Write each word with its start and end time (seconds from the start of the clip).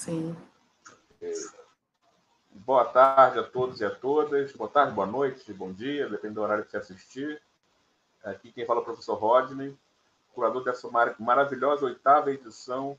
Sim. 0.00 0.34
Boa 2.52 2.86
tarde 2.86 3.38
a 3.38 3.42
todos 3.42 3.82
e 3.82 3.84
a 3.84 3.94
todas. 3.94 4.50
Boa 4.54 4.70
tarde, 4.70 4.94
boa 4.94 5.06
noite, 5.06 5.52
bom 5.52 5.70
dia, 5.70 6.08
depende 6.08 6.36
do 6.36 6.40
horário 6.40 6.64
que 6.64 6.70
você 6.70 6.78
assistir. 6.78 7.42
Aqui 8.24 8.50
quem 8.50 8.64
fala 8.64 8.80
é 8.80 8.82
o 8.82 8.84
professor 8.86 9.16
Rodney, 9.16 9.76
curador 10.32 10.64
dessa 10.64 10.88
maravilhosa 11.18 11.84
oitava 11.84 12.32
edição 12.32 12.98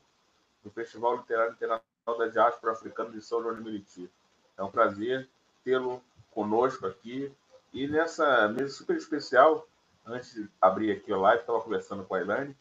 do 0.62 0.70
Festival 0.70 1.16
Literário 1.16 1.54
Internacional 1.54 2.18
da 2.18 2.28
Diáspora 2.28 2.72
Africana 2.72 3.10
de 3.10 3.20
São 3.20 3.42
João 3.42 3.56
de 3.56 3.62
Meriti. 3.62 4.08
É 4.56 4.62
um 4.62 4.70
prazer 4.70 5.28
tê-lo 5.64 6.00
conosco 6.30 6.86
aqui. 6.86 7.34
E 7.72 7.88
nessa 7.88 8.46
mesa 8.46 8.74
super 8.74 8.96
especial, 8.96 9.66
antes 10.06 10.34
de 10.34 10.48
abrir 10.60 10.92
aqui 10.92 11.12
a 11.12 11.16
live, 11.16 11.40
estava 11.40 11.60
conversando 11.62 12.04
com 12.04 12.14
a 12.14 12.20
Elaine, 12.20 12.56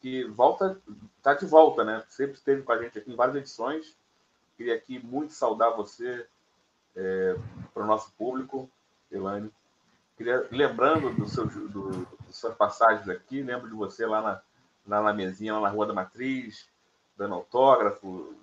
que 0.00 0.24
volta, 0.24 0.80
está 1.16 1.34
de 1.34 1.46
volta, 1.46 1.84
né? 1.84 2.04
Sempre 2.08 2.34
esteve 2.34 2.62
com 2.62 2.72
a 2.72 2.82
gente 2.82 2.98
aqui 2.98 3.12
em 3.12 3.16
várias 3.16 3.36
edições. 3.36 3.96
Queria 4.56 4.74
aqui 4.74 4.98
muito 4.98 5.32
saudar 5.32 5.76
você 5.76 6.26
é, 6.96 7.36
para 7.72 7.82
o 7.82 7.86
nosso 7.86 8.12
público, 8.12 8.70
Elaine. 9.10 9.50
Queria, 10.16 10.46
lembrando 10.50 11.14
do 11.14 11.28
seu, 11.28 11.46
do, 11.46 12.06
suas 12.30 12.56
passagens 12.56 13.08
aqui, 13.08 13.42
lembro 13.42 13.68
de 13.68 13.74
você 13.74 14.04
lá 14.04 14.20
na, 14.20 14.42
lá 14.86 15.02
na 15.02 15.12
mesinha, 15.12 15.54
lá 15.54 15.60
na 15.60 15.68
Rua 15.68 15.86
da 15.86 15.94
Matriz, 15.94 16.68
dando 17.16 17.34
autógrafo, 17.34 18.34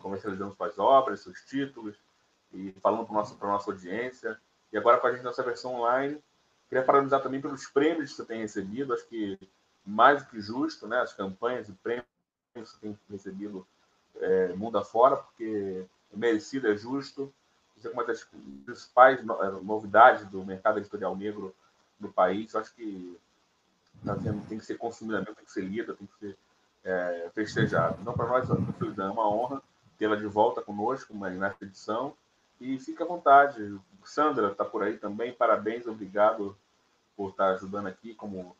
comercializando 0.00 0.54
suas 0.54 0.78
obras, 0.78 1.20
seus 1.20 1.40
títulos, 1.42 1.96
e 2.52 2.72
falando 2.80 3.06
para 3.06 3.48
a 3.48 3.52
nossa 3.52 3.70
audiência. 3.70 4.38
E 4.72 4.78
agora 4.78 4.98
com 4.98 5.06
a 5.06 5.12
gente 5.12 5.24
nessa 5.24 5.42
versão 5.42 5.74
online. 5.74 6.20
Queria 6.68 6.84
parabenizar 6.84 7.22
também 7.22 7.40
pelos 7.40 7.66
prêmios 7.66 8.10
que 8.10 8.16
você 8.16 8.24
tem 8.24 8.40
recebido, 8.40 8.94
acho 8.94 9.06
que 9.06 9.38
mais 9.84 10.22
do 10.22 10.30
que 10.30 10.40
justo, 10.40 10.86
né? 10.86 11.00
As 11.00 11.12
campanhas 11.12 11.68
e 11.68 11.72
prêmios 11.72 12.06
que 12.54 12.78
tem 12.80 12.98
recebido 13.10 13.66
é, 14.16 14.52
mundo 14.54 14.78
afora, 14.78 15.16
porque 15.16 15.84
é 16.12 16.16
merecido, 16.16 16.68
é 16.68 16.76
justo. 16.76 17.32
Isso 17.76 17.88
é 17.88 17.90
uma 17.90 18.04
das 18.04 18.24
principais 18.64 19.20
é, 19.20 19.50
novidades 19.62 20.26
do 20.26 20.44
mercado 20.44 20.78
editorial 20.78 21.16
negro 21.16 21.54
no 21.98 22.12
país. 22.12 22.54
Acho 22.54 22.74
que 22.74 23.18
tá 24.04 24.14
tendo, 24.16 24.46
tem 24.48 24.58
que 24.58 24.64
ser 24.64 24.76
consumido, 24.76 25.24
tem 25.24 25.44
que 25.44 25.52
ser 25.52 25.62
lida, 25.62 25.94
tem 25.94 26.06
que 26.06 26.18
ser 26.18 26.38
é, 26.84 27.30
festejado. 27.34 27.98
Então, 28.00 28.12
para 28.12 28.26
nós, 28.26 28.48
é 28.48 29.04
uma 29.04 29.28
honra 29.28 29.62
tê-la 29.98 30.16
de 30.16 30.26
volta 30.26 30.62
conosco 30.62 31.14
nessa 31.14 31.64
edição. 31.64 32.14
E 32.60 32.78
fique 32.78 33.02
à 33.02 33.06
vontade. 33.06 33.78
Sandra 34.04 34.52
está 34.52 34.64
por 34.64 34.82
aí 34.82 34.96
também. 34.96 35.32
Parabéns, 35.32 35.86
obrigado 35.86 36.56
por 37.16 37.30
estar 37.30 37.54
ajudando 37.54 37.86
aqui 37.86 38.14
como, 38.14 38.56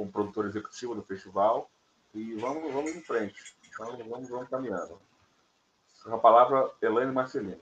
como 0.00 0.10
produtora 0.10 0.48
executiva 0.48 0.94
do 0.94 1.02
festival. 1.02 1.70
E 2.14 2.34
vamos, 2.36 2.72
vamos 2.72 2.90
em 2.92 3.02
frente. 3.02 3.54
Vamos, 3.78 3.98
vamos, 4.08 4.28
vamos 4.30 4.48
caminhando. 4.48 4.98
A 6.06 6.16
palavra, 6.16 6.70
Elaine 6.80 7.12
Marcelino. 7.12 7.60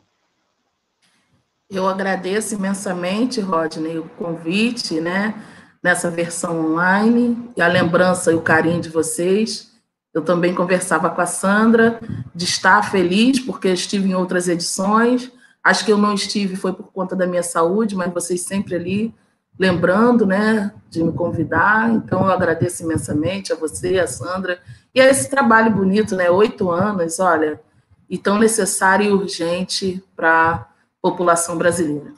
Eu 1.69 1.89
agradeço 1.89 2.55
imensamente, 2.55 3.41
Rodney, 3.41 3.98
o 3.98 4.08
convite, 4.11 5.00
né, 5.00 5.34
nessa 5.83 6.11
versão 6.11 6.64
online, 6.64 7.53
e 7.56 7.61
a 7.61 7.67
lembrança 7.67 8.30
e 8.30 8.34
o 8.36 8.41
carinho 8.41 8.80
de 8.80 8.89
vocês. 8.89 9.77
Eu 10.14 10.25
também 10.25 10.55
conversava 10.55 11.11
com 11.11 11.20
a 11.20 11.27
Sandra, 11.27 12.00
de 12.33 12.45
estar 12.45 12.89
feliz, 12.89 13.41
porque 13.41 13.69
estive 13.69 14.08
em 14.08 14.14
outras 14.14 14.48
edições. 14.48 15.30
Acho 15.62 15.84
que 15.84 15.92
eu 15.92 15.98
não 15.98 16.14
estive, 16.14 16.55
foi 16.56 16.73
por 16.73 16.86
conta 16.92 17.17
da 17.17 17.27
minha 17.27 17.42
saúde, 17.42 17.97
mas 17.97 18.14
vocês 18.14 18.42
sempre 18.42 18.77
ali 18.77 19.14
lembrando, 19.59 20.25
né, 20.25 20.73
de 20.89 21.03
me 21.03 21.12
convidar. 21.12 21.91
Então, 21.91 22.20
eu 22.25 22.31
agradeço 22.31 22.83
imensamente 22.83 23.53
a 23.53 23.56
você, 23.56 23.98
a 23.98 24.06
Sandra, 24.06 24.61
e 24.95 25.01
a 25.01 25.09
esse 25.09 25.28
trabalho 25.28 25.70
bonito, 25.70 26.14
né, 26.14 26.31
oito 26.31 26.70
anos, 26.70 27.19
olha, 27.19 27.61
e 28.09 28.17
tão 28.17 28.39
necessário 28.39 29.06
e 29.06 29.12
urgente 29.12 30.03
para 30.17 30.53
a 30.53 30.67
população 31.03 31.59
brasileira. 31.59 32.12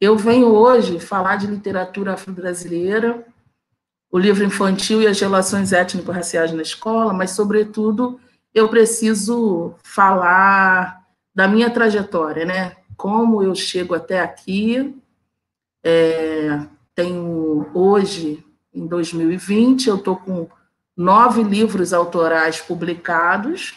Eu 0.00 0.16
venho 0.16 0.48
hoje 0.48 0.98
falar 0.98 1.36
de 1.36 1.46
literatura 1.46 2.14
afro-brasileira, 2.14 3.24
o 4.10 4.18
livro 4.18 4.42
infantil 4.42 5.02
e 5.02 5.06
as 5.06 5.20
relações 5.20 5.72
étnico-raciais 5.72 6.52
na 6.52 6.62
escola, 6.62 7.12
mas, 7.12 7.30
sobretudo, 7.30 8.18
eu 8.52 8.68
preciso 8.68 9.74
falar 9.84 11.04
da 11.32 11.46
minha 11.46 11.70
trajetória, 11.70 12.44
né? 12.44 12.76
Como 12.96 13.42
eu 13.42 13.54
chego 13.54 13.94
até 13.94 14.20
aqui, 14.20 14.99
é, 15.82 16.66
tenho 16.94 17.70
hoje, 17.74 18.44
em 18.72 18.86
2020, 18.86 19.88
eu 19.88 19.96
estou 19.96 20.16
com 20.16 20.48
nove 20.96 21.42
livros 21.42 21.92
autorais 21.92 22.60
publicados 22.60 23.74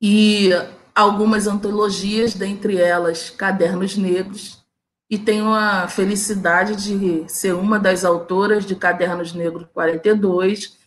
e 0.00 0.50
algumas 0.94 1.46
antologias, 1.46 2.34
dentre 2.34 2.78
elas 2.78 3.30
Cadernos 3.30 3.96
Negros, 3.96 4.64
e 5.08 5.18
tenho 5.18 5.52
a 5.52 5.88
felicidade 5.88 6.76
de 6.76 7.24
ser 7.28 7.54
uma 7.54 7.78
das 7.78 8.04
autoras 8.04 8.64
de 8.64 8.76
Cadernos 8.76 9.32
Negros 9.34 9.66
42, 9.74 10.78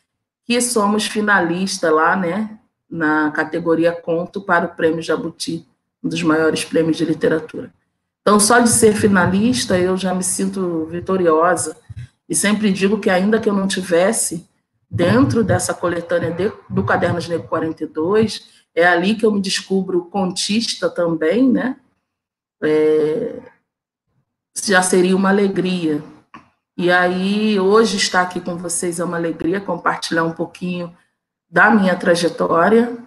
que 0.46 0.62
somos 0.62 1.06
finalista 1.06 1.92
lá, 1.92 2.16
né, 2.16 2.58
na 2.90 3.32
categoria 3.32 3.92
Conto 3.92 4.42
para 4.42 4.66
o 4.66 4.76
Prêmio 4.76 5.02
Jabuti, 5.02 5.68
um 6.02 6.08
dos 6.08 6.24
maiores 6.24 6.64
prêmios 6.64 6.98
de 6.98 7.06
literatura. 7.06 7.74
Então, 8.24 8.40
só 8.40 8.60
de 8.60 8.70
ser 8.70 8.96
finalista, 8.96 9.78
eu 9.78 9.98
já 9.98 10.16
me 10.16 10.24
sinto 10.24 10.86
vitoriosa. 10.86 11.78
E 12.28 12.34
sempre 12.34 12.72
digo 12.72 12.98
que, 12.98 13.10
ainda 13.10 13.40
que 13.40 13.50
eu 13.50 13.54
não 13.54 13.68
tivesse 13.68 14.50
dentro 14.90 15.44
dessa 15.44 15.74
coletânea 15.74 16.32
de, 16.32 16.52
do 16.70 16.86
Cadernos 16.86 17.28
Negro 17.28 17.50
42, 17.50 18.48
é 18.74 18.88
ali 18.88 19.16
que 19.16 19.26
eu 19.26 19.32
me 19.32 19.42
descubro 19.42 20.06
contista 20.06 20.90
também, 20.90 21.50
né? 21.50 21.76
É, 22.64 23.40
já 24.64 24.82
seria 24.82 25.18
uma 25.18 25.30
alegria. 25.30 26.02
E 26.78 26.90
aí, 26.90 27.60
hoje, 27.60 27.98
estar 27.98 28.22
aqui 28.22 28.40
com 28.40 28.56
vocês 28.56 29.02
é 29.02 29.04
uma 29.04 29.18
alegria 29.18 29.60
compartilhar 29.60 30.24
um 30.24 30.32
pouquinho 30.32 30.96
da 31.50 31.70
minha 31.70 31.96
trajetória 31.96 32.98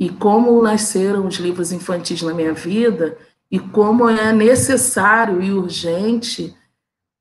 e 0.00 0.08
como 0.08 0.62
nasceram 0.62 1.26
os 1.26 1.36
livros 1.36 1.72
infantis 1.72 2.22
na 2.22 2.32
minha 2.32 2.54
vida 2.54 3.18
e 3.50 3.58
como 3.58 4.08
é 4.08 4.32
necessário 4.32 5.42
e 5.42 5.52
urgente 5.52 6.54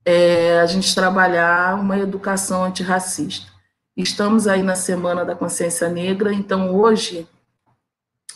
é, 0.04 0.60
a 0.60 0.66
gente 0.66 0.94
trabalhar 0.94 1.80
uma 1.80 1.98
educação 1.98 2.64
antirracista. 2.64 3.52
Estamos 3.96 4.48
aí 4.48 4.62
na 4.62 4.76
Semana 4.76 5.24
da 5.24 5.36
Consciência 5.36 5.88
Negra, 5.90 6.34
então 6.34 6.76
hoje 6.76 7.28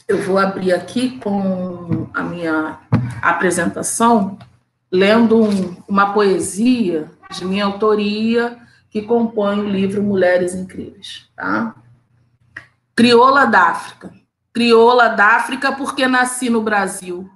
eu 0.07 0.21
vou 0.21 0.37
abrir 0.37 0.73
aqui 0.73 1.19
com 1.19 2.07
a 2.13 2.23
minha 2.23 2.79
apresentação, 3.21 4.39
lendo 4.91 5.43
um, 5.43 5.75
uma 5.87 6.13
poesia 6.13 7.11
de 7.31 7.45
minha 7.45 7.65
autoria 7.65 8.57
que 8.89 9.03
compõe 9.03 9.59
o 9.59 9.69
livro 9.69 10.01
Mulheres 10.01 10.55
Incríveis. 10.55 11.29
Tá? 11.35 11.75
Crioula 12.95 13.45
da 13.45 13.69
África. 13.69 14.11
Crioula 14.51 15.09
da 15.09 15.35
África 15.35 15.71
porque 15.71 16.07
nasci 16.07 16.49
no 16.49 16.61
Brasil 16.61 17.29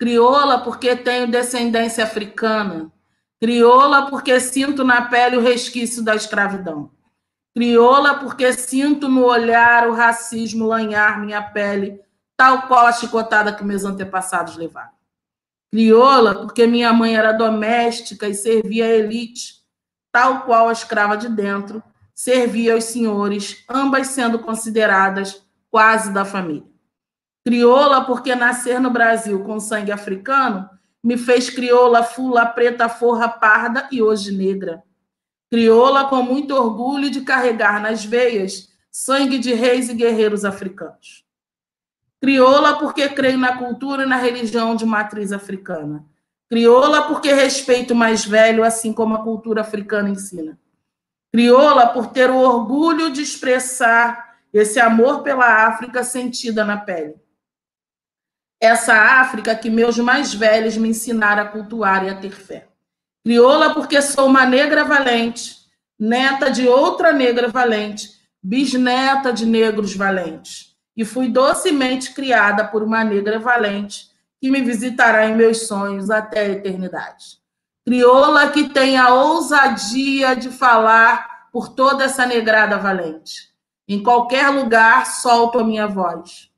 Crioula 0.00 0.60
porque 0.60 0.96
tenho 0.96 1.30
descendência 1.30 2.04
africana. 2.04 2.90
Crioula 3.38 4.08
porque 4.08 4.40
sinto 4.40 4.82
na 4.82 5.02
pele 5.02 5.36
o 5.36 5.42
resquício 5.42 6.02
da 6.02 6.14
escravidão. 6.14 6.90
Crioula 7.54 8.18
porque 8.18 8.50
sinto 8.54 9.10
no 9.10 9.26
olhar 9.26 9.86
o 9.86 9.92
racismo 9.92 10.66
lanhar 10.66 11.20
minha 11.20 11.42
pele, 11.42 12.00
tal 12.34 12.66
qual 12.66 12.86
a 12.86 12.92
chicotada 12.92 13.52
que 13.52 13.62
meus 13.62 13.84
antepassados 13.84 14.56
levaram. 14.56 14.92
Crioula 15.70 16.34
porque 16.34 16.66
minha 16.66 16.94
mãe 16.94 17.14
era 17.14 17.32
doméstica 17.32 18.26
e 18.26 18.34
servia 18.34 18.86
a 18.86 18.88
elite, 18.88 19.56
tal 20.10 20.44
qual 20.44 20.70
a 20.70 20.72
escrava 20.72 21.14
de 21.14 21.28
dentro 21.28 21.82
servia 22.14 22.72
aos 22.72 22.84
senhores, 22.84 23.64
ambas 23.68 24.06
sendo 24.08 24.38
consideradas 24.38 25.42
quase 25.70 26.10
da 26.10 26.24
família. 26.24 26.69
Crioula, 27.44 28.04
porque 28.04 28.34
nascer 28.34 28.78
no 28.78 28.90
Brasil 28.90 29.42
com 29.42 29.58
sangue 29.58 29.90
africano 29.90 30.68
me 31.02 31.16
fez 31.16 31.48
crioula, 31.48 32.02
fula, 32.02 32.44
preta, 32.44 32.88
forra, 32.88 33.28
parda 33.28 33.88
e 33.90 34.02
hoje 34.02 34.30
negra. 34.36 34.82
Crioula 35.50 36.04
com 36.08 36.22
muito 36.22 36.54
orgulho 36.54 37.10
de 37.10 37.22
carregar 37.22 37.80
nas 37.80 38.04
veias 38.04 38.68
sangue 38.90 39.38
de 39.38 39.54
reis 39.54 39.88
e 39.88 39.94
guerreiros 39.94 40.44
africanos. 40.44 41.24
Crioula 42.20 42.78
porque 42.78 43.08
creio 43.08 43.38
na 43.38 43.56
cultura 43.56 44.02
e 44.02 44.06
na 44.06 44.16
religião 44.16 44.76
de 44.76 44.84
matriz 44.84 45.32
africana. 45.32 46.04
Crioula 46.50 47.08
porque 47.08 47.32
respeito 47.32 47.94
o 47.94 47.96
mais 47.96 48.26
velho, 48.26 48.62
assim 48.62 48.92
como 48.92 49.14
a 49.14 49.22
cultura 49.22 49.62
africana 49.62 50.10
ensina. 50.10 50.58
Crioula 51.32 51.86
por 51.86 52.08
ter 52.08 52.28
o 52.28 52.36
orgulho 52.36 53.10
de 53.10 53.22
expressar 53.22 54.36
esse 54.52 54.78
amor 54.78 55.22
pela 55.22 55.66
África 55.66 56.04
sentida 56.04 56.64
na 56.64 56.76
pele 56.76 57.14
essa 58.60 58.94
África 58.94 59.54
que 59.54 59.70
meus 59.70 59.96
mais 59.96 60.34
velhos 60.34 60.76
me 60.76 60.90
ensinaram 60.90 61.42
a 61.44 61.46
cultuar 61.46 62.04
e 62.04 62.10
a 62.10 62.14
ter 62.14 62.32
fé. 62.32 62.68
Crioula 63.24 63.72
porque 63.72 64.00
sou 64.02 64.26
uma 64.26 64.44
negra 64.44 64.84
valente, 64.84 65.56
neta 65.98 66.50
de 66.50 66.68
outra 66.68 67.12
negra 67.12 67.48
valente, 67.48 68.10
bisneta 68.42 69.32
de 69.32 69.46
negros 69.46 69.94
valentes. 69.94 70.68
e 70.96 71.04
fui 71.04 71.28
docemente 71.28 72.12
criada 72.12 72.64
por 72.64 72.82
uma 72.82 73.02
negra 73.02 73.38
valente 73.38 74.10
que 74.38 74.50
me 74.50 74.60
visitará 74.60 75.26
em 75.26 75.34
meus 75.34 75.66
sonhos 75.66 76.10
até 76.10 76.40
a 76.40 76.48
eternidade. 76.48 77.38
Crioula 77.86 78.50
que 78.50 78.68
tem 78.68 78.98
a 78.98 79.14
ousadia 79.14 80.34
de 80.36 80.50
falar 80.50 81.48
por 81.50 81.70
toda 81.70 82.04
essa 82.04 82.26
negrada 82.26 82.76
valente. 82.76 83.48
Em 83.88 84.02
qualquer 84.02 84.48
lugar, 84.50 85.06
solto 85.06 85.58
a 85.58 85.64
minha 85.64 85.86
voz, 85.86 86.49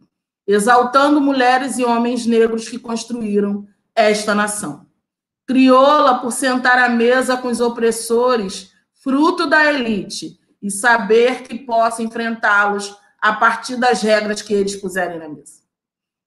exaltando 0.53 1.21
mulheres 1.21 1.79
e 1.79 1.85
homens 1.85 2.27
negros 2.27 2.69
que 2.69 2.79
construíram 2.79 3.67
esta 3.95 4.35
nação. 4.35 4.87
Crioula 5.47 6.19
por 6.19 6.33
sentar 6.33 6.79
à 6.79 6.89
mesa 6.89 7.37
com 7.37 7.49
os 7.49 7.61
opressores, 7.61 8.73
fruto 9.03 9.47
da 9.47 9.73
elite, 9.73 10.39
e 10.63 10.71
saber 10.71 11.43
que 11.43 11.59
posso 11.59 12.03
enfrentá-los 12.03 12.97
a 13.21 13.33
partir 13.33 13.77
das 13.77 14.03
regras 14.03 14.43
que 14.43 14.55
eles 14.55 14.77
puserem 14.77 15.19
na 15.19 15.29
mesa. 15.29 15.63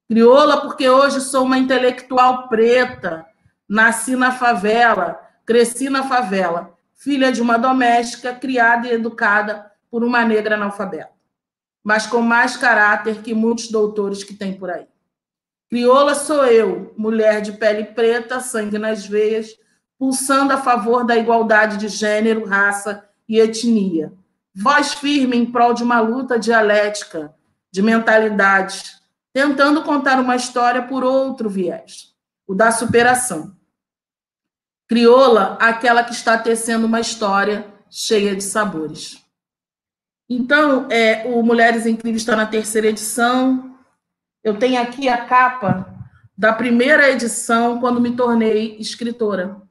Crioula 0.08 0.62
porque 0.62 0.88
hoje 0.90 1.22
sou 1.22 1.46
uma 1.46 1.58
intelectual 1.58 2.48
preta, 2.48 3.26
nasci 3.68 4.16
na 4.16 4.32
favela, 4.32 5.20
cresci 5.46 5.90
na 5.90 6.04
favela, 6.04 6.74
filha 6.94 7.32
de 7.32 7.42
uma 7.42 7.58
doméstica 7.58 8.34
criada 8.34 8.88
e 8.88 8.92
educada 8.92 9.72
por 9.90 10.04
uma 10.04 10.24
negra 10.24 10.56
analfabeta, 10.56 11.12
mas 11.86 12.08
com 12.08 12.20
mais 12.20 12.58
caráter 12.58 13.22
que 13.22 13.36
muitos 13.36 13.70
doutores 13.70 14.24
que 14.24 14.34
tem 14.34 14.54
por 14.54 14.72
aí. 14.72 14.88
Crioula 15.70 16.16
sou 16.16 16.44
eu, 16.44 16.92
mulher 16.98 17.42
de 17.42 17.52
pele 17.54 17.84
preta, 17.84 18.40
sangue 18.40 18.80
nas 18.80 19.06
veias, 19.06 19.56
pulsando 20.00 20.52
a 20.52 20.58
favor 20.58 21.06
da 21.06 21.16
igualdade 21.16 21.78
de 21.78 21.88
gênero, 21.88 22.44
raça 22.44 23.08
e 23.30 23.40
etnia. 23.40 24.12
Voz 24.56 24.94
firme 24.94 25.38
em 25.38 25.46
prol 25.46 25.76
de 25.76 25.84
uma 25.84 26.00
luta 26.00 26.40
dialética, 26.40 27.36
de 27.72 27.84
mentalidade, 27.84 28.94
tentando 29.32 29.84
contar 29.84 30.20
uma 30.20 30.36
história 30.36 30.82
por 30.82 31.04
outro 31.04 31.50
viés, 31.50 32.16
o 32.48 32.56
da 32.56 32.72
superação. 32.72 33.56
Crioula, 34.88 35.56
aquela 35.62 36.04
que 36.04 36.14
está 36.14 36.36
tecendo 36.36 36.88
uma 36.88 37.00
história 37.00 37.68
cheia 37.92 38.36
de 38.36 38.44
sabores. 38.44 39.25
Então, 40.30 40.88
é, 40.90 41.28
o 41.28 41.44
Mulheres 41.44 41.86
Incríveis 41.86 42.22
está 42.22 42.36
na 42.36 42.46
terceira 42.46 42.88
edição. 42.88 43.78
Eu 44.44 44.58
tenho 44.58 44.82
aqui 44.82 45.08
a 45.08 45.26
capa 45.26 45.94
da 46.38 46.52
primeira 46.52 47.10
edição, 47.12 47.80
quando 47.80 48.02
me 48.02 48.16
tornei 48.16 48.76
escritora. 48.78 49.62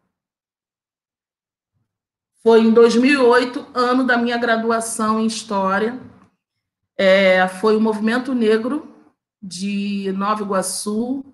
Foi 2.43 2.61
em 2.61 2.73
2008, 2.73 3.67
ano 3.75 4.05
da 4.05 4.17
minha 4.17 4.39
graduação 4.39 5.21
em 5.21 5.27
História. 5.27 5.99
É, 6.97 7.47
foi 7.49 7.77
o 7.77 7.81
Movimento 7.81 8.35
Negro 8.35 8.89
de 9.43 10.13
Nova 10.13 10.43
Iguaçu, 10.43 11.25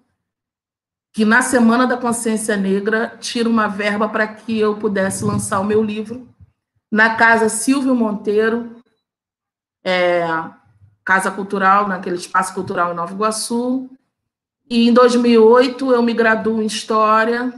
que 1.13 1.25
na 1.25 1.43
Semana 1.43 1.87
da 1.87 1.97
Consciência 1.97 2.57
Negra 2.57 3.17
tira 3.21 3.49
uma 3.49 3.69
verba 3.69 4.09
para 4.09 4.27
que 4.27 4.59
eu 4.59 4.77
pudesse 4.77 5.25
lançar 5.25 5.61
o 5.61 5.65
meu 5.65 5.83
livro 5.83 6.29
na 6.91 7.15
Casa 7.17 7.49
Silvio 7.49 7.95
Monteiro, 7.95 8.80
é, 9.85 10.27
Casa 11.05 11.31
Cultural, 11.31 11.89
naquele 11.89 12.17
espaço 12.17 12.55
cultural 12.55 12.93
em 12.93 12.97
Nova 12.97 13.13
Iguaçu. 13.13 13.91
E 14.69 14.89
em 14.89 14.93
2008 14.93 15.93
eu 15.93 16.03
me 16.03 16.15
graduo 16.15 16.63
em 16.63 16.67
História 16.67 17.53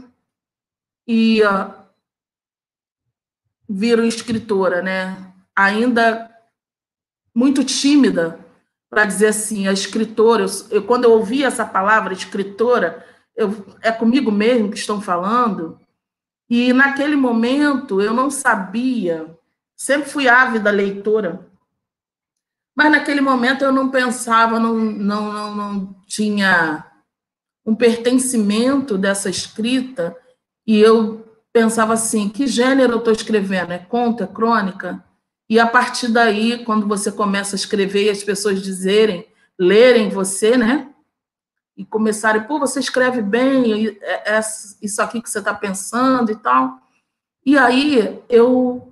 e 1.06 1.42
uh, 1.42 1.74
viro 3.68 4.04
escritora, 4.04 4.80
né? 4.80 5.32
Ainda 5.54 6.30
muito 7.34 7.64
tímida 7.64 8.38
para 8.88 9.04
dizer 9.04 9.28
assim, 9.28 9.68
a 9.68 9.72
escritora. 9.72 10.44
Eu, 10.44 10.48
eu, 10.70 10.82
quando 10.84 11.04
eu 11.04 11.12
ouvi 11.12 11.44
essa 11.44 11.64
palavra, 11.64 12.12
escritora, 12.12 13.04
eu, 13.36 13.66
é 13.80 13.90
comigo 13.90 14.30
mesmo 14.30 14.70
que 14.70 14.78
estão 14.78 15.00
falando. 15.00 15.78
E 16.48 16.72
naquele 16.72 17.16
momento 17.16 18.00
eu 18.00 18.12
não 18.12 18.30
sabia, 18.30 19.26
sempre 19.74 20.10
fui 20.10 20.28
ávida 20.28 20.70
leitora, 20.70 21.46
mas 22.74 22.90
naquele 22.90 23.20
momento 23.20 23.62
eu 23.64 23.72
não 23.72 23.90
pensava, 23.90 24.58
não, 24.58 24.74
não, 24.74 25.32
não, 25.32 25.54
não 25.54 25.96
tinha 26.06 26.86
um 27.64 27.74
pertencimento 27.74 28.98
dessa 28.98 29.30
escrita, 29.30 30.16
e 30.66 30.80
eu 30.80 31.24
pensava 31.52 31.92
assim: 31.92 32.28
que 32.28 32.46
gênero 32.46 32.94
eu 32.94 32.98
estou 32.98 33.12
escrevendo? 33.12 33.72
É 33.72 33.78
conto, 33.78 34.22
é 34.22 34.26
crônica? 34.26 35.04
E 35.48 35.60
a 35.60 35.66
partir 35.66 36.08
daí, 36.08 36.64
quando 36.64 36.86
você 36.88 37.12
começa 37.12 37.54
a 37.54 37.58
escrever 37.58 38.04
e 38.04 38.10
as 38.10 38.22
pessoas 38.24 38.62
dizerem, 38.62 39.26
lerem 39.58 40.08
você, 40.08 40.56
né? 40.56 40.88
E 41.76 41.84
começarem, 41.84 42.42
pô, 42.44 42.58
você 42.58 42.80
escreve 42.80 43.22
bem, 43.22 43.98
é, 44.00 44.36
é 44.36 44.40
isso 44.80 45.02
aqui 45.02 45.20
que 45.20 45.28
você 45.28 45.40
está 45.40 45.52
pensando 45.52 46.30
e 46.32 46.36
tal. 46.36 46.78
E 47.44 47.58
aí 47.58 48.22
eu 48.28 48.91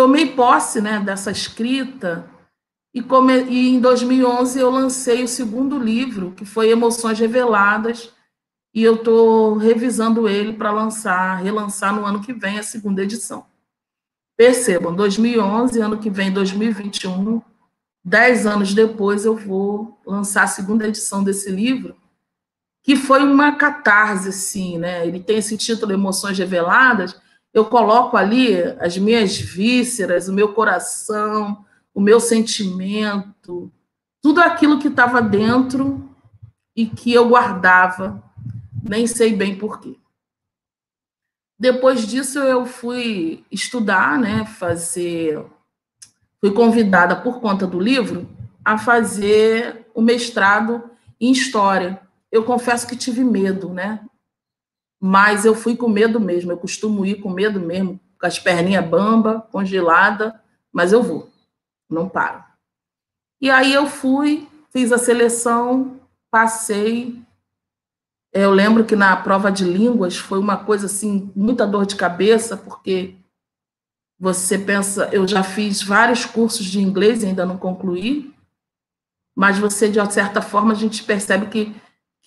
tomei 0.00 0.24
posse 0.24 0.80
né, 0.80 0.98
dessa 0.98 1.30
escrita 1.30 2.24
e, 2.94 3.02
come... 3.02 3.42
e 3.50 3.68
em 3.68 3.78
2011 3.78 4.58
eu 4.58 4.70
lancei 4.70 5.22
o 5.22 5.28
segundo 5.28 5.78
livro, 5.78 6.30
que 6.30 6.46
foi 6.46 6.70
Emoções 6.70 7.18
Reveladas, 7.18 8.10
e 8.74 8.82
eu 8.82 8.94
estou 8.94 9.58
revisando 9.58 10.26
ele 10.26 10.54
para 10.54 10.70
lançar, 10.70 11.42
relançar 11.42 11.94
no 11.94 12.06
ano 12.06 12.22
que 12.22 12.32
vem 12.32 12.58
a 12.58 12.62
segunda 12.62 13.02
edição. 13.02 13.44
Percebam, 14.38 14.94
2011, 14.94 15.78
ano 15.82 15.98
que 15.98 16.08
vem, 16.08 16.32
2021, 16.32 17.42
dez 18.02 18.46
anos 18.46 18.72
depois, 18.72 19.26
eu 19.26 19.36
vou 19.36 20.00
lançar 20.06 20.44
a 20.44 20.46
segunda 20.46 20.88
edição 20.88 21.22
desse 21.22 21.50
livro, 21.50 21.94
que 22.82 22.96
foi 22.96 23.22
uma 23.22 23.52
catarse, 23.52 24.30
assim, 24.30 24.78
né? 24.78 25.06
Ele 25.06 25.20
tem 25.20 25.36
esse 25.36 25.58
título 25.58 25.92
Emoções 25.92 26.38
Reveladas, 26.38 27.20
eu 27.52 27.64
coloco 27.64 28.16
ali 28.16 28.62
as 28.78 28.96
minhas 28.96 29.36
vísceras, 29.38 30.28
o 30.28 30.32
meu 30.32 30.52
coração, 30.52 31.64
o 31.92 32.00
meu 32.00 32.20
sentimento, 32.20 33.70
tudo 34.22 34.40
aquilo 34.40 34.78
que 34.78 34.88
estava 34.88 35.20
dentro 35.20 36.08
e 36.76 36.86
que 36.86 37.12
eu 37.12 37.28
guardava, 37.28 38.22
nem 38.82 39.06
sei 39.06 39.34
bem 39.34 39.56
porquê. 39.56 39.96
Depois 41.58 42.06
disso, 42.06 42.38
eu 42.38 42.64
fui 42.64 43.44
estudar, 43.50 44.18
né, 44.18 44.46
fazer. 44.46 45.44
Fui 46.40 46.52
convidada 46.52 47.14
por 47.14 47.40
conta 47.40 47.66
do 47.66 47.78
livro 47.78 48.26
a 48.64 48.78
fazer 48.78 49.86
o 49.94 50.00
mestrado 50.00 50.82
em 51.20 51.30
História. 51.30 52.00
Eu 52.32 52.44
confesso 52.44 52.86
que 52.86 52.96
tive 52.96 53.22
medo, 53.22 53.74
né? 53.74 54.00
Mas 55.00 55.46
eu 55.46 55.54
fui 55.54 55.76
com 55.76 55.88
medo 55.88 56.20
mesmo. 56.20 56.52
Eu 56.52 56.58
costumo 56.58 57.06
ir 57.06 57.20
com 57.20 57.30
medo 57.30 57.58
mesmo, 57.58 57.98
com 58.20 58.26
as 58.26 58.38
perninhas 58.38 58.86
bamba, 58.86 59.48
congelada, 59.50 60.38
mas 60.70 60.92
eu 60.92 61.02
vou, 61.02 61.30
não 61.88 62.08
paro. 62.08 62.44
E 63.40 63.48
aí 63.48 63.72
eu 63.72 63.86
fui, 63.86 64.46
fiz 64.70 64.92
a 64.92 64.98
seleção, 64.98 65.98
passei. 66.30 67.18
Eu 68.32 68.50
lembro 68.50 68.84
que 68.84 68.94
na 68.94 69.16
prova 69.16 69.50
de 69.50 69.64
línguas 69.64 70.16
foi 70.16 70.38
uma 70.38 70.58
coisa 70.58 70.86
assim, 70.86 71.32
muita 71.34 71.66
dor 71.66 71.86
de 71.86 71.96
cabeça, 71.96 72.56
porque 72.56 73.16
você 74.18 74.58
pensa, 74.58 75.08
eu 75.10 75.26
já 75.26 75.42
fiz 75.42 75.82
vários 75.82 76.26
cursos 76.26 76.66
de 76.66 76.78
inglês 76.78 77.22
e 77.22 77.26
ainda 77.26 77.46
não 77.46 77.56
concluí, 77.56 78.34
mas 79.34 79.58
você, 79.58 79.88
de 79.88 80.12
certa 80.12 80.42
forma, 80.42 80.72
a 80.72 80.76
gente 80.76 81.02
percebe 81.02 81.46
que 81.46 81.74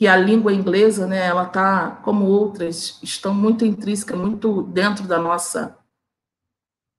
que 0.03 0.07
a 0.09 0.17
língua 0.17 0.51
inglesa, 0.51 1.07
né, 1.07 1.27
ela 1.27 1.43
está, 1.43 1.91
como 2.03 2.25
outras, 2.25 2.99
estão 3.01 3.33
muito 3.33 3.63
intrínseca, 3.63 4.17
muito 4.17 4.63
dentro 4.63 5.07
da 5.07 5.17
nossa, 5.17 5.77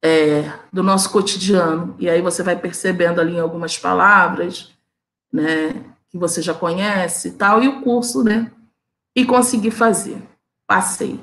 é, 0.03 0.51
do 0.73 0.83
nosso 0.83 1.11
cotidiano. 1.11 1.95
E 1.99 2.09
aí 2.09 2.23
você 2.23 2.43
vai 2.43 2.59
percebendo 2.59 3.21
ali 3.21 3.39
algumas 3.39 3.77
palavras, 3.77 4.73
né, 5.31 5.85
que 6.09 6.17
você 6.17 6.41
já 6.41 6.55
conhece 6.55 7.29
e 7.29 7.33
tal, 7.33 7.63
e 7.63 7.69
o 7.69 7.83
curso, 7.83 8.25
né, 8.25 8.51
e 9.15 9.27
consegui 9.27 9.71
fazer, 9.71 10.23
passei. 10.67 11.21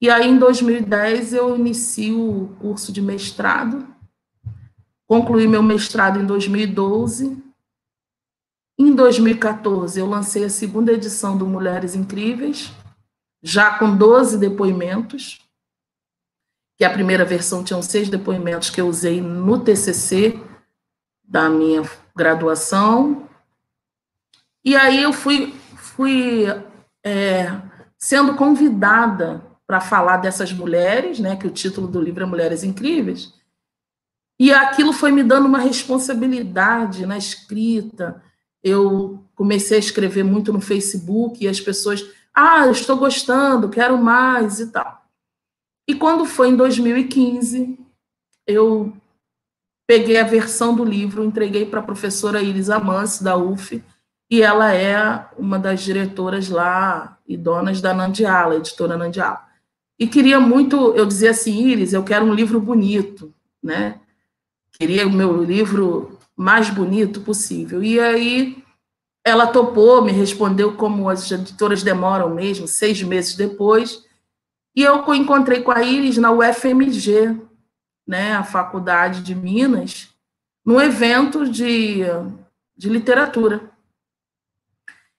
E 0.00 0.08
aí, 0.08 0.30
em 0.30 0.38
2010, 0.38 1.34
eu 1.34 1.54
inicio 1.54 2.18
o 2.18 2.56
curso 2.58 2.90
de 2.90 3.02
mestrado, 3.02 3.86
concluí 5.06 5.46
meu 5.46 5.62
mestrado 5.62 6.18
em 6.18 6.24
2012, 6.24 7.41
em 8.88 8.94
2014, 8.94 9.98
eu 9.98 10.06
lancei 10.06 10.44
a 10.44 10.50
segunda 10.50 10.92
edição 10.92 11.36
do 11.36 11.46
Mulheres 11.46 11.94
Incríveis, 11.94 12.72
já 13.42 13.78
com 13.78 13.96
12 13.96 14.38
depoimentos, 14.38 15.40
que 16.76 16.84
a 16.84 16.90
primeira 16.90 17.24
versão 17.24 17.62
tinha 17.62 17.80
seis 17.82 18.08
depoimentos 18.08 18.70
que 18.70 18.80
eu 18.80 18.88
usei 18.88 19.20
no 19.20 19.60
TCC 19.60 20.40
da 21.22 21.48
minha 21.48 21.82
graduação. 22.14 23.28
E 24.64 24.76
aí 24.76 25.02
eu 25.02 25.12
fui, 25.12 25.54
fui 25.76 26.46
é, 27.04 27.46
sendo 27.98 28.34
convidada 28.34 29.44
para 29.66 29.80
falar 29.80 30.18
dessas 30.18 30.52
mulheres, 30.52 31.18
né, 31.18 31.36
que 31.36 31.46
o 31.46 31.50
título 31.50 31.86
do 31.88 32.00
livro 32.00 32.22
é 32.22 32.26
Mulheres 32.26 32.62
Incríveis, 32.62 33.32
E 34.38 34.52
aquilo 34.52 34.92
foi 34.92 35.12
me 35.12 35.22
dando 35.22 35.46
uma 35.46 35.60
responsabilidade 35.60 37.06
na 37.06 37.16
escrita. 37.16 38.20
Eu 38.62 39.24
comecei 39.34 39.76
a 39.76 39.80
escrever 39.80 40.22
muito 40.22 40.52
no 40.52 40.60
Facebook 40.60 41.44
e 41.44 41.48
as 41.48 41.60
pessoas, 41.60 42.04
ah, 42.34 42.66
eu 42.66 42.72
estou 42.72 42.96
gostando, 42.96 43.68
quero 43.68 43.98
mais 43.98 44.60
e 44.60 44.68
tal. 44.68 45.04
E 45.88 45.94
quando 45.94 46.24
foi 46.24 46.48
em 46.48 46.56
2015, 46.56 47.78
eu 48.46 48.92
peguei 49.86 50.18
a 50.18 50.24
versão 50.24 50.74
do 50.74 50.84
livro, 50.84 51.24
entreguei 51.24 51.66
para 51.66 51.80
a 51.80 51.82
professora 51.82 52.40
Iris 52.40 52.70
Amance, 52.70 53.22
da 53.22 53.36
UF, 53.36 53.82
e 54.30 54.40
ela 54.40 54.72
é 54.72 55.28
uma 55.36 55.58
das 55.58 55.82
diretoras 55.82 56.48
lá 56.48 57.18
e 57.26 57.36
donas 57.36 57.80
da 57.80 57.92
Nandiala, 57.92 58.56
editora 58.56 58.96
Nandiala. 58.96 59.44
E 59.98 60.06
queria 60.06 60.40
muito, 60.40 60.94
eu 60.94 61.04
dizia 61.04 61.30
assim, 61.30 61.68
Iris, 61.68 61.92
eu 61.92 62.02
quero 62.02 62.24
um 62.24 62.32
livro 62.32 62.60
bonito, 62.60 63.34
né? 63.62 64.00
Queria 64.72 65.06
o 65.06 65.12
meu 65.12 65.44
livro 65.44 66.11
mais 66.36 66.70
bonito 66.70 67.20
possível. 67.20 67.82
E 67.82 68.00
aí 68.00 68.62
ela 69.24 69.46
topou, 69.46 70.02
me 70.02 70.12
respondeu 70.12 70.76
como 70.76 71.08
as 71.08 71.30
editoras 71.30 71.82
demoram 71.82 72.34
mesmo, 72.34 72.66
seis 72.66 73.02
meses 73.02 73.36
depois, 73.36 74.04
e 74.74 74.82
eu 74.82 75.02
encontrei 75.14 75.62
com 75.62 75.70
a 75.70 75.82
Iris 75.82 76.16
na 76.16 76.32
UFMG, 76.32 77.40
né, 78.06 78.34
a 78.34 78.42
Faculdade 78.42 79.22
de 79.22 79.34
Minas, 79.34 80.08
num 80.64 80.80
evento 80.80 81.48
de, 81.48 82.00
de 82.76 82.88
literatura. 82.88 83.70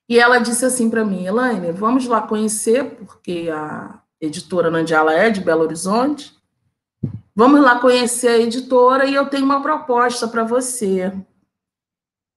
E 0.10 0.20
ela 0.20 0.39
disse 0.39 0.65
assim 0.65 0.89
para 0.89 1.05
mim, 1.05 1.25
Elaine, 1.25 1.72
vamos 1.72 2.08
lá 2.08 2.22
conhecer, 2.22 2.96
porque 2.96 3.50
a 3.53 4.01
editora 4.20 4.70
Nandiala 4.70 5.13
é 5.13 5.29
de 5.29 5.39
Belo 5.39 5.63
Horizonte. 5.63 6.36
Vamos 7.36 7.62
lá 7.62 7.80
conhecer 7.80 8.28
a 8.28 8.38
editora 8.38 9.06
e 9.06 9.16
eu 9.16 9.25
tenho 9.25 9.46
uma 9.46 9.62
proposta 9.62 10.28
para 10.28 10.44
você. 10.44 11.12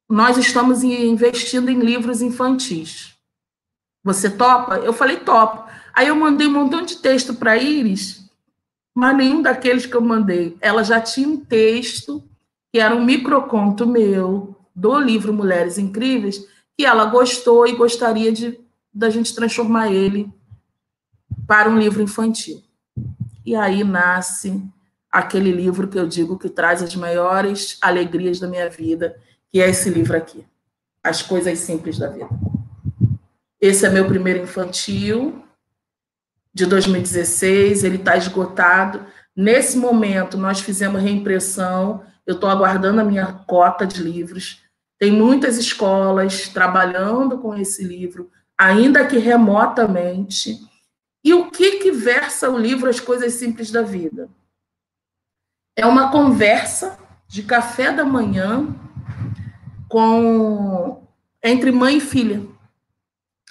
Nós 0.09 0.39
estamos 0.39 0.83
investindo 0.83 1.69
em 1.69 1.79
livros 1.79 2.23
infantis. 2.23 3.15
Você 4.03 4.31
topa? 4.31 4.77
Eu 4.77 4.95
falei, 4.95 5.19
topo. 5.19 5.69
Aí 5.93 6.09
eu 6.09 6.17
mandei 6.17 6.47
um 6.47 6.53
montão 6.53 6.83
de 6.83 6.97
texto 6.97 7.35
para 7.35 7.59
Iris, 7.59 8.31
mas 8.95 9.17
nenhum 9.17 9.43
daqueles 9.43 9.85
que 9.85 9.95
eu 9.95 10.01
mandei. 10.01 10.57
Ela 10.61 10.83
já 10.83 10.99
tinha 11.01 11.29
um 11.29 11.45
texto, 11.45 12.25
que 12.73 12.79
era 12.79 12.95
um 12.95 13.05
microconto 13.05 13.87
meu, 13.87 14.57
do 14.75 14.99
livro 14.99 15.33
Mulheres 15.33 15.77
Incríveis, 15.77 16.47
que 16.77 16.87
ela 16.87 17.07
gostou 17.07 17.67
e 17.67 17.77
gostaria 17.77 18.33
de 18.33 18.59
da 18.93 19.11
gente 19.11 19.35
transformar 19.35 19.93
ele 19.93 20.33
para 21.47 21.69
um 21.69 21.79
livro 21.79 22.03
infantil. 22.03 22.63
E 23.45 23.55
aí 23.55 23.85
nasce 23.85 24.63
aquele 25.17 25.51
livro 25.51 25.89
que 25.89 25.99
eu 25.99 26.07
digo 26.07 26.39
que 26.39 26.47
traz 26.47 26.83
as 26.83 26.95
maiores 26.95 27.79
alegrias 27.81 28.39
da 28.39 28.47
minha 28.47 28.69
vida, 28.69 29.17
que 29.49 29.63
é 29.63 29.71
esse 29.71 29.89
livro 29.89 30.15
aqui, 30.15 30.45
As 31.03 31.23
Coisas 31.23 31.59
Simples 31.59 31.99
da 31.99 32.09
Vida. 32.09 32.29
Esse 33.59 33.87
é 33.87 33.89
meu 33.89 34.07
primeiro 34.07 34.43
infantil, 34.43 35.43
de 36.53 36.67
2016, 36.67 37.83
ele 37.83 37.97
está 37.97 38.15
esgotado. 38.15 39.07
Nesse 39.35 39.79
momento, 39.79 40.37
nós 40.37 40.61
fizemos 40.61 41.03
reimpressão, 41.03 42.05
eu 42.27 42.35
estou 42.35 42.51
aguardando 42.51 43.01
a 43.01 43.05
minha 43.05 43.33
cota 43.47 43.87
de 43.87 44.03
livros. 44.03 44.65
Tem 44.99 45.11
muitas 45.11 45.57
escolas 45.57 46.51
trabalhando 46.51 47.39
com 47.39 47.55
esse 47.55 47.83
livro, 47.83 48.31
ainda 48.57 49.07
que 49.07 49.17
remotamente. 49.17 50.59
E 51.25 51.33
o 51.33 51.51
que, 51.51 51.79
que 51.79 51.91
versa 51.91 52.51
o 52.51 52.59
livro 52.59 52.91
As 52.91 53.01
Coisas 53.01 53.33
Simples 53.33 53.71
da 53.71 53.81
Vida? 53.81 54.29
É 55.77 55.85
uma 55.85 56.11
conversa 56.11 56.99
de 57.29 57.43
café 57.43 57.93
da 57.93 58.03
manhã 58.03 58.75
com 59.91 61.03
entre 61.43 61.71
mãe 61.71 61.99
e 61.99 62.01
filha. 62.01 62.43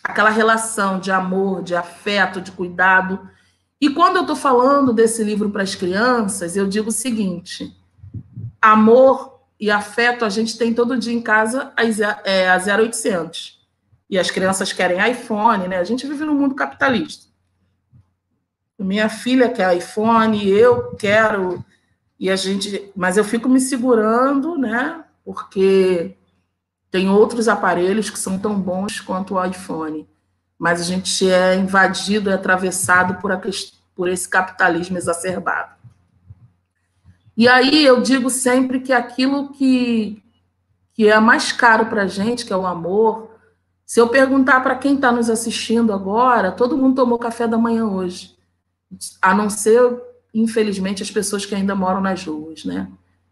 Aquela 0.03 0.31
relação 0.31 0.99
de 0.99 1.11
amor, 1.11 1.61
de 1.61 1.75
afeto, 1.75 2.41
de 2.41 2.51
cuidado. 2.51 3.29
E 3.79 3.91
quando 3.91 4.15
eu 4.15 4.21
estou 4.23 4.35
falando 4.35 4.91
desse 4.91 5.23
livro 5.23 5.51
para 5.51 5.61
as 5.61 5.75
crianças, 5.75 6.57
eu 6.57 6.67
digo 6.67 6.89
o 6.89 6.91
seguinte: 6.91 7.77
amor 8.59 9.39
e 9.59 9.69
afeto 9.69 10.25
a 10.25 10.29
gente 10.29 10.57
tem 10.57 10.73
todo 10.73 10.97
dia 10.97 11.13
em 11.13 11.21
casa 11.21 11.71
a, 11.77 12.53
a 12.53 12.77
0800. 12.77 13.63
E 14.09 14.17
as 14.17 14.31
crianças 14.31 14.73
querem 14.73 15.11
iPhone, 15.11 15.67
né? 15.67 15.77
A 15.77 15.83
gente 15.83 16.07
vive 16.07 16.25
num 16.25 16.35
mundo 16.35 16.55
capitalista. 16.55 17.25
Minha 18.79 19.09
filha 19.09 19.49
quer 19.49 19.77
iPhone, 19.77 20.47
eu 20.47 20.95
quero 20.95 21.63
e 22.19 22.29
a 22.29 22.35
gente, 22.35 22.91
mas 22.95 23.17
eu 23.17 23.23
fico 23.23 23.49
me 23.49 23.59
segurando, 23.59 24.57
né? 24.57 25.03
Porque 25.23 26.15
tem 26.89 27.09
outros 27.09 27.47
aparelhos 27.47 28.09
que 28.09 28.17
são 28.17 28.39
tão 28.39 28.59
bons 28.59 28.99
quanto 28.99 29.35
o 29.35 29.43
iPhone, 29.43 30.07
mas 30.57 30.79
a 30.79 30.83
gente 30.83 31.29
é 31.29 31.55
invadido, 31.55 32.29
é 32.29 32.33
atravessado 32.33 33.21
por, 33.21 33.31
a, 33.31 33.41
por 33.93 34.07
esse 34.07 34.29
capitalismo 34.29 34.97
exacerbado. 34.97 35.75
E 37.35 37.49
aí 37.49 37.85
eu 37.85 38.01
digo 38.01 38.29
sempre 38.29 38.79
que 38.79 38.93
aquilo 38.93 39.51
que, 39.51 40.23
que 40.93 41.09
é 41.09 41.19
mais 41.19 41.51
caro 41.51 41.87
para 41.87 42.03
a 42.03 42.07
gente, 42.07 42.45
que 42.45 42.53
é 42.53 42.57
o 42.57 42.65
amor, 42.65 43.29
se 43.85 43.99
eu 43.99 44.07
perguntar 44.07 44.61
para 44.61 44.75
quem 44.75 44.95
está 44.95 45.11
nos 45.11 45.29
assistindo 45.29 45.91
agora, 45.91 46.51
todo 46.51 46.77
mundo 46.77 46.95
tomou 46.95 47.19
café 47.19 47.45
da 47.45 47.57
manhã 47.57 47.85
hoje, 47.85 48.35
a 49.21 49.33
não 49.35 49.49
ser, 49.49 50.01
infelizmente, 50.39 51.01
as 51.01 51.09
pessoas 51.09 51.45
que 51.45 51.55
ainda 51.55 51.73
moram 51.73 52.01
nas 52.01 52.23
ruas, 52.23 52.63
né? 52.65 52.87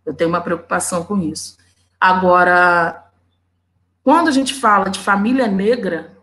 Eu 0.06 0.14
tenho 0.14 0.30
uma 0.30 0.42
preocupação 0.42 1.04
com 1.04 1.22
isso. 1.22 1.58
Agora, 2.00 3.06
quando 4.04 4.30
a 4.30 4.32
gente 4.32 4.54
fala 4.54 4.90
de 4.90 5.00
família 5.00 5.48
negra, 5.48 6.18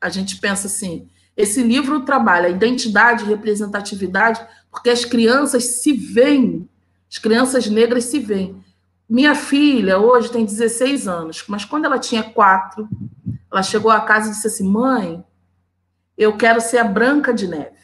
a 0.00 0.08
gente 0.08 0.36
pensa 0.36 0.66
assim: 0.66 1.08
esse 1.36 1.62
livro 1.62 2.00
trabalha 2.00 2.48
identidade, 2.48 3.24
representatividade, 3.24 4.40
porque 4.70 4.90
as 4.90 5.04
crianças 5.04 5.64
se 5.64 5.92
veem 5.92 6.68
as 7.12 7.18
crianças 7.18 7.66
negras 7.66 8.04
se 8.04 8.18
veem. 8.18 8.64
Minha 9.06 9.34
filha 9.34 9.98
hoje 9.98 10.32
tem 10.32 10.46
16 10.46 11.06
anos, 11.06 11.44
mas 11.46 11.62
quando 11.62 11.84
ela 11.84 11.98
tinha 11.98 12.22
quatro, 12.22 12.88
ela 13.50 13.62
chegou 13.62 13.90
a 13.90 14.00
casa 14.00 14.28
e 14.28 14.32
disse 14.32 14.46
assim: 14.46 14.66
Mãe, 14.66 15.22
eu 16.16 16.34
quero 16.38 16.58
ser 16.58 16.78
a 16.78 16.84
Branca 16.84 17.34
de 17.34 17.46
Neve. 17.46 17.81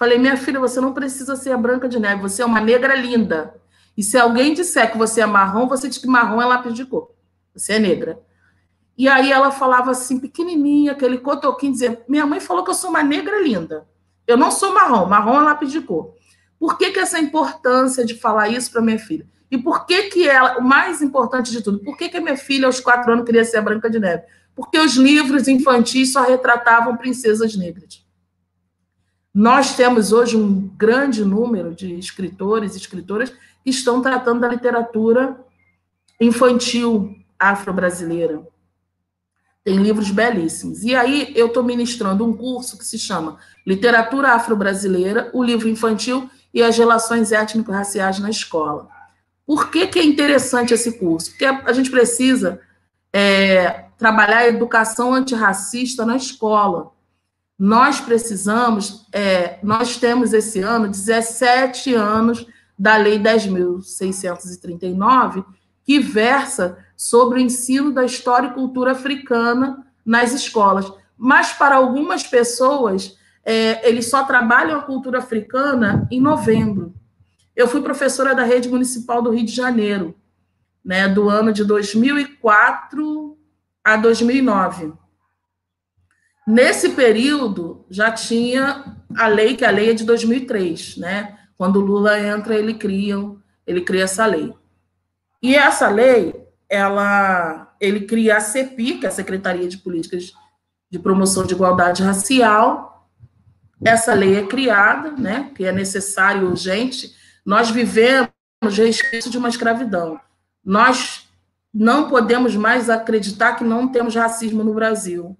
Falei, 0.00 0.16
minha 0.16 0.34
filha, 0.34 0.58
você 0.58 0.80
não 0.80 0.94
precisa 0.94 1.36
ser 1.36 1.52
a 1.52 1.58
Branca 1.58 1.86
de 1.86 2.00
Neve, 2.00 2.22
você 2.22 2.40
é 2.40 2.46
uma 2.46 2.58
negra 2.58 2.94
linda. 2.94 3.54
E 3.94 4.02
se 4.02 4.16
alguém 4.16 4.54
disser 4.54 4.90
que 4.90 4.96
você 4.96 5.20
é 5.20 5.26
marrom, 5.26 5.68
você 5.68 5.90
diz 5.90 5.98
que 5.98 6.06
marrom 6.06 6.40
é 6.40 6.46
lápis 6.46 6.72
de 6.72 6.86
cor. 6.86 7.10
Você 7.54 7.74
é 7.74 7.78
negra. 7.78 8.18
E 8.96 9.06
aí 9.06 9.30
ela 9.30 9.50
falava 9.50 9.90
assim, 9.90 10.18
pequenininha, 10.18 10.92
aquele 10.92 11.18
cotoquinho, 11.18 11.72
dizia: 11.72 12.02
Minha 12.08 12.24
mãe 12.24 12.40
falou 12.40 12.64
que 12.64 12.70
eu 12.70 12.74
sou 12.74 12.88
uma 12.88 13.02
negra 13.02 13.42
linda. 13.42 13.86
Eu 14.26 14.38
não 14.38 14.50
sou 14.50 14.72
marrom, 14.72 15.04
marrom 15.04 15.38
é 15.38 15.42
lápis 15.42 15.70
de 15.70 15.82
cor. 15.82 16.14
Por 16.58 16.78
que, 16.78 16.92
que 16.92 16.98
essa 16.98 17.18
importância 17.18 18.02
de 18.02 18.14
falar 18.14 18.48
isso 18.48 18.72
para 18.72 18.80
minha 18.80 18.98
filha? 18.98 19.28
E 19.50 19.58
por 19.58 19.84
que 19.84 20.04
que 20.04 20.26
ela, 20.26 20.56
o 20.56 20.62
mais 20.62 21.02
importante 21.02 21.52
de 21.52 21.60
tudo, 21.62 21.78
por 21.80 21.98
que 21.98 22.08
que 22.08 22.16
a 22.16 22.22
minha 22.22 22.38
filha 22.38 22.64
aos 22.64 22.80
quatro 22.80 23.12
anos 23.12 23.26
queria 23.26 23.44
ser 23.44 23.58
a 23.58 23.62
Branca 23.62 23.90
de 23.90 24.00
Neve? 24.00 24.22
Porque 24.54 24.78
os 24.78 24.94
livros 24.94 25.46
infantis 25.46 26.10
só 26.10 26.22
retratavam 26.22 26.96
princesas 26.96 27.54
negras. 27.54 28.08
Nós 29.32 29.76
temos 29.76 30.12
hoje 30.12 30.36
um 30.36 30.68
grande 30.76 31.24
número 31.24 31.74
de 31.74 31.94
escritores 31.94 32.74
e 32.74 32.78
escritoras 32.78 33.30
que 33.62 33.70
estão 33.70 34.02
tratando 34.02 34.40
da 34.40 34.48
literatura 34.48 35.38
infantil 36.20 37.14
afro-brasileira. 37.38 38.42
Tem 39.62 39.76
livros 39.76 40.10
belíssimos. 40.10 40.82
E 40.82 40.96
aí 40.96 41.32
eu 41.36 41.46
estou 41.46 41.62
ministrando 41.62 42.24
um 42.24 42.36
curso 42.36 42.76
que 42.76 42.84
se 42.84 42.98
chama 42.98 43.38
Literatura 43.64 44.32
Afro-Brasileira, 44.32 45.30
o 45.32 45.44
livro 45.44 45.68
infantil 45.68 46.28
e 46.52 46.62
as 46.62 46.76
relações 46.76 47.30
étnico-raciais 47.30 48.18
na 48.18 48.30
escola. 48.30 48.88
Por 49.46 49.70
que, 49.70 49.86
que 49.86 49.98
é 49.98 50.04
interessante 50.04 50.74
esse 50.74 50.98
curso? 50.98 51.30
Porque 51.30 51.44
a 51.44 51.72
gente 51.72 51.90
precisa 51.90 52.60
é, 53.12 53.86
trabalhar 53.96 54.38
a 54.38 54.48
educação 54.48 55.14
antirracista 55.14 56.04
na 56.04 56.16
escola. 56.16 56.92
Nós 57.60 58.00
precisamos, 58.00 59.06
é, 59.12 59.60
nós 59.62 59.96
temos 59.98 60.32
esse 60.32 60.60
ano 60.60 60.88
17 60.88 61.94
anos 61.94 62.46
da 62.78 62.96
Lei 62.96 63.18
10.639, 63.18 65.44
que 65.84 66.00
versa 66.00 66.78
sobre 66.96 67.38
o 67.38 67.42
ensino 67.42 67.92
da 67.92 68.02
história 68.02 68.48
e 68.48 68.54
cultura 68.54 68.92
africana 68.92 69.86
nas 70.06 70.32
escolas. 70.32 70.90
Mas 71.18 71.52
para 71.52 71.76
algumas 71.76 72.22
pessoas, 72.22 73.18
é, 73.44 73.86
eles 73.86 74.08
só 74.08 74.24
trabalham 74.24 74.78
a 74.78 74.82
cultura 74.82 75.18
africana 75.18 76.08
em 76.10 76.18
novembro. 76.18 76.94
Eu 77.54 77.68
fui 77.68 77.82
professora 77.82 78.34
da 78.34 78.42
rede 78.42 78.70
municipal 78.70 79.20
do 79.20 79.28
Rio 79.28 79.44
de 79.44 79.52
Janeiro, 79.52 80.14
né, 80.82 81.06
do 81.06 81.28
ano 81.28 81.52
de 81.52 81.62
2004 81.62 83.36
a 83.84 83.98
2009. 83.98 84.94
Nesse 86.46 86.90
período 86.90 87.84
já 87.90 88.10
tinha 88.10 88.96
a 89.16 89.26
lei, 89.26 89.56
que 89.56 89.64
a 89.64 89.70
lei 89.70 89.90
é 89.90 89.94
de 89.94 90.04
2003, 90.04 90.96
né? 90.96 91.38
Quando 91.56 91.76
o 91.76 91.84
Lula 91.84 92.18
entra, 92.18 92.54
ele 92.54 92.74
cria, 92.74 93.16
ele 93.66 93.82
cria 93.82 94.04
essa 94.04 94.24
lei. 94.26 94.54
E 95.42 95.54
essa 95.54 95.88
lei, 95.88 96.34
ela, 96.68 97.74
ele 97.80 98.00
cria 98.06 98.36
a 98.36 98.40
CEPI, 98.40 98.98
que 98.98 99.06
é 99.06 99.08
a 99.08 99.12
Secretaria 99.12 99.68
de 99.68 99.78
Políticas 99.78 100.32
de 100.90 100.98
Promoção 100.98 101.44
de 101.44 101.54
Igualdade 101.54 102.02
Racial. 102.02 103.08
Essa 103.82 104.12
lei 104.12 104.36
é 104.36 104.46
criada, 104.46 105.12
né, 105.12 105.50
que 105.54 105.64
é 105.64 105.72
necessário 105.72 106.48
urgente. 106.48 107.14
Nós 107.44 107.70
vivemos 107.70 108.30
resquício 108.62 109.30
de 109.30 109.38
uma 109.38 109.48
escravidão. 109.48 110.20
Nós 110.64 111.28
não 111.72 112.08
podemos 112.08 112.56
mais 112.56 112.90
acreditar 112.90 113.54
que 113.54 113.64
não 113.64 113.88
temos 113.88 114.14
racismo 114.14 114.62
no 114.62 114.74
Brasil. 114.74 115.38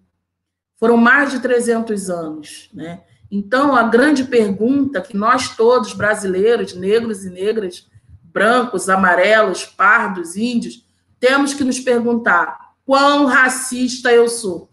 Foram 0.80 0.96
mais 0.96 1.30
de 1.30 1.40
300 1.40 2.08
anos, 2.08 2.70
né? 2.72 3.02
Então, 3.30 3.76
a 3.76 3.82
grande 3.82 4.24
pergunta 4.24 5.02
que 5.02 5.14
nós 5.14 5.54
todos, 5.54 5.92
brasileiros, 5.92 6.74
negros 6.74 7.24
e 7.24 7.30
negras, 7.30 7.86
brancos, 8.24 8.88
amarelos, 8.88 9.64
pardos, 9.66 10.36
índios, 10.36 10.84
temos 11.20 11.52
que 11.52 11.62
nos 11.62 11.78
perguntar: 11.78 12.72
quão 12.84 13.26
racista 13.26 14.10
eu 14.10 14.26
sou? 14.26 14.70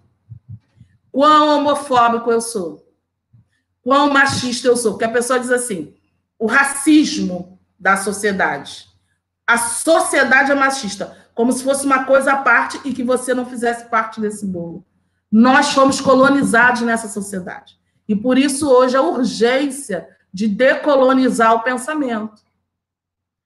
Quão 1.12 1.60
homofóbico 1.60 2.32
eu 2.32 2.40
sou? 2.40 2.88
Quão 3.84 4.10
machista 4.10 4.68
eu 4.68 4.78
sou? 4.78 4.94
Porque 4.94 5.06
a 5.06 5.12
pessoa 5.12 5.40
diz 5.40 5.52
assim: 5.52 5.94
o 6.40 6.48
racismo 6.48 7.60
da 7.78 7.98
sociedade. 7.98 8.88
A 9.46 9.58
sociedade 9.58 10.52
é 10.52 10.56
machista, 10.56 11.18
como 11.36 11.52
se 11.52 11.64
fosse 11.64 11.86
uma 11.86 12.06
coisa 12.06 12.32
à 12.32 12.38
parte 12.38 12.80
e 12.86 12.94
que 12.94 13.04
você 13.04 13.34
não 13.34 13.46
fizesse 13.46 13.90
parte 13.90 14.22
desse 14.22 14.46
bolo. 14.46 14.87
Nós 15.32 15.74
fomos 15.74 16.00
colonizados 16.00 16.82
nessa 16.82 17.08
sociedade. 17.08 17.78
E 18.08 18.16
por 18.16 18.38
isso 18.38 18.70
hoje 18.70 18.96
a 18.96 19.02
urgência 19.02 20.08
de 20.34 20.48
decolonizar 20.48 21.54
o 21.54 21.64
pensamento. 21.64 22.42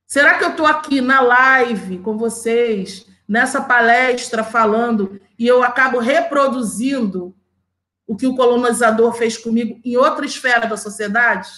Será 0.06 0.38
que 0.38 0.44
eu 0.44 0.50
estou 0.50 0.66
aqui 0.66 1.00
na 1.00 1.22
live 1.22 2.00
com 2.00 2.18
vocês, 2.18 3.08
nessa 3.28 3.62
palestra 3.62 4.44
falando, 4.44 5.20
e 5.40 5.48
eu 5.48 5.64
acabo 5.64 6.00
reproduzindo 6.00 7.34
o 8.06 8.16
que 8.16 8.28
o 8.28 8.36
colonizador 8.36 9.14
fez 9.14 9.38
comigo 9.38 9.80
em 9.86 9.96
outra 9.96 10.26
esfera 10.26 10.68
da 10.68 10.76
sociedade? 10.76 11.50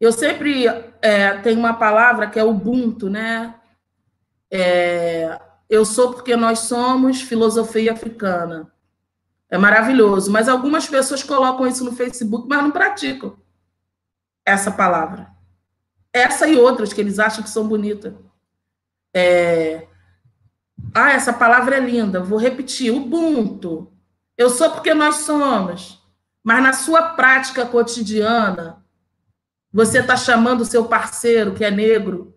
Eu 0.00 0.12
sempre 0.12 0.66
é, 1.00 1.38
tenho 1.38 1.58
uma 1.58 1.74
palavra 1.74 2.28
que 2.28 2.38
é 2.38 2.44
Ubuntu, 2.44 3.08
né? 3.08 3.54
É, 4.50 5.40
eu 5.68 5.84
sou 5.84 6.12
porque 6.12 6.34
nós 6.34 6.60
somos 6.60 7.20
filosofia 7.20 7.92
africana. 7.92 8.72
É 9.50 9.58
maravilhoso. 9.58 10.30
Mas 10.30 10.48
algumas 10.48 10.86
pessoas 10.86 11.22
colocam 11.22 11.66
isso 11.66 11.84
no 11.84 11.92
Facebook, 11.92 12.48
mas 12.48 12.62
não 12.62 12.70
praticam 12.70 13.36
essa 14.44 14.70
palavra. 14.70 15.30
Essa 16.12 16.48
e 16.48 16.56
outras 16.56 16.92
que 16.92 17.00
eles 17.00 17.18
acham 17.18 17.42
que 17.42 17.50
são 17.50 17.68
bonitas. 17.68 18.14
É... 19.14 19.86
Ah, 20.94 21.12
essa 21.12 21.32
palavra 21.32 21.76
é 21.76 21.80
linda. 21.80 22.22
Vou 22.22 22.38
repetir. 22.38 22.92
Ubuntu. 22.92 23.92
Eu 24.36 24.48
sou 24.48 24.70
porque 24.70 24.94
nós 24.94 25.16
somos. 25.16 26.02
Mas 26.42 26.62
na 26.62 26.72
sua 26.72 27.10
prática 27.10 27.66
cotidiana, 27.66 28.82
você 29.72 29.98
está 29.98 30.16
chamando 30.16 30.62
o 30.62 30.64
seu 30.64 30.86
parceiro, 30.86 31.54
que 31.54 31.64
é 31.64 31.70
negro, 31.70 32.34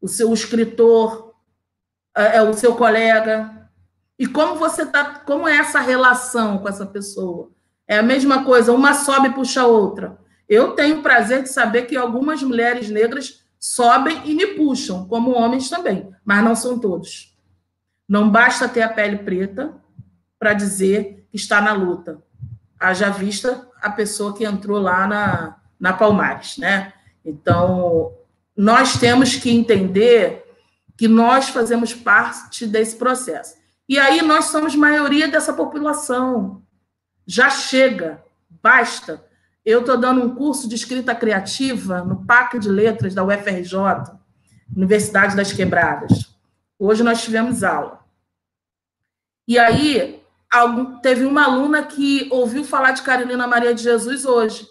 o 0.00 0.08
seu 0.08 0.32
escritor, 0.32 1.29
é, 2.16 2.36
é 2.36 2.42
o 2.42 2.52
seu 2.52 2.74
colega, 2.74 3.60
e 4.18 4.26
como 4.26 4.56
você 4.56 4.84
tá, 4.84 5.22
como 5.24 5.48
é 5.48 5.56
essa 5.56 5.80
relação 5.80 6.58
com 6.58 6.68
essa 6.68 6.84
pessoa? 6.84 7.50
É 7.88 7.98
a 7.98 8.02
mesma 8.02 8.44
coisa, 8.44 8.70
uma 8.72 8.92
sobe 8.92 9.28
e 9.28 9.32
puxa 9.32 9.62
a 9.62 9.66
outra. 9.66 10.18
Eu 10.46 10.72
tenho 10.72 11.02
prazer 11.02 11.42
de 11.42 11.48
saber 11.48 11.86
que 11.86 11.96
algumas 11.96 12.42
mulheres 12.42 12.90
negras 12.90 13.44
sobem 13.58 14.20
e 14.24 14.34
me 14.34 14.48
puxam, 14.48 15.06
como 15.06 15.32
homens 15.32 15.70
também, 15.70 16.10
mas 16.24 16.44
não 16.44 16.54
são 16.54 16.78
todos. 16.78 17.34
Não 18.08 18.28
basta 18.28 18.68
ter 18.68 18.82
a 18.82 18.88
pele 18.88 19.18
preta 19.18 19.74
para 20.38 20.52
dizer 20.52 21.26
que 21.30 21.36
está 21.36 21.60
na 21.60 21.72
luta. 21.72 22.22
Haja 22.78 23.08
vista 23.08 23.68
a 23.80 23.88
pessoa 23.90 24.36
que 24.36 24.44
entrou 24.44 24.80
lá 24.80 25.06
na, 25.06 25.56
na 25.78 25.92
Palmares, 25.92 26.58
né? 26.58 26.92
Então, 27.24 28.12
nós 28.54 28.98
temos 28.98 29.36
que 29.36 29.50
entender 29.50 30.39
que 31.00 31.08
nós 31.08 31.48
fazemos 31.48 31.94
parte 31.94 32.66
desse 32.66 32.96
processo. 32.96 33.54
E 33.88 33.98
aí 33.98 34.20
nós 34.20 34.44
somos 34.44 34.74
maioria 34.74 35.28
dessa 35.28 35.50
população. 35.50 36.62
Já 37.26 37.48
chega, 37.48 38.22
basta. 38.62 39.24
Eu 39.64 39.80
estou 39.80 39.96
dando 39.96 40.22
um 40.22 40.34
curso 40.34 40.68
de 40.68 40.74
escrita 40.74 41.14
criativa 41.14 42.04
no 42.04 42.26
PAC 42.26 42.58
de 42.58 42.68
Letras 42.68 43.14
da 43.14 43.24
UFRJ, 43.24 43.72
Universidade 44.76 45.34
das 45.34 45.54
Quebradas. 45.54 46.36
Hoje 46.78 47.02
nós 47.02 47.24
tivemos 47.24 47.64
aula. 47.64 48.04
E 49.48 49.58
aí 49.58 50.22
teve 51.00 51.24
uma 51.24 51.44
aluna 51.44 51.82
que 51.82 52.28
ouviu 52.30 52.62
falar 52.62 52.90
de 52.90 53.00
Carolina 53.00 53.46
Maria 53.46 53.74
de 53.74 53.82
Jesus 53.82 54.26
hoje. 54.26 54.68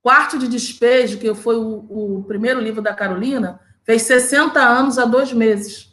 Quarto 0.00 0.38
de 0.38 0.48
Despejo, 0.48 1.18
que 1.18 1.34
foi 1.34 1.56
o, 1.56 1.84
o 1.90 2.24
primeiro 2.26 2.58
livro 2.58 2.80
da 2.80 2.94
Carolina, 2.94 3.60
fez 3.88 4.02
60 4.02 4.60
anos 4.60 4.98
há 4.98 5.06
dois 5.06 5.32
meses. 5.32 5.90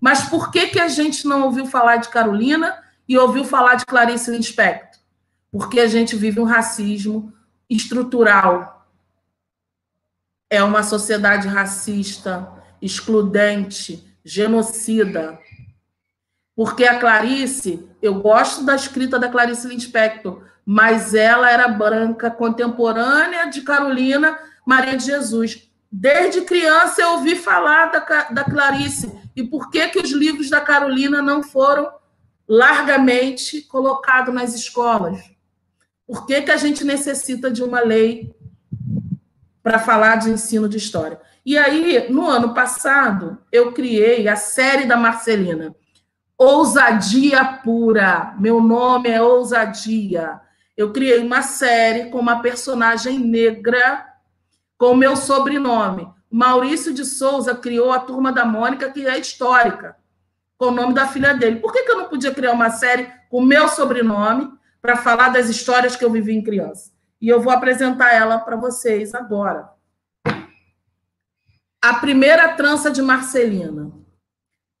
Mas 0.00 0.22
por 0.28 0.50
que, 0.50 0.66
que 0.66 0.80
a 0.80 0.88
gente 0.88 1.28
não 1.28 1.44
ouviu 1.44 1.64
falar 1.64 1.98
de 1.98 2.08
Carolina 2.08 2.76
e 3.08 3.16
ouviu 3.16 3.44
falar 3.44 3.76
de 3.76 3.86
Clarice 3.86 4.32
Lispector? 4.32 5.00
Porque 5.52 5.78
a 5.78 5.86
gente 5.86 6.16
vive 6.16 6.40
um 6.40 6.44
racismo 6.44 7.32
estrutural. 7.70 8.84
É 10.50 10.60
uma 10.64 10.82
sociedade 10.82 11.46
racista, 11.46 12.50
excludente, 12.82 14.04
genocida. 14.24 15.38
Porque 16.56 16.84
a 16.84 16.98
Clarice, 16.98 17.88
eu 18.02 18.16
gosto 18.16 18.64
da 18.64 18.74
escrita 18.74 19.20
da 19.20 19.28
Clarice 19.28 19.68
Lispector, 19.68 20.42
mas 20.66 21.14
ela 21.14 21.48
era 21.48 21.68
branca, 21.68 22.28
contemporânea 22.28 23.48
de 23.48 23.60
Carolina 23.60 24.36
Maria 24.66 24.96
de 24.96 25.04
Jesus. 25.04 25.72
Desde 25.96 26.40
criança 26.40 27.02
eu 27.02 27.12
ouvi 27.12 27.36
falar 27.36 27.86
da, 27.86 28.00
da 28.24 28.42
Clarice 28.42 29.12
e 29.36 29.44
por 29.44 29.70
que, 29.70 29.86
que 29.86 30.00
os 30.00 30.10
livros 30.10 30.50
da 30.50 30.60
Carolina 30.60 31.22
não 31.22 31.40
foram 31.40 31.88
largamente 32.48 33.62
colocados 33.62 34.34
nas 34.34 34.56
escolas? 34.56 35.22
Por 36.04 36.26
que, 36.26 36.42
que 36.42 36.50
a 36.50 36.56
gente 36.56 36.84
necessita 36.84 37.48
de 37.48 37.62
uma 37.62 37.78
lei 37.78 38.34
para 39.62 39.78
falar 39.78 40.16
de 40.16 40.30
ensino 40.30 40.68
de 40.68 40.78
história? 40.78 41.20
E 41.46 41.56
aí, 41.56 42.10
no 42.10 42.26
ano 42.28 42.52
passado, 42.52 43.38
eu 43.52 43.70
criei 43.70 44.26
a 44.26 44.34
série 44.34 44.86
da 44.86 44.96
Marcelina. 44.96 45.76
Ousadia 46.36 47.44
Pura. 47.62 48.34
Meu 48.40 48.60
nome 48.60 49.10
é 49.10 49.22
Ousadia. 49.22 50.40
Eu 50.76 50.92
criei 50.92 51.20
uma 51.20 51.40
série 51.40 52.10
com 52.10 52.18
uma 52.18 52.42
personagem 52.42 53.16
negra 53.16 54.12
com 54.84 54.94
meu 54.94 55.16
sobrenome. 55.16 56.06
Maurício 56.30 56.92
de 56.92 57.06
Souza 57.06 57.54
criou 57.54 57.90
a 57.90 57.98
Turma 57.98 58.30
da 58.30 58.44
Mônica, 58.44 58.90
que 58.90 59.06
é 59.06 59.18
histórica, 59.18 59.96
com 60.58 60.66
o 60.66 60.70
nome 60.70 60.92
da 60.92 61.08
filha 61.08 61.32
dele. 61.32 61.58
Por 61.58 61.72
que, 61.72 61.84
que 61.84 61.90
eu 61.90 61.96
não 61.96 62.10
podia 62.10 62.34
criar 62.34 62.52
uma 62.52 62.68
série 62.68 63.10
com 63.30 63.38
o 63.38 63.46
meu 63.46 63.66
sobrenome 63.66 64.52
para 64.82 64.96
falar 64.96 65.30
das 65.30 65.48
histórias 65.48 65.96
que 65.96 66.04
eu 66.04 66.10
vivi 66.10 66.34
em 66.34 66.44
criança? 66.44 66.92
E 67.18 67.30
eu 67.30 67.40
vou 67.40 67.50
apresentar 67.50 68.12
ela 68.12 68.36
para 68.36 68.56
vocês 68.56 69.14
agora. 69.14 69.70
A 71.82 71.94
primeira 71.94 72.52
trança 72.52 72.90
de 72.90 73.00
Marcelina. 73.00 73.90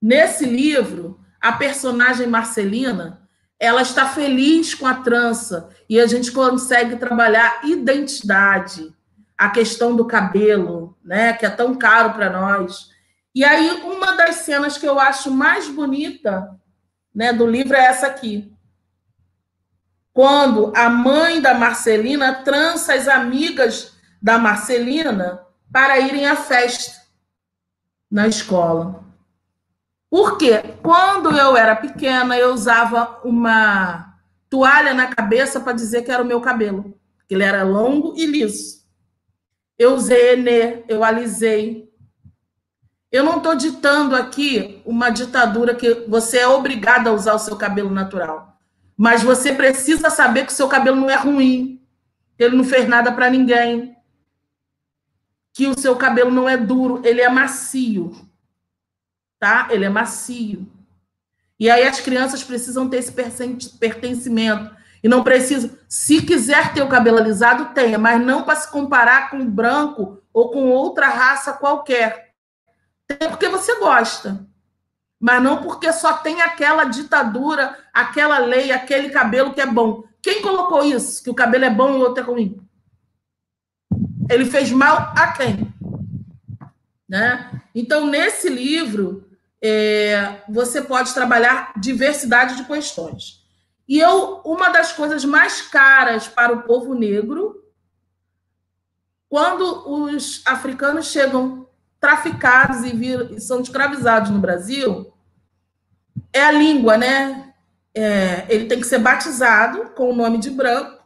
Nesse 0.02 0.44
livro, 0.44 1.18
a 1.40 1.52
personagem 1.52 2.26
Marcelina, 2.26 3.26
ela 3.58 3.80
está 3.80 4.06
feliz 4.06 4.74
com 4.74 4.86
a 4.86 4.96
trança 4.96 5.70
e 5.88 5.98
a 5.98 6.06
gente 6.06 6.30
consegue 6.30 6.96
trabalhar 6.96 7.62
identidade 7.64 8.93
a 9.36 9.50
questão 9.50 9.94
do 9.94 10.06
cabelo, 10.06 10.96
né, 11.04 11.32
que 11.32 11.44
é 11.44 11.50
tão 11.50 11.74
caro 11.74 12.12
para 12.12 12.30
nós. 12.30 12.90
E 13.34 13.44
aí 13.44 13.82
uma 13.82 14.12
das 14.12 14.36
cenas 14.36 14.78
que 14.78 14.86
eu 14.86 14.98
acho 14.98 15.30
mais 15.30 15.68
bonita, 15.68 16.58
né, 17.14 17.32
do 17.32 17.46
livro 17.46 17.76
é 17.76 17.84
essa 17.84 18.06
aqui. 18.06 18.52
Quando 20.12 20.72
a 20.76 20.88
mãe 20.88 21.40
da 21.40 21.54
Marcelina 21.54 22.32
trança 22.44 22.94
as 22.94 23.08
amigas 23.08 23.94
da 24.22 24.38
Marcelina 24.38 25.44
para 25.72 25.98
irem 25.98 26.26
à 26.26 26.36
festa 26.36 27.02
na 28.08 28.28
escola. 28.28 29.02
Por 30.08 30.38
quê? 30.38 30.62
Quando 30.80 31.36
eu 31.36 31.56
era 31.56 31.74
pequena, 31.74 32.38
eu 32.38 32.54
usava 32.54 33.20
uma 33.24 34.14
toalha 34.48 34.94
na 34.94 35.08
cabeça 35.08 35.58
para 35.58 35.72
dizer 35.72 36.02
que 36.02 36.12
era 36.12 36.22
o 36.22 36.26
meu 36.26 36.40
cabelo, 36.40 36.96
ele 37.28 37.42
era 37.42 37.64
longo 37.64 38.14
e 38.16 38.24
liso. 38.24 38.83
Eu 39.78 39.94
usei 39.94 40.34
Enê, 40.34 40.84
eu 40.88 41.02
alisei. 41.02 41.92
Eu 43.10 43.22
não 43.24 43.38
estou 43.38 43.54
ditando 43.54 44.14
aqui 44.16 44.82
uma 44.84 45.10
ditadura 45.10 45.74
que 45.74 46.04
você 46.08 46.38
é 46.38 46.48
obrigado 46.48 47.08
a 47.08 47.12
usar 47.12 47.34
o 47.34 47.38
seu 47.38 47.56
cabelo 47.56 47.90
natural. 47.90 48.58
Mas 48.96 49.22
você 49.22 49.52
precisa 49.52 50.10
saber 50.10 50.46
que 50.46 50.52
o 50.52 50.54
seu 50.54 50.68
cabelo 50.68 50.96
não 50.96 51.10
é 51.10 51.16
ruim, 51.16 51.80
que 52.36 52.44
ele 52.44 52.56
não 52.56 52.64
fez 52.64 52.88
nada 52.88 53.12
para 53.12 53.30
ninguém, 53.30 53.96
que 55.52 55.66
o 55.66 55.78
seu 55.78 55.96
cabelo 55.96 56.30
não 56.30 56.48
é 56.48 56.56
duro, 56.56 57.00
ele 57.04 57.20
é 57.20 57.28
macio. 57.28 58.12
tá? 59.38 59.68
Ele 59.70 59.84
é 59.84 59.88
macio. 59.88 60.66
E 61.58 61.70
aí 61.70 61.86
as 61.86 62.00
crianças 62.00 62.42
precisam 62.42 62.88
ter 62.88 62.98
esse 62.98 63.12
pertencimento. 63.78 64.74
E 65.04 65.08
não 65.08 65.22
precisa. 65.22 65.78
Se 65.86 66.22
quiser 66.22 66.72
ter 66.72 66.82
o 66.82 66.88
cabelo 66.88 67.18
alisado, 67.18 67.74
tenha, 67.74 67.98
mas 67.98 68.18
não 68.18 68.42
para 68.42 68.56
se 68.56 68.70
comparar 68.70 69.28
com 69.28 69.44
branco 69.44 70.22
ou 70.32 70.50
com 70.50 70.70
outra 70.70 71.10
raça 71.10 71.52
qualquer. 71.52 72.32
Tem 73.06 73.28
porque 73.28 73.46
você 73.50 73.78
gosta. 73.78 74.46
Mas 75.20 75.42
não 75.42 75.62
porque 75.62 75.92
só 75.92 76.14
tem 76.14 76.40
aquela 76.40 76.84
ditadura, 76.84 77.76
aquela 77.92 78.38
lei, 78.38 78.72
aquele 78.72 79.10
cabelo 79.10 79.52
que 79.52 79.60
é 79.60 79.66
bom. 79.66 80.04
Quem 80.22 80.40
colocou 80.40 80.82
isso? 80.82 81.22
Que 81.22 81.28
o 81.28 81.34
cabelo 81.34 81.66
é 81.66 81.70
bom 81.70 81.90
e 81.90 81.96
o 81.96 82.00
outro 82.00 82.24
é 82.24 82.26
ruim? 82.26 82.66
Ele 84.30 84.46
fez 84.46 84.70
mal 84.70 85.12
a 85.14 85.32
quem? 85.32 85.70
Né? 87.06 87.60
Então, 87.74 88.06
nesse 88.06 88.48
livro, 88.48 89.28
é, 89.62 90.40
você 90.48 90.80
pode 90.80 91.12
trabalhar 91.12 91.74
diversidade 91.76 92.56
de 92.56 92.64
questões. 92.64 93.43
E 93.86 93.98
eu, 93.98 94.40
uma 94.44 94.70
das 94.70 94.92
coisas 94.92 95.24
mais 95.24 95.60
caras 95.60 96.26
para 96.26 96.52
o 96.52 96.62
povo 96.62 96.94
negro, 96.94 97.62
quando 99.28 99.88
os 99.88 100.42
africanos 100.46 101.06
chegam 101.06 101.68
traficados 102.00 102.84
e, 102.84 102.90
vir, 102.90 103.32
e 103.32 103.40
são 103.40 103.60
escravizados 103.60 104.30
no 104.30 104.38
Brasil, 104.38 105.12
é 106.32 106.42
a 106.44 106.52
língua, 106.52 106.96
né? 106.96 107.52
É, 107.94 108.46
ele 108.48 108.66
tem 108.66 108.80
que 108.80 108.86
ser 108.86 108.98
batizado 108.98 109.90
com 109.90 110.10
o 110.10 110.14
nome 110.14 110.38
de 110.38 110.50
branco, 110.50 111.02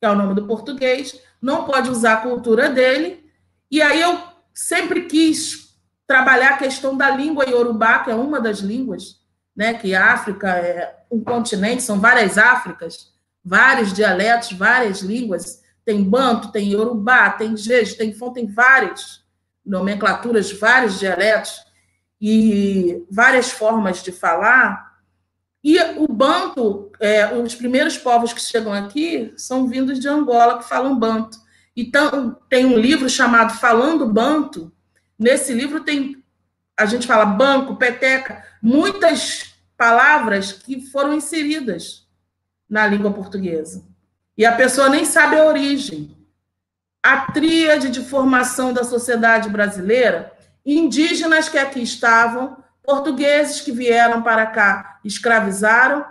que 0.00 0.06
é 0.06 0.10
o 0.10 0.14
nome 0.14 0.34
do 0.34 0.46
português, 0.46 1.20
não 1.40 1.64
pode 1.64 1.90
usar 1.90 2.14
a 2.14 2.20
cultura 2.20 2.68
dele. 2.68 3.30
E 3.70 3.80
aí 3.80 4.00
eu 4.00 4.20
sempre 4.52 5.06
quis 5.06 5.76
trabalhar 6.06 6.50
a 6.50 6.58
questão 6.58 6.96
da 6.96 7.10
língua 7.10 7.48
iorubá, 7.48 8.00
que 8.00 8.10
é 8.10 8.14
uma 8.14 8.40
das 8.40 8.58
línguas 8.58 9.25
né, 9.56 9.74
que 9.74 9.94
a 9.94 10.12
África 10.12 10.48
é 10.50 10.94
um 11.10 11.22
continente, 11.22 11.82
são 11.82 11.98
várias 11.98 12.36
Áfricas, 12.36 13.12
vários 13.42 13.92
dialetos, 13.92 14.52
várias 14.52 15.00
línguas, 15.00 15.62
tem 15.84 16.02
banto, 16.02 16.50
tem 16.50 16.68
iorubá, 16.68 17.30
tem 17.30 17.56
jeje, 17.56 17.96
tem 17.96 18.12
fon, 18.12 18.32
tem 18.32 18.46
várias 18.46 19.24
nomenclaturas, 19.64 20.52
vários 20.52 20.98
dialetos 20.98 21.64
e 22.20 23.04
várias 23.10 23.50
formas 23.50 24.02
de 24.02 24.10
falar. 24.12 24.96
E 25.62 25.78
o 25.96 26.08
banto, 26.08 26.90
é, 27.00 27.34
os 27.34 27.54
primeiros 27.54 27.96
povos 27.96 28.32
que 28.32 28.40
chegam 28.40 28.72
aqui 28.72 29.32
são 29.36 29.68
vindos 29.68 29.98
de 29.98 30.08
Angola, 30.08 30.58
que 30.58 30.68
falam 30.68 30.98
banto. 30.98 31.38
Então, 31.76 32.36
tem 32.48 32.64
um 32.64 32.78
livro 32.78 33.08
chamado 33.08 33.58
Falando 33.58 34.06
Banto. 34.06 34.72
Nesse 35.18 35.52
livro 35.52 35.80
tem 35.80 36.22
a 36.78 36.84
gente 36.84 37.06
fala 37.06 37.24
banco, 37.24 37.76
peteca, 37.76 38.44
muitas 38.66 39.54
palavras 39.76 40.50
que 40.50 40.80
foram 40.90 41.14
inseridas 41.14 42.04
na 42.68 42.84
língua 42.84 43.12
portuguesa. 43.12 43.84
E 44.36 44.44
a 44.44 44.50
pessoa 44.50 44.88
nem 44.88 45.04
sabe 45.04 45.38
a 45.38 45.44
origem. 45.44 46.16
A 47.00 47.30
tríade 47.30 47.90
de 47.90 48.02
formação 48.02 48.72
da 48.72 48.82
sociedade 48.82 49.48
brasileira, 49.48 50.32
indígenas 50.64 51.48
que 51.48 51.56
aqui 51.56 51.80
estavam, 51.80 52.56
portugueses 52.82 53.60
que 53.60 53.70
vieram 53.70 54.20
para 54.20 54.44
cá 54.46 54.98
escravizaram, 55.04 56.04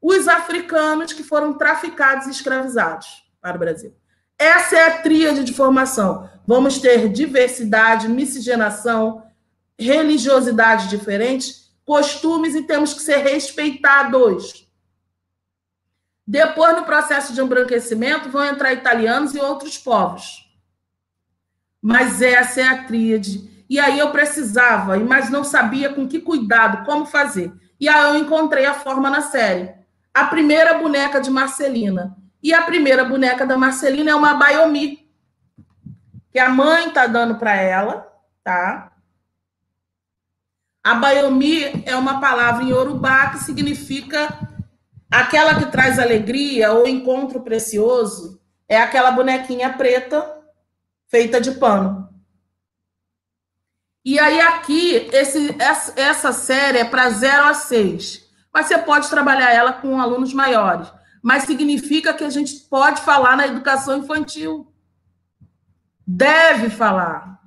os 0.00 0.28
africanos 0.28 1.12
que 1.12 1.24
foram 1.24 1.54
traficados 1.54 2.28
e 2.28 2.30
escravizados 2.30 3.24
para 3.40 3.56
o 3.56 3.58
Brasil. 3.58 3.92
Essa 4.38 4.76
é 4.76 4.86
a 4.86 4.98
tríade 4.98 5.42
de 5.42 5.52
formação. 5.52 6.30
Vamos 6.46 6.78
ter 6.78 7.08
diversidade, 7.08 8.06
miscigenação, 8.06 9.24
religiosidades 9.76 10.88
diferentes, 10.88 11.65
costumes 11.86 12.56
e 12.56 12.64
temos 12.64 12.92
que 12.92 13.00
ser 13.00 13.18
respeitados. 13.18 14.66
Depois, 16.26 16.76
no 16.76 16.84
processo 16.84 17.32
de 17.32 17.40
embranquecimento, 17.40 18.28
vão 18.28 18.44
entrar 18.44 18.72
italianos 18.72 19.34
e 19.34 19.38
outros 19.38 19.78
povos. 19.78 20.44
Mas 21.80 22.20
essa 22.20 22.60
é 22.60 22.64
a 22.64 22.84
tríade. 22.84 23.64
E 23.70 23.78
aí 23.78 23.98
eu 23.98 24.10
precisava, 24.10 24.98
mas 24.98 25.30
não 25.30 25.44
sabia 25.44 25.94
com 25.94 26.08
que 26.08 26.20
cuidado, 26.20 26.84
como 26.84 27.06
fazer. 27.06 27.52
E 27.78 27.88
aí 27.88 28.14
eu 28.14 28.16
encontrei 28.16 28.66
a 28.66 28.74
forma 28.74 29.08
na 29.08 29.22
série. 29.22 29.72
A 30.12 30.24
primeira 30.24 30.74
boneca 30.74 31.20
de 31.20 31.30
Marcelina. 31.30 32.16
E 32.42 32.52
a 32.52 32.62
primeira 32.62 33.04
boneca 33.04 33.46
da 33.46 33.56
Marcelina 33.56 34.10
é 34.10 34.14
uma 34.14 34.34
Baiomi, 34.34 35.08
que 36.32 36.38
a 36.38 36.48
mãe 36.48 36.88
está 36.88 37.06
dando 37.06 37.36
para 37.36 37.54
ela, 37.54 38.06
tá? 38.42 38.92
A 40.86 40.94
Bayomi 40.94 41.82
é 41.84 41.96
uma 41.96 42.20
palavra 42.20 42.62
em 42.62 42.68
Yorubá 42.68 43.30
que 43.30 43.40
significa 43.40 44.28
aquela 45.10 45.58
que 45.58 45.66
traz 45.66 45.98
alegria 45.98 46.70
ou 46.70 46.86
encontro 46.86 47.40
precioso. 47.40 48.40
É 48.68 48.78
aquela 48.78 49.10
bonequinha 49.10 49.72
preta 49.72 50.24
feita 51.08 51.40
de 51.40 51.50
pano. 51.50 52.08
E 54.04 54.16
aí 54.20 54.40
aqui, 54.40 55.08
esse, 55.12 55.56
essa 55.96 56.32
série 56.32 56.78
é 56.78 56.84
para 56.84 57.10
0 57.10 57.46
a 57.46 57.54
6. 57.54 58.24
Mas 58.54 58.66
você 58.66 58.78
pode 58.78 59.10
trabalhar 59.10 59.52
ela 59.52 59.72
com 59.72 60.00
alunos 60.00 60.32
maiores. 60.32 60.86
Mas 61.20 61.42
significa 61.42 62.14
que 62.14 62.22
a 62.22 62.30
gente 62.30 62.54
pode 62.70 63.00
falar 63.00 63.36
na 63.36 63.48
educação 63.48 63.96
infantil. 63.98 64.72
Deve 66.06 66.70
falar 66.70 67.40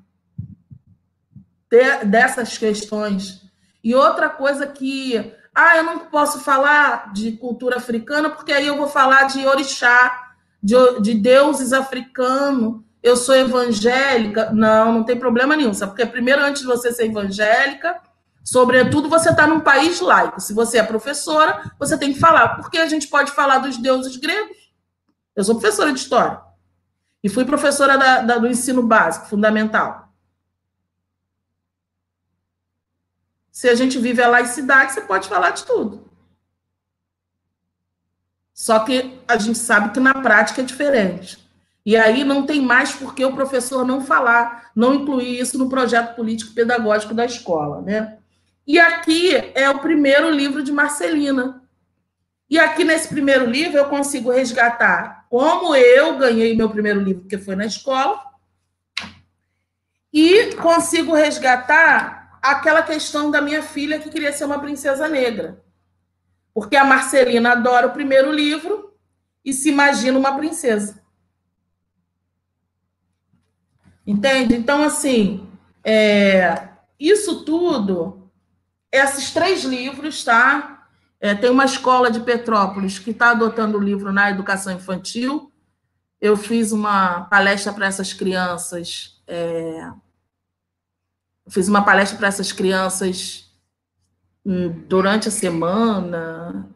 de, 1.69 2.05
dessas 2.05 2.57
questões. 2.57 3.41
E 3.83 3.95
outra 3.95 4.29
coisa 4.29 4.67
que, 4.67 5.33
ah, 5.53 5.77
eu 5.77 5.83
não 5.83 5.99
posso 5.99 6.39
falar 6.39 7.13
de 7.13 7.33
cultura 7.33 7.77
africana, 7.77 8.29
porque 8.29 8.51
aí 8.51 8.67
eu 8.67 8.77
vou 8.77 8.87
falar 8.87 9.23
de 9.23 9.45
orixá, 9.45 10.33
de, 10.61 10.75
de 11.01 11.13
deuses 11.13 11.71
africanos, 11.71 12.81
eu 13.01 13.15
sou 13.15 13.35
evangélica. 13.35 14.51
Não, 14.51 14.91
não 14.91 15.03
tem 15.03 15.17
problema 15.17 15.55
nenhum, 15.55 15.73
sabe? 15.73 15.93
Porque 15.93 16.05
primeiro, 16.05 16.41
antes 16.41 16.61
de 16.61 16.67
você 16.67 16.91
ser 16.91 17.05
evangélica, 17.05 17.97
sobretudo 18.43 19.07
você 19.07 19.29
está 19.29 19.47
num 19.47 19.61
país 19.61 20.01
laico. 20.01 20.41
Se 20.41 20.53
você 20.53 20.79
é 20.79 20.83
professora, 20.83 21.71
você 21.79 21.97
tem 21.97 22.11
que 22.11 22.19
falar. 22.19 22.57
Porque 22.57 22.77
a 22.77 22.87
gente 22.87 23.07
pode 23.07 23.31
falar 23.31 23.59
dos 23.59 23.77
deuses 23.77 24.17
gregos. 24.17 24.57
Eu 25.35 25.43
sou 25.43 25.55
professora 25.55 25.93
de 25.93 25.99
história. 25.99 26.41
E 27.23 27.29
fui 27.29 27.45
professora 27.45 27.97
da, 27.97 28.21
da, 28.21 28.37
do 28.37 28.47
ensino 28.47 28.81
básico, 28.81 29.27
fundamental. 29.27 30.08
Se 33.59 33.67
a 33.67 33.75
gente 33.75 33.99
vive 33.99 34.21
a 34.21 34.27
laicidade, 34.29 34.93
você 34.93 35.01
pode 35.01 35.27
falar 35.27 35.49
de 35.49 35.65
tudo. 35.65 36.09
Só 38.53 38.79
que 38.79 39.19
a 39.27 39.35
gente 39.35 39.57
sabe 39.57 39.91
que 39.91 39.99
na 39.99 40.13
prática 40.13 40.61
é 40.61 40.63
diferente. 40.63 41.45
E 41.85 41.97
aí 41.97 42.23
não 42.23 42.45
tem 42.45 42.61
mais 42.61 42.93
por 42.93 43.13
que 43.13 43.25
o 43.25 43.35
professor 43.35 43.85
não 43.85 43.99
falar, 43.99 44.71
não 44.73 44.93
incluir 44.93 45.41
isso 45.41 45.57
no 45.57 45.67
projeto 45.67 46.15
político 46.15 46.53
pedagógico 46.53 47.13
da 47.13 47.25
escola, 47.25 47.81
né? 47.81 48.19
E 48.65 48.79
aqui 48.79 49.35
é 49.53 49.69
o 49.69 49.79
primeiro 49.79 50.31
livro 50.31 50.63
de 50.63 50.71
Marcelina. 50.71 51.61
E 52.49 52.57
aqui 52.57 52.85
nesse 52.85 53.09
primeiro 53.09 53.45
livro 53.45 53.77
eu 53.77 53.89
consigo 53.89 54.31
resgatar 54.31 55.25
como 55.29 55.75
eu 55.75 56.17
ganhei 56.17 56.55
meu 56.55 56.69
primeiro 56.69 57.01
livro, 57.01 57.27
que 57.27 57.37
foi 57.37 57.57
na 57.57 57.65
escola, 57.65 58.23
e 60.13 60.55
consigo 60.55 61.13
resgatar 61.13 62.18
aquela 62.41 62.81
questão 62.81 63.29
da 63.29 63.41
minha 63.41 63.61
filha 63.61 63.99
que 63.99 64.09
queria 64.09 64.31
ser 64.31 64.45
uma 64.45 64.59
princesa 64.59 65.07
negra. 65.07 65.63
Porque 66.53 66.75
a 66.75 66.85
Marcelina 66.85 67.51
adora 67.51 67.87
o 67.87 67.91
primeiro 67.91 68.31
livro 68.31 68.93
e 69.43 69.53
se 69.53 69.69
imagina 69.69 70.17
uma 70.17 70.35
princesa. 70.35 71.01
Entende? 74.05 74.55
Então, 74.55 74.83
assim, 74.83 75.47
é, 75.83 76.69
isso 76.99 77.43
tudo, 77.45 78.29
esses 78.91 79.31
três 79.31 79.63
livros, 79.63 80.23
tá? 80.23 80.87
É, 81.21 81.35
tem 81.35 81.49
uma 81.49 81.65
escola 81.65 82.09
de 82.09 82.19
Petrópolis 82.21 82.97
que 82.97 83.11
está 83.11 83.31
adotando 83.31 83.77
o 83.77 83.81
livro 83.81 84.11
na 84.11 84.29
educação 84.29 84.73
infantil. 84.73 85.51
Eu 86.19 86.35
fiz 86.35 86.71
uma 86.71 87.25
palestra 87.25 87.71
para 87.71 87.85
essas 87.85 88.13
crianças. 88.13 89.21
É, 89.27 89.91
fiz 91.49 91.67
uma 91.67 91.83
palestra 91.83 92.17
para 92.17 92.27
essas 92.27 92.51
crianças 92.51 93.51
hum, 94.45 94.69
durante 94.87 95.27
a 95.27 95.31
semana. 95.31 96.69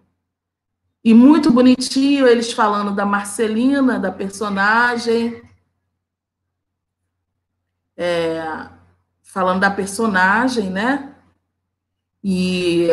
E 1.04 1.14
muito 1.14 1.52
bonitinho 1.52 2.28
eles 2.28 2.52
falando 2.52 2.96
da 2.96 3.06
Marcelina, 3.06 4.00
da 4.00 4.12
personagem. 4.12 5.42
É, 7.96 8.70
falando 9.22 9.60
da 9.62 9.70
personagem, 9.70 10.70
né? 10.70 11.14
E 12.24 12.88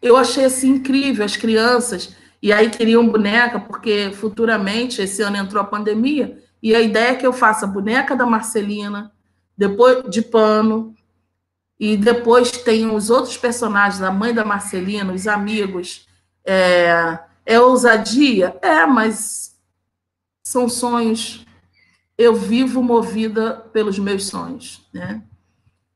eu 0.00 0.16
achei 0.16 0.44
assim 0.44 0.70
incrível 0.70 1.24
as 1.24 1.36
crianças. 1.36 2.16
E 2.42 2.52
aí 2.52 2.70
queriam 2.70 3.08
boneca, 3.08 3.60
porque 3.60 4.10
futuramente, 4.12 5.00
esse 5.00 5.22
ano 5.22 5.36
entrou 5.36 5.62
a 5.62 5.66
pandemia, 5.66 6.42
e 6.62 6.74
a 6.74 6.80
ideia 6.80 7.10
é 7.10 7.14
que 7.14 7.26
eu 7.26 7.32
faça 7.32 7.66
boneca 7.66 8.16
da 8.16 8.26
Marcelina, 8.26 9.12
depois 9.56 10.08
de 10.10 10.22
pano, 10.22 10.94
e 11.84 11.96
depois 11.96 12.52
tem 12.52 12.88
os 12.94 13.10
outros 13.10 13.36
personagens, 13.36 14.00
a 14.00 14.12
mãe 14.12 14.32
da 14.32 14.44
Marcelina, 14.44 15.12
os 15.12 15.26
amigos. 15.26 16.06
É, 16.44 17.18
é 17.44 17.58
ousadia? 17.58 18.56
É, 18.62 18.86
mas 18.86 19.58
são 20.46 20.68
sonhos. 20.68 21.44
Eu 22.16 22.36
vivo 22.36 22.84
movida 22.84 23.54
pelos 23.72 23.98
meus 23.98 24.28
sonhos, 24.28 24.88
né? 24.94 25.24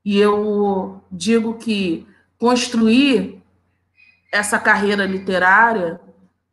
E 0.05 0.19
eu 0.19 1.01
digo 1.09 1.55
que 1.55 2.05
construir 2.37 3.41
essa 4.33 4.59
carreira 4.59 5.07
literária 5.07 6.01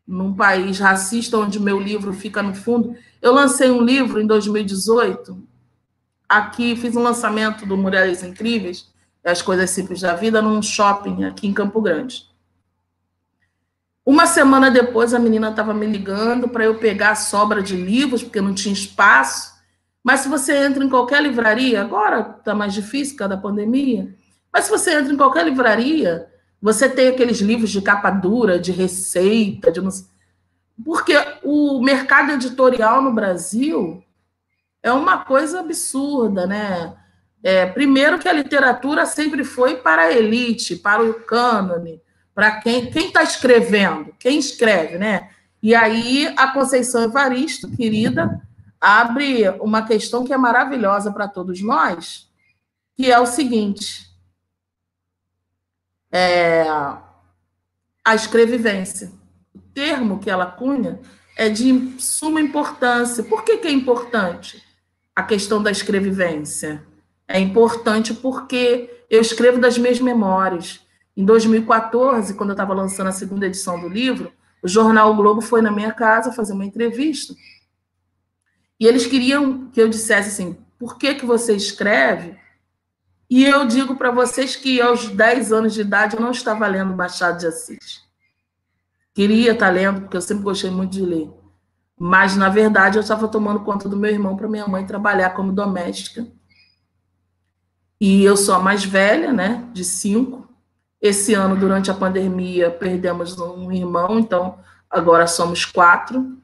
num 0.05 0.31
país 0.35 0.77
racista, 0.77 1.39
onde 1.39 1.59
meu 1.59 1.79
livro 1.79 2.13
fica 2.13 2.43
no 2.43 2.53
fundo. 2.53 2.95
Eu 3.19 3.33
lancei 3.33 3.71
um 3.71 3.81
livro 3.81 4.21
em 4.21 4.27
2018, 4.27 5.41
aqui, 6.29 6.75
fiz 6.75 6.95
um 6.95 7.01
lançamento 7.01 7.65
do 7.65 7.75
Mulheres 7.75 8.21
Incríveis, 8.21 8.92
As 9.23 9.41
Coisas 9.41 9.69
Simples 9.69 10.01
da 10.01 10.15
Vida, 10.15 10.41
num 10.41 10.61
shopping 10.61 11.23
aqui 11.23 11.47
em 11.47 11.53
Campo 11.53 11.81
Grande. 11.81 12.27
Uma 14.05 14.27
semana 14.27 14.69
depois, 14.69 15.13
a 15.13 15.19
menina 15.19 15.49
estava 15.49 15.73
me 15.73 15.85
ligando 15.85 16.49
para 16.49 16.65
eu 16.65 16.77
pegar 16.77 17.11
a 17.11 17.15
sobra 17.15 17.63
de 17.63 17.75
livros, 17.75 18.21
porque 18.21 18.41
não 18.41 18.53
tinha 18.53 18.73
espaço. 18.73 19.53
Mas 20.03 20.19
se 20.19 20.27
você 20.27 20.57
entra 20.57 20.83
em 20.83 20.89
qualquer 20.89 21.23
livraria, 21.23 21.81
agora 21.81 22.35
está 22.37 22.53
mais 22.53 22.73
difícil, 22.73 23.15
cada 23.15 23.37
pandemia, 23.37 24.13
mas 24.51 24.65
se 24.65 24.71
você 24.71 24.93
entra 24.93 25.11
em 25.11 25.17
qualquer 25.17 25.45
livraria, 25.45 26.27
você 26.61 26.87
tem 26.87 27.07
aqueles 27.07 27.39
livros 27.39 27.71
de 27.71 27.81
capa 27.81 28.11
dura, 28.11 28.59
de 28.59 28.71
receita, 28.71 29.71
de 29.71 29.81
porque 30.83 31.13
o 31.43 31.81
mercado 31.81 32.31
editorial 32.31 33.01
no 33.01 33.13
Brasil 33.13 34.03
é 34.81 34.91
uma 34.91 35.23
coisa 35.23 35.59
absurda, 35.59 36.45
né? 36.45 36.95
É, 37.43 37.65
primeiro 37.65 38.17
que 38.17 38.29
a 38.29 38.33
literatura 38.33 39.05
sempre 39.05 39.43
foi 39.43 39.75
para 39.75 40.03
a 40.03 40.11
elite, 40.13 40.77
para 40.77 41.03
o 41.03 41.13
cânone, 41.13 42.01
para 42.33 42.61
quem 42.61 42.87
está 42.87 43.21
escrevendo, 43.21 44.15
quem 44.17 44.39
escreve, 44.39 44.97
né? 44.97 45.29
E 45.61 45.75
aí 45.75 46.33
a 46.37 46.47
Conceição 46.53 47.03
Evaristo, 47.03 47.69
querida, 47.69 48.41
abre 48.79 49.49
uma 49.59 49.85
questão 49.85 50.23
que 50.23 50.33
é 50.33 50.37
maravilhosa 50.37 51.11
para 51.11 51.27
todos 51.27 51.61
nós, 51.61 52.29
que 52.95 53.11
é 53.11 53.19
o 53.19 53.25
seguinte: 53.25 54.09
é, 56.11 56.63
a 58.03 58.15
escrevivência. 58.15 59.11
O 59.53 59.59
termo 59.59 60.19
que 60.19 60.29
ela 60.29 60.45
cunha 60.45 60.99
é 61.35 61.49
de 61.49 61.95
suma 61.99 62.39
importância. 62.39 63.23
Por 63.23 63.43
que, 63.43 63.57
que 63.57 63.67
é 63.67 63.71
importante 63.71 64.63
a 65.15 65.23
questão 65.23 65.61
da 65.61 65.71
escrevivência? 65.71 66.83
É 67.27 67.39
importante 67.39 68.13
porque 68.13 69.05
eu 69.09 69.21
escrevo 69.21 69.59
das 69.59 69.77
minhas 69.77 69.99
memórias. 69.99 70.81
Em 71.15 71.23
2014, 71.23 72.33
quando 72.33 72.49
eu 72.49 72.53
estava 72.53 72.73
lançando 72.73 73.07
a 73.07 73.11
segunda 73.11 73.45
edição 73.45 73.79
do 73.79 73.87
livro, 73.87 74.31
o 74.61 74.67
jornal 74.67 75.11
o 75.11 75.15
Globo 75.15 75.41
foi 75.41 75.61
na 75.61 75.71
minha 75.71 75.91
casa 75.91 76.33
fazer 76.33 76.53
uma 76.53 76.65
entrevista. 76.65 77.33
E 78.79 78.85
eles 78.85 79.05
queriam 79.05 79.67
que 79.67 79.81
eu 79.81 79.87
dissesse 79.87 80.29
assim: 80.29 80.57
por 80.79 80.97
que, 80.97 81.15
que 81.15 81.25
você 81.25 81.55
escreve? 81.55 82.37
E 83.29 83.45
eu 83.45 83.65
digo 83.65 83.95
para 83.95 84.11
vocês 84.11 84.55
que 84.55 84.81
aos 84.81 85.07
10 85.07 85.51
anos 85.51 85.73
de 85.73 85.81
idade 85.81 86.15
eu 86.15 86.21
não 86.21 86.31
estava 86.31 86.67
lendo 86.67 86.95
Machado 86.95 87.39
de 87.39 87.47
Assis. 87.47 88.03
Queria 89.13 89.51
estar 89.53 89.69
lendo, 89.69 90.01
porque 90.01 90.17
eu 90.17 90.21
sempre 90.21 90.43
gostei 90.43 90.69
muito 90.69 90.91
de 90.91 91.05
ler. 91.05 91.29
Mas, 91.97 92.35
na 92.35 92.49
verdade, 92.49 92.97
eu 92.97 93.01
estava 93.01 93.27
tomando 93.27 93.61
conta 93.61 93.87
do 93.87 93.95
meu 93.95 94.11
irmão 94.11 94.35
para 94.35 94.47
minha 94.47 94.67
mãe 94.67 94.85
trabalhar 94.85 95.31
como 95.31 95.51
doméstica. 95.51 96.27
E 98.05 98.21
eu 98.21 98.35
sou 98.35 98.53
a 98.53 98.59
mais 98.59 98.83
velha, 98.83 99.31
né, 99.31 99.65
de 99.71 99.85
cinco. 99.85 100.45
Esse 100.99 101.33
ano, 101.33 101.55
durante 101.55 101.89
a 101.89 101.93
pandemia, 101.93 102.69
perdemos 102.69 103.39
um 103.39 103.71
irmão, 103.71 104.19
então 104.19 104.59
agora 104.89 105.25
somos 105.25 105.63
quatro. 105.63 106.37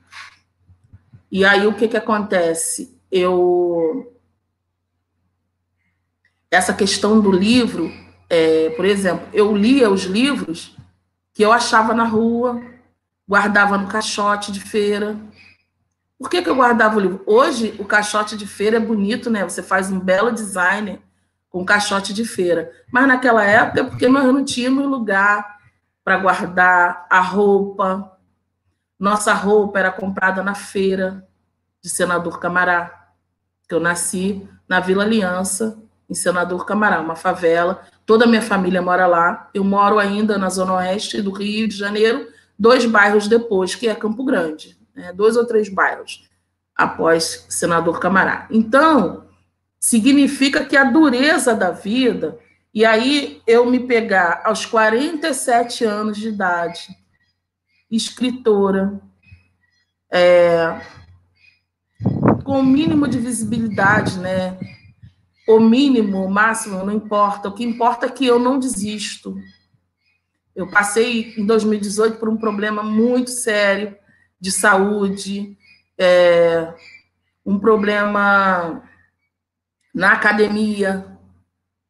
E 1.29 1.43
aí 1.43 1.67
o 1.67 1.73
que, 1.73 1.89
que 1.89 1.97
acontece? 1.97 2.97
Eu 3.11 4.15
essa 6.49 6.73
questão 6.73 7.19
do 7.19 7.29
livro, 7.29 7.91
é, 8.29 8.69
por 8.69 8.85
exemplo, 8.85 9.27
eu 9.33 9.53
lia 9.53 9.89
os 9.89 10.03
livros 10.03 10.77
que 11.33 11.43
eu 11.43 11.51
achava 11.51 11.93
na 11.93 12.05
rua, 12.05 12.63
guardava 13.27 13.77
no 13.77 13.89
caixote 13.89 14.53
de 14.53 14.61
feira. 14.61 15.19
Por 16.17 16.29
que, 16.29 16.41
que 16.41 16.49
eu 16.49 16.55
guardava 16.55 16.95
o 16.95 17.01
livro? 17.01 17.21
Hoje, 17.27 17.75
o 17.77 17.83
caixote 17.83 18.37
de 18.37 18.47
feira 18.47 18.77
é 18.77 18.79
bonito, 18.79 19.29
né? 19.29 19.43
Você 19.43 19.61
faz 19.61 19.91
um 19.91 19.99
belo 19.99 20.31
design 20.31 21.01
com 21.49 21.65
caixote 21.65 22.13
de 22.13 22.25
feira. 22.25 22.71
Mas 22.91 23.07
naquela 23.07 23.43
época, 23.43 23.81
é 23.81 23.83
porque 23.83 24.07
nós 24.07 24.25
não 24.25 24.45
tínhamos 24.45 24.85
lugar 24.85 25.57
para 26.03 26.17
guardar 26.17 27.07
a 27.09 27.19
roupa. 27.19 28.17
Nossa 28.99 29.33
roupa 29.33 29.79
era 29.79 29.91
comprada 29.91 30.43
na 30.43 30.53
feira 30.53 31.27
de 31.81 31.89
Senador 31.89 32.39
Camará, 32.39 33.09
que 33.67 33.73
eu 33.73 33.79
nasci 33.79 34.47
na 34.67 34.79
Vila 34.79 35.03
Aliança, 35.03 35.81
em 36.09 36.13
Senador 36.13 36.65
Camará, 36.65 36.99
uma 36.99 37.15
favela. 37.15 37.83
Toda 38.05 38.25
a 38.25 38.27
minha 38.27 38.41
família 38.41 38.81
mora 38.81 39.07
lá. 39.07 39.49
Eu 39.53 39.63
moro 39.63 39.99
ainda 39.99 40.37
na 40.37 40.49
zona 40.49 40.75
oeste 40.75 41.21
do 41.21 41.31
Rio 41.31 41.67
de 41.67 41.77
Janeiro, 41.77 42.27
dois 42.57 42.85
bairros 42.85 43.27
depois, 43.27 43.75
que 43.75 43.87
é 43.87 43.95
Campo 43.95 44.23
Grande, 44.23 44.77
né? 44.95 45.13
dois 45.13 45.37
ou 45.37 45.45
três 45.45 45.69
bairros 45.69 46.27
após 46.75 47.45
Senador 47.49 47.99
Camará. 47.99 48.47
Então, 48.49 49.28
significa 49.79 50.65
que 50.65 50.75
a 50.75 50.83
dureza 50.83 51.55
da 51.55 51.71
vida, 51.71 52.37
e 52.73 52.85
aí 52.85 53.41
eu 53.47 53.65
me 53.65 53.79
pegar 53.79 54.41
aos 54.45 54.65
47 54.65 55.85
anos 55.85 56.17
de 56.17 56.29
idade, 56.29 56.89
escritora, 57.89 58.99
é, 60.11 60.79
com 62.43 62.59
o 62.59 62.63
mínimo 62.63 63.07
de 63.07 63.17
visibilidade, 63.19 64.19
né? 64.19 64.57
o 65.49 65.59
mínimo, 65.59 66.23
o 66.23 66.29
máximo, 66.29 66.85
não 66.85 66.93
importa. 66.93 67.49
O 67.49 67.53
que 67.53 67.63
importa 67.63 68.05
é 68.05 68.09
que 68.09 68.23
eu 68.23 68.37
não 68.37 68.59
desisto. 68.59 69.35
Eu 70.55 70.69
passei 70.69 71.33
em 71.35 71.43
2018 71.43 72.19
por 72.19 72.29
um 72.29 72.37
problema 72.37 72.83
muito 72.83 73.31
sério 73.31 73.95
de 74.39 74.51
saúde, 74.51 75.57
é, 75.97 76.71
um 77.43 77.57
problema 77.57 78.83
na 79.93 80.13
academia, 80.13 81.05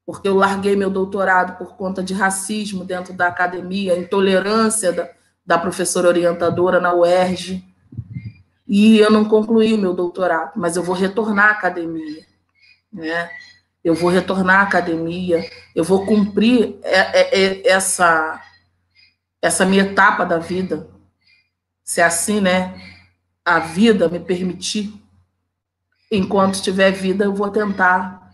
porque 0.05 0.27
eu 0.27 0.35
larguei 0.35 0.75
meu 0.75 0.89
doutorado 0.89 1.57
por 1.57 1.75
conta 1.75 2.01
de 2.01 2.13
racismo 2.13 2.83
dentro 2.83 3.13
da 3.13 3.27
academia, 3.27 3.97
intolerância 3.97 4.91
da, 4.91 5.09
da 5.45 5.57
professora 5.57 6.07
orientadora 6.07 6.79
na 6.79 6.93
UERJ, 6.93 7.63
e 8.67 8.99
eu 8.99 9.11
não 9.11 9.25
concluí 9.25 9.73
o 9.73 9.77
meu 9.77 9.93
doutorado, 9.93 10.53
mas 10.55 10.75
eu 10.75 10.83
vou 10.83 10.95
retornar 10.95 11.47
à 11.47 11.51
academia, 11.51 12.25
né? 12.91 13.29
eu 13.83 13.93
vou 13.93 14.09
retornar 14.09 14.59
à 14.59 14.63
academia, 14.63 15.49
eu 15.75 15.83
vou 15.83 16.05
cumprir 16.05 16.77
essa 17.65 18.43
essa 19.41 19.65
minha 19.65 19.83
etapa 19.83 20.25
da 20.25 20.37
vida, 20.37 20.89
se 21.81 22.01
é 22.01 22.03
assim, 22.03 22.41
né? 22.41 22.75
A 23.43 23.59
vida 23.59 24.09
me 24.09 24.19
permitir, 24.19 24.93
enquanto 26.11 26.61
tiver 26.61 26.91
vida, 26.91 27.25
eu 27.25 27.33
vou 27.33 27.49
tentar 27.49 28.29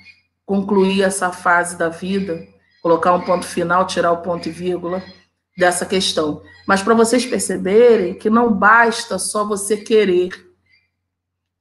concluir 0.46 1.02
essa 1.02 1.32
fase 1.32 1.78
da 1.78 1.90
vida, 1.90 2.48
colocar 2.82 3.14
um 3.14 3.22
ponto 3.22 3.46
final, 3.46 3.88
tirar 3.88 4.12
o 4.12 4.22
ponto 4.22 4.48
e 4.48 4.52
vírgula 4.52 5.04
dessa 5.58 5.86
questão. 5.86 6.42
Mas 6.68 6.82
para 6.82 6.94
vocês 6.94 7.26
perceberem 7.26 8.14
que 8.14 8.30
não 8.30 8.54
basta 8.54 9.18
só 9.18 9.46
você 9.46 9.78
querer, 9.78 10.30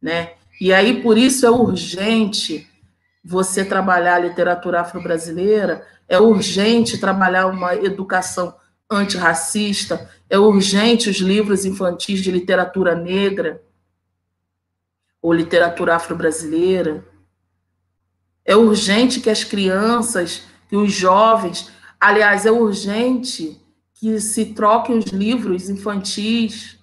né? 0.01 0.33
E 0.61 0.73
aí 0.73 1.03
por 1.03 1.17
isso 1.17 1.47
é 1.47 1.51
urgente 1.51 2.69
você 3.25 3.65
trabalhar 3.65 4.17
a 4.17 4.19
literatura 4.21 4.83
afro-brasileira, 4.83 5.87
é 6.07 6.19
urgente 6.19 6.99
trabalhar 6.99 7.47
uma 7.47 7.75
educação 7.75 8.55
antirracista, 8.91 10.11
é 10.29 10.39
urgente 10.39 11.09
os 11.09 11.17
livros 11.17 11.65
infantis 11.65 12.21
de 12.21 12.31
literatura 12.31 12.95
negra 12.95 13.63
ou 15.25 15.33
literatura 15.33 15.97
afro-brasileira. 15.97 17.03
É 18.45 18.55
urgente 18.55 19.21
que 19.21 19.31
as 19.31 19.43
crianças, 19.43 20.43
que 20.69 20.77
os 20.77 20.93
jovens, 20.93 21.73
aliás, 21.99 22.45
é 22.45 22.53
urgente 22.53 23.59
que 23.95 24.21
se 24.21 24.53
troquem 24.53 24.99
os 24.99 25.07
livros 25.07 25.71
infantis, 25.71 26.79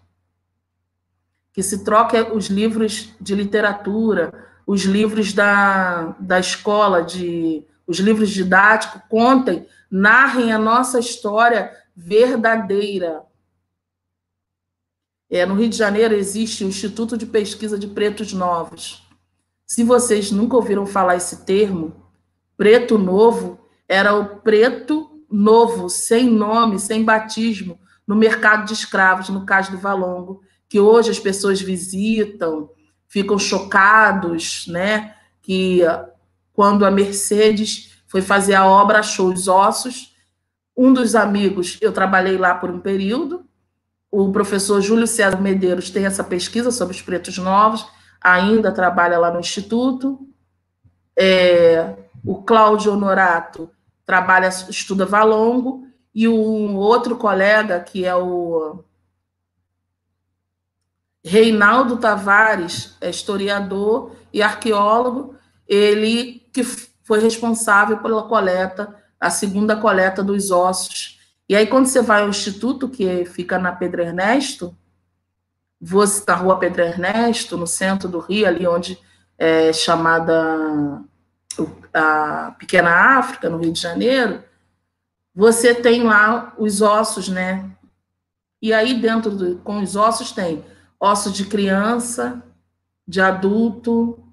que 1.54 1.62
se 1.62 1.84
troquem 1.84 2.36
os 2.36 2.48
livros 2.48 3.14
de 3.22 3.36
literatura, 3.36 4.34
os 4.66 4.86
livros 4.86 5.34
da, 5.34 6.16
da 6.20 6.40
escola, 6.40 7.04
de, 7.04 7.64
os 7.86 8.00
livros 8.00 8.32
didáticos, 8.32 9.04
contem, 9.08 9.68
narrem 9.92 10.52
a 10.52 10.58
nossa 10.58 10.98
história 10.98 11.72
verdadeira. 11.96 13.22
É, 15.34 15.46
no 15.46 15.56
Rio 15.56 15.70
de 15.70 15.78
Janeiro 15.78 16.14
existe 16.14 16.66
o 16.66 16.68
Instituto 16.68 17.18
de 17.18 17.26
Pesquisa 17.26 17.80
de 17.80 17.88
Pretos 17.88 18.34
Novos. 18.34 19.08
Se 19.66 19.82
vocês 19.82 20.30
nunca 20.30 20.58
ouviram 20.58 20.86
falar 20.86 21.16
esse 21.16 21.46
termo, 21.46 21.96
preto 22.58 22.98
novo 22.98 23.58
era 23.88 24.14
o 24.14 24.42
preto 24.42 25.24
novo, 25.32 25.88
sem 25.88 26.30
nome, 26.30 26.78
sem 26.78 27.06
batismo, 27.06 27.80
no 28.06 28.14
mercado 28.14 28.66
de 28.66 28.74
escravos, 28.74 29.30
no 29.30 29.46
caso 29.46 29.72
do 29.72 29.78
Valongo, 29.78 30.42
que 30.68 30.82
hoje 30.82 31.12
as 31.12 31.20
pessoas 31.20 31.62
visitam, 31.62 32.70
ficam 33.08 33.40
chocados, 33.40 34.68
né? 34.68 35.16
Que 35.42 35.80
quando 36.52 36.86
a 36.86 36.92
Mercedes 36.92 38.04
foi 38.06 38.22
fazer 38.22 38.56
a 38.56 38.66
obra, 38.66 39.00
achou 39.00 39.32
os 39.32 39.48
ossos. 39.48 40.14
Um 40.76 40.92
dos 40.92 41.16
amigos, 41.16 41.78
eu 41.80 41.94
trabalhei 41.94 42.38
lá 42.38 42.54
por 42.54 42.70
um 42.70 42.82
período, 42.82 43.46
o 44.12 44.32
professor 44.32 44.82
Júlio 44.82 45.08
César 45.08 45.42
Medeiros 45.42 45.90
tem 45.90 46.06
essa 46.06 46.24
pesquisa 46.24 46.70
sobre 46.70 46.94
os 46.94 47.02
pretos 47.02 47.38
novos, 47.38 47.88
ainda 48.20 48.72
trabalha 48.72 49.18
lá 49.18 49.32
no 49.32 49.40
Instituto. 49.40 50.28
É, 51.18 51.96
o 52.24 52.44
Cláudio 52.44 52.92
Honorato 52.92 53.72
trabalha, 54.06 54.50
estuda 54.70 55.06
Valongo, 55.06 55.88
e 56.14 56.28
um 56.28 56.76
outro 56.76 57.16
colega, 57.16 57.80
que 57.80 58.06
é 58.06 58.14
o 58.14 58.84
Reinaldo 61.24 61.98
Tavares, 61.98 62.98
é 63.00 63.10
historiador 63.10 64.12
e 64.34 64.42
arqueólogo, 64.42 65.36
ele 65.66 66.46
que 66.52 66.64
foi 66.64 67.22
responsável 67.22 68.00
pela 68.00 68.24
coleta, 68.24 68.94
a 69.20 69.30
segunda 69.30 69.78
coleta 69.78 70.22
dos 70.22 70.52
ossos. 70.52 71.21
E 71.52 71.56
aí, 71.58 71.68
quando 71.68 71.86
você 71.86 72.02
vai 72.02 72.22
ao 72.22 72.30
instituto, 72.30 72.88
que 72.88 73.26
fica 73.26 73.60
na 73.60 73.74
Pedro 73.74 74.02
Ernesto, 74.02 74.74
você, 75.82 76.24
na 76.26 76.34
rua 76.34 76.58
Pedro 76.58 76.82
Ernesto, 76.82 77.58
no 77.58 77.68
centro 77.68 78.08
do 78.08 78.20
Rio, 78.20 78.48
ali 78.48 78.66
onde 78.66 78.98
é 79.38 79.74
chamada 79.74 81.04
a 81.94 82.56
Pequena 82.58 83.18
África, 83.20 83.50
no 83.50 83.58
Rio 83.58 83.74
de 83.74 83.82
Janeiro, 83.82 84.42
você 85.36 85.76
tem 85.76 86.04
lá 86.04 86.54
os 86.58 86.82
ossos, 86.82 87.28
né? 87.28 87.70
E 88.62 88.72
aí, 88.72 89.02
dentro 89.02 89.32
do, 89.32 89.58
com 89.58 89.84
os 89.84 89.98
ossos, 89.98 90.32
tem 90.32 90.64
ossos 90.98 91.34
de 91.34 91.46
criança, 91.46 92.42
de 93.06 93.20
adulto, 93.20 94.24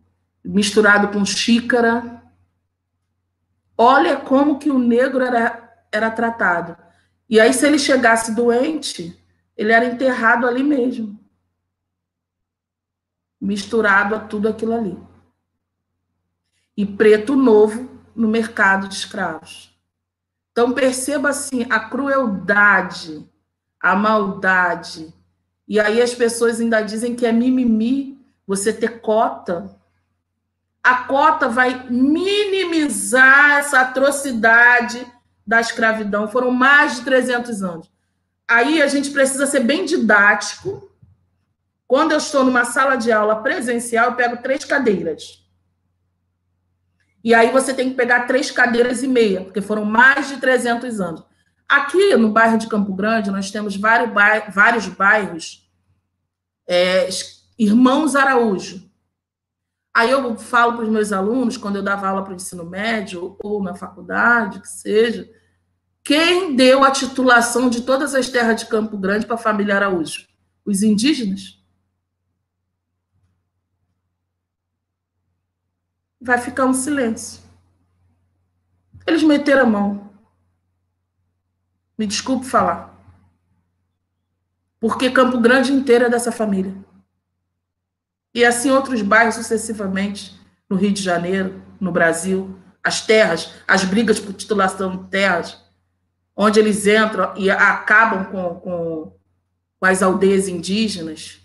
misturado 0.44 1.09
com 1.09 1.24
xícara. 1.24 2.22
Olha 3.76 4.18
como 4.18 4.61
que 4.61 4.70
o 4.70 4.78
negro 4.78 5.24
era, 5.24 5.83
era 5.90 6.12
tratado. 6.12 6.87
E 7.29 7.38
aí, 7.38 7.53
se 7.53 7.67
ele 7.67 7.79
chegasse 7.79 8.35
doente, 8.35 9.17
ele 9.57 9.73
era 9.73 9.85
enterrado 9.85 10.47
ali 10.47 10.62
mesmo. 10.62 11.19
Misturado 13.41 14.14
a 14.14 14.21
tudo 14.21 14.49
aquilo 14.49 14.75
ali. 14.75 14.99
E 16.77 16.87
preto 16.87 17.37
novo 17.37 17.88
no 18.14 18.29
mercado 18.29 18.88
de 18.88 18.95
escravos. 18.95 19.77
Então, 20.53 20.73
perceba 20.73 21.29
assim 21.29 21.67
a 21.69 21.79
crueldade, 21.81 23.29
a 23.81 23.95
maldade. 23.95 25.12
E 25.69 25.79
aí 25.79 26.01
as 26.01 26.14
pessoas 26.14 26.61
ainda 26.61 26.81
dizem 26.81 27.14
que 27.14 27.27
é 27.27 27.33
mimimi 27.33 28.19
você 28.47 28.73
ter 28.73 29.01
cota. 29.01 29.79
A 30.83 31.05
cota 31.05 31.49
vai 31.49 31.88
minimizar 31.91 33.59
essa 33.59 33.81
atrocidade 33.81 35.07
da 35.49 35.63
escravidão. 35.63 36.29
Foram 36.29 36.51
mais 36.51 36.97
de 36.97 37.05
300 37.05 37.63
anos. 37.63 37.91
Aí 38.47 38.83
a 38.83 38.87
gente 38.87 39.11
precisa 39.11 39.47
ser 39.47 39.61
bem 39.61 39.87
didático. 39.87 40.93
Quando 41.87 42.13
eu 42.13 42.19
estou 42.19 42.45
numa 42.45 42.67
sala 42.67 42.97
de 42.97 43.11
aula 43.11 43.43
presencial, 43.43 44.11
eu 44.11 44.17
pego 44.17 44.43
três 44.43 44.63
cadeiras. 44.67 45.43
E 47.25 47.35
aí 47.35 47.51
você 47.51 47.73
tem 47.73 47.89
que 47.89 47.97
pegar 47.97 48.27
três 48.27 48.51
cadeiras 48.51 49.03
e 49.03 49.09
meia, 49.09 49.43
porque 49.43 49.63
foram 49.63 49.87
mais 49.87 50.29
de 50.29 50.37
300 50.37 51.01
anos. 51.01 51.25
Aqui 51.67 52.15
no 52.15 52.31
bairro 52.31 52.59
de 52.59 52.67
Campo 52.67 52.93
Grande, 52.95 53.31
nós 53.31 53.51
temos 53.51 53.75
vários, 53.75 54.11
bairros, 54.11 54.55
vários 54.55 54.87
bairros 54.87 55.67
é, 56.69 57.09
Irmãos 57.59 58.15
Araújo. 58.15 58.87
Aí 59.95 60.11
eu 60.11 60.37
falo 60.37 60.75
para 60.75 60.85
os 60.85 60.91
meus 60.91 61.11
alunos, 61.11 61.57
quando 61.57 61.77
eu 61.77 61.83
dava 61.83 62.07
aula 62.07 62.23
para 62.23 62.33
o 62.33 62.37
ensino 62.37 62.65
médio 62.65 63.37
ou 63.43 63.63
na 63.63 63.75
faculdade, 63.75 64.61
que 64.61 64.69
seja, 64.69 65.29
quem 66.09 66.57
deu 66.57 66.83
a 66.83 66.90
titulação 66.90 67.68
de 67.68 67.83
todas 67.83 68.14
as 68.14 68.31
terras 68.31 68.59
de 68.59 68.66
Campo 68.66 68.97
Grande 68.97 69.27
para 69.27 69.35
a 69.35 69.38
família 69.38 69.77
Araújo? 69.77 70.27
Os 70.64 70.83
indígenas? 70.83 71.62
vai 76.18 76.38
ficar 76.38 76.64
um 76.64 76.73
silêncio. 76.73 77.42
Eles 79.07 79.23
meteram 79.23 79.64
a 79.64 79.66
mão. 79.66 80.11
Me 81.97 82.07
desculpe 82.07 82.47
falar. 82.47 82.99
Porque 84.81 85.11
Campo 85.11 85.38
Grande 85.38 85.73
inteiro 85.73 86.07
é 86.07 86.11
dessa 86.11 86.33
família. 86.33 86.75
E 88.35 88.47
assim 88.47 88.71
outros 88.71 89.03
bairros 89.03 89.35
sucessivamente, 89.35 90.35
no 90.71 90.77
Rio 90.77 90.92
de 90.92 91.03
Janeiro, 91.03 91.62
no 91.79 91.92
Brasil, 91.92 92.59
as 92.83 93.05
terras, 93.05 93.53
as 93.68 93.85
brigas 93.85 94.18
por 94.18 94.33
titulação 94.33 94.97
de 94.97 95.11
terras, 95.11 95.67
onde 96.40 96.61
eles 96.61 96.87
entram 96.87 97.35
e 97.37 97.51
acabam 97.51 98.27
com, 98.27 98.55
com, 98.61 99.12
com 99.81 99.87
as 99.87 100.05
aldeias 100.05 100.46
indígenas. 100.46 101.40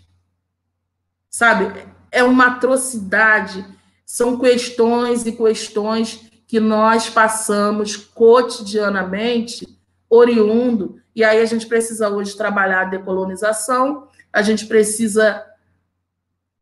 Sabe? 1.28 1.84
É 2.12 2.22
uma 2.22 2.46
atrocidade 2.46 3.66
são 4.06 4.38
questões 4.38 5.26
e 5.26 5.32
questões 5.32 6.30
que 6.46 6.60
nós 6.60 7.10
passamos 7.10 7.96
cotidianamente, 7.96 9.66
oriundo, 10.08 11.00
e 11.16 11.24
aí 11.24 11.40
a 11.40 11.44
gente 11.46 11.66
precisa 11.66 12.08
hoje 12.08 12.36
trabalhar 12.36 12.82
a 12.82 12.90
decolonização, 12.90 14.06
a 14.32 14.42
gente 14.42 14.66
precisa 14.66 15.44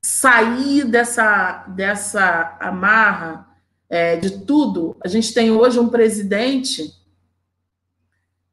sair 0.01 0.85
dessa, 0.85 1.65
dessa 1.69 2.57
amarra 2.61 3.47
é, 3.91 4.17
de 4.17 4.45
tudo. 4.45 4.97
A 5.05 5.09
gente 5.09 5.35
tem 5.35 5.51
hoje 5.51 5.79
um 5.79 5.89
presidente 5.89 7.02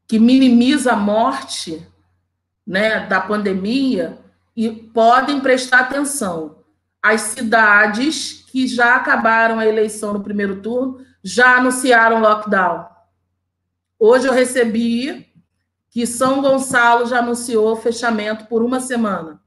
que 0.10 0.18
minimiza 0.18 0.94
a 0.94 0.96
morte 0.96 1.88
né, 2.66 3.06
da 3.06 3.22
pandemia 3.22 4.18
e 4.56 4.72
podem 4.72 5.40
prestar 5.40 5.82
atenção. 5.82 6.64
As 7.00 7.22
cidades 7.22 8.44
que 8.48 8.68
já 8.68 8.96
acabaram 8.96 9.60
a 9.60 9.68
eleição 9.68 10.12
no 10.12 10.24
primeiro 10.24 10.62
turno, 10.62 11.06
já 11.24 11.58
anunciaram 11.58 12.22
lockdown. 12.22 12.88
Hoje 14.00 14.28
eu 14.28 14.34
recebi 14.34 15.32
que 15.92 16.08
São 16.08 16.42
Gonçalo 16.42 17.06
já 17.06 17.20
anunciou 17.20 17.76
fechamento 17.76 18.46
por 18.48 18.64
uma 18.64 18.80
semana. 18.80 19.40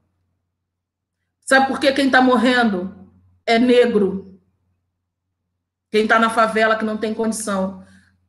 Sabe 1.41 1.67
por 1.67 1.77
que 1.77 1.91
quem 1.91 2.05
está 2.05 2.21
morrendo 2.21 2.95
é 3.45 3.59
negro? 3.59 4.39
Quem 5.91 6.03
está 6.03 6.17
na 6.17 6.29
favela 6.29 6.77
que 6.77 6.85
não 6.85 6.95
tem 6.95 7.13
condição. 7.13 7.82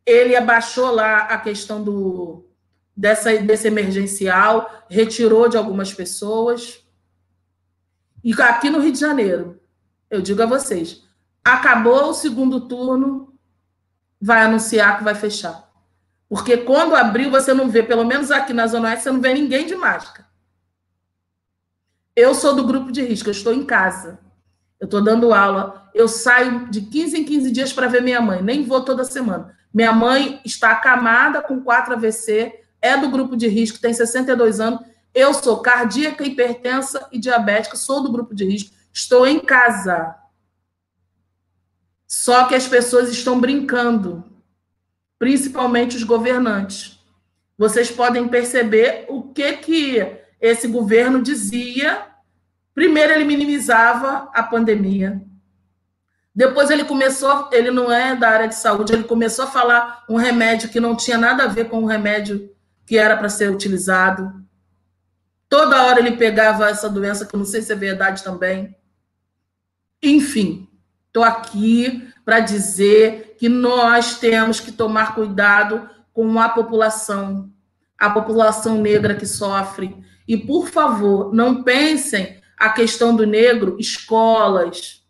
Ele 0.06 0.36
abaixou 0.36 0.90
lá 0.90 1.18
a 1.18 1.38
questão 1.38 1.82
do 1.82 2.44
dessa, 2.96 3.36
desse 3.38 3.66
emergencial, 3.66 4.84
retirou 4.88 5.48
de 5.48 5.56
algumas 5.56 5.92
pessoas. 5.92 6.84
E 8.22 8.32
aqui 8.40 8.70
no 8.70 8.80
Rio 8.80 8.92
de 8.92 9.00
Janeiro, 9.00 9.60
eu 10.10 10.20
digo 10.20 10.42
a 10.42 10.46
vocês, 10.46 11.02
acabou 11.44 12.10
o 12.10 12.14
segundo 12.14 12.68
turno, 12.68 13.34
vai 14.20 14.42
anunciar 14.42 14.98
que 14.98 15.04
vai 15.04 15.14
fechar. 15.14 15.70
Porque 16.28 16.56
quando 16.56 16.96
abriu, 16.96 17.30
você 17.30 17.52
não 17.52 17.68
vê, 17.68 17.82
pelo 17.82 18.04
menos 18.04 18.30
aqui 18.30 18.52
na 18.52 18.66
Zona 18.66 18.88
Oeste, 18.88 19.04
você 19.04 19.10
não 19.10 19.20
vê 19.20 19.34
ninguém 19.34 19.66
de 19.66 19.74
máscara. 19.74 20.26
Eu 22.16 22.34
sou 22.34 22.54
do 22.54 22.64
grupo 22.64 22.90
de 22.92 23.02
risco, 23.02 23.28
eu 23.28 23.32
estou 23.32 23.52
em 23.52 23.64
casa. 23.64 24.20
Eu 24.80 24.86
estou 24.86 25.02
dando 25.02 25.35
aula. 25.35 25.90
Eu 25.92 26.08
saio 26.08 26.70
de 26.70 26.83
15 26.83 27.18
em 27.18 27.24
15 27.24 27.50
dias 27.50 27.72
para 27.72 27.88
ver 27.88 28.02
minha 28.02 28.20
mãe, 28.20 28.42
nem 28.42 28.64
vou 28.64 28.85
toda 28.85 29.04
semana. 29.04 29.56
Minha 29.75 29.92
mãe 29.92 30.40
está 30.44 30.70
acamada 30.70 31.42
com 31.42 31.60
4 31.60 31.94
AVC, 31.94 32.60
é 32.81 32.96
do 32.96 33.10
grupo 33.10 33.37
de 33.37 33.48
risco, 33.48 33.81
tem 33.81 33.92
62 33.92 34.60
anos. 34.60 34.81
Eu 35.12 35.35
sou 35.35 35.58
cardíaca, 35.58 36.25
hipertensa 36.25 37.08
e 37.10 37.18
diabética, 37.18 37.77
sou 37.77 38.00
do 38.00 38.12
grupo 38.12 38.33
de 38.33 38.44
risco. 38.44 38.72
Estou 38.92 39.27
em 39.27 39.40
casa. 39.40 40.14
Só 42.06 42.44
que 42.44 42.54
as 42.54 42.68
pessoas 42.68 43.10
estão 43.10 43.40
brincando, 43.40 44.22
principalmente 45.18 45.96
os 45.96 46.04
governantes. 46.04 47.00
Vocês 47.58 47.90
podem 47.90 48.29
perceber 48.29 49.06
o 49.08 49.22
que 49.33 49.54
que 49.54 50.18
esse 50.40 50.68
governo 50.68 51.20
dizia. 51.20 52.06
Primeiro 52.72 53.12
ele 53.12 53.25
minimizava 53.25 54.31
a 54.33 54.42
pandemia. 54.42 55.20
Depois 56.35 56.68
ele 56.68 56.85
começou, 56.85 57.48
ele 57.52 57.70
não 57.70 57.92
é 57.92 58.16
da 58.16 58.28
área 58.28 58.48
de 58.48 58.56
saúde, 58.56 58.92
ele 58.92 59.04
começou 59.04 59.44
a 59.44 59.50
falar 59.50 60.04
um 60.08 60.16
remédio 60.16 60.68
que 60.68 60.80
não 60.80 60.96
tinha 60.96 61.16
nada 61.16 61.44
a 61.44 61.48
ver 61.48 61.68
com 61.68 61.82
o 61.82 61.87
remédio 61.87 62.50
que 62.85 62.98
era 62.98 63.16
para 63.16 63.28
ser 63.28 63.50
utilizado. 63.50 64.44
Toda 65.48 65.85
hora 65.85 66.00
ele 66.00 66.16
pegava 66.16 66.68
essa 66.68 66.90
doença, 66.90 67.24
que 67.24 67.35
eu 67.35 67.38
não 67.38 67.46
sei 67.46 67.62
se 67.62 67.72
é 67.72 67.76
verdade 67.76 68.24
também. 68.24 68.74
Enfim, 70.02 70.68
estou 71.06 71.22
aqui 71.22 72.08
para 72.24 72.40
dizer 72.40 73.37
que 73.38 73.48
nós 73.48 74.18
temos 74.18 74.58
que 74.58 74.72
tomar 74.72 75.14
cuidado 75.14 75.88
com 76.12 76.40
a 76.40 76.48
população, 76.48 77.48
a 77.96 78.10
população 78.10 78.78
negra 78.78 79.14
que 79.14 79.26
sofre. 79.26 79.96
E, 80.26 80.37
por 80.37 80.68
favor, 80.68 81.32
não 81.32 81.62
pensem 81.62 82.40
a 82.58 82.70
questão 82.70 83.14
do 83.14 83.24
negro, 83.24 83.76
escolas, 83.78 85.04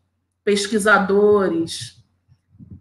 pesquisadores, 0.45 2.05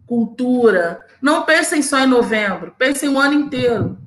cultura. 0.06 1.04
Não 1.20 1.44
pensem 1.44 1.82
só 1.82 1.98
em 2.00 2.06
novembro, 2.06 2.74
pensem 2.78 3.08
o 3.08 3.18
ano 3.18 3.34
inteiro. 3.34 3.98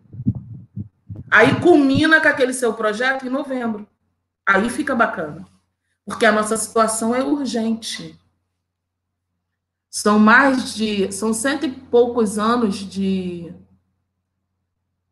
Aí 1.29 1.59
culmina 1.59 2.21
com 2.21 2.27
aquele 2.27 2.53
seu 2.53 2.73
projeto 2.73 3.25
em 3.25 3.29
novembro. 3.29 3.87
Aí 4.45 4.69
fica 4.69 4.95
bacana. 4.95 5.45
Porque 6.05 6.25
a 6.25 6.31
nossa 6.31 6.55
situação 6.55 7.13
é 7.13 7.21
urgente. 7.21 8.17
São 9.89 10.17
mais 10.17 10.73
de. 10.73 11.11
São 11.11 11.33
cento 11.33 11.65
e 11.65 11.71
poucos 11.71 12.39
anos 12.39 12.75
de. 12.75 13.53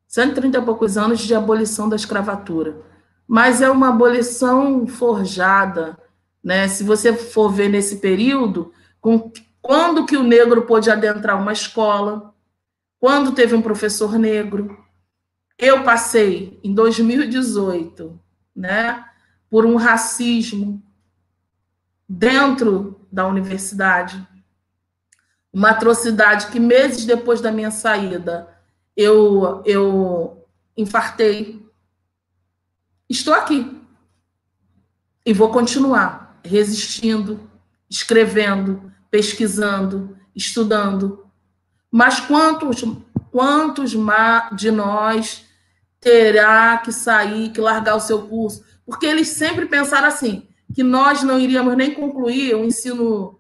130 0.07 0.57
e 0.57 0.61
poucos 0.61 0.97
anos 0.97 1.19
de 1.19 1.35
abolição 1.35 1.89
da 1.89 1.97
escravatura. 1.97 2.81
Mas 3.27 3.61
é 3.61 3.69
uma 3.69 3.89
abolição 3.89 4.87
forjada. 4.87 5.97
Né? 6.45 6.67
Se 6.67 6.83
você 6.83 7.11
for 7.11 7.49
ver 7.49 7.69
nesse 7.69 7.95
período, 7.97 8.71
com, 9.01 9.31
quando 9.59 10.05
que 10.05 10.15
o 10.15 10.21
negro 10.21 10.61
pôde 10.61 10.91
adentrar 10.91 11.41
uma 11.41 11.51
escola, 11.51 12.35
quando 12.99 13.33
teve 13.33 13.55
um 13.55 13.61
professor 13.61 14.19
negro. 14.19 14.77
Eu 15.57 15.83
passei 15.83 16.59
em 16.63 16.73
2018, 16.73 18.19
né, 18.55 19.05
por 19.49 19.65
um 19.65 19.75
racismo 19.75 20.83
dentro 22.07 23.01
da 23.11 23.25
universidade 23.25 24.25
uma 25.55 25.69
atrocidade 25.69 26.47
que 26.47 26.59
meses 26.59 27.05
depois 27.05 27.39
da 27.39 27.49
minha 27.49 27.71
saída 27.71 28.53
eu, 28.93 29.63
eu 29.65 30.45
infartei. 30.75 31.65
Estou 33.09 33.33
aqui. 33.33 33.81
E 35.25 35.31
vou 35.31 35.49
continuar 35.51 36.24
resistindo, 36.45 37.39
escrevendo, 37.89 38.91
pesquisando, 39.09 40.17
estudando. 40.35 41.25
Mas 41.91 42.19
quantos, 42.19 42.83
quantos 43.31 43.95
de 44.55 44.71
nós 44.71 45.45
terá 45.99 46.77
que 46.77 46.91
sair, 46.91 47.51
que 47.51 47.61
largar 47.61 47.95
o 47.95 48.01
seu 48.01 48.23
curso? 48.23 48.63
Porque 48.85 49.05
eles 49.05 49.29
sempre 49.29 49.65
pensaram 49.65 50.07
assim, 50.07 50.47
que 50.73 50.83
nós 50.83 51.23
não 51.23 51.39
iríamos 51.39 51.75
nem 51.75 51.93
concluir 51.93 52.55
o 52.55 52.65
ensino 52.65 53.39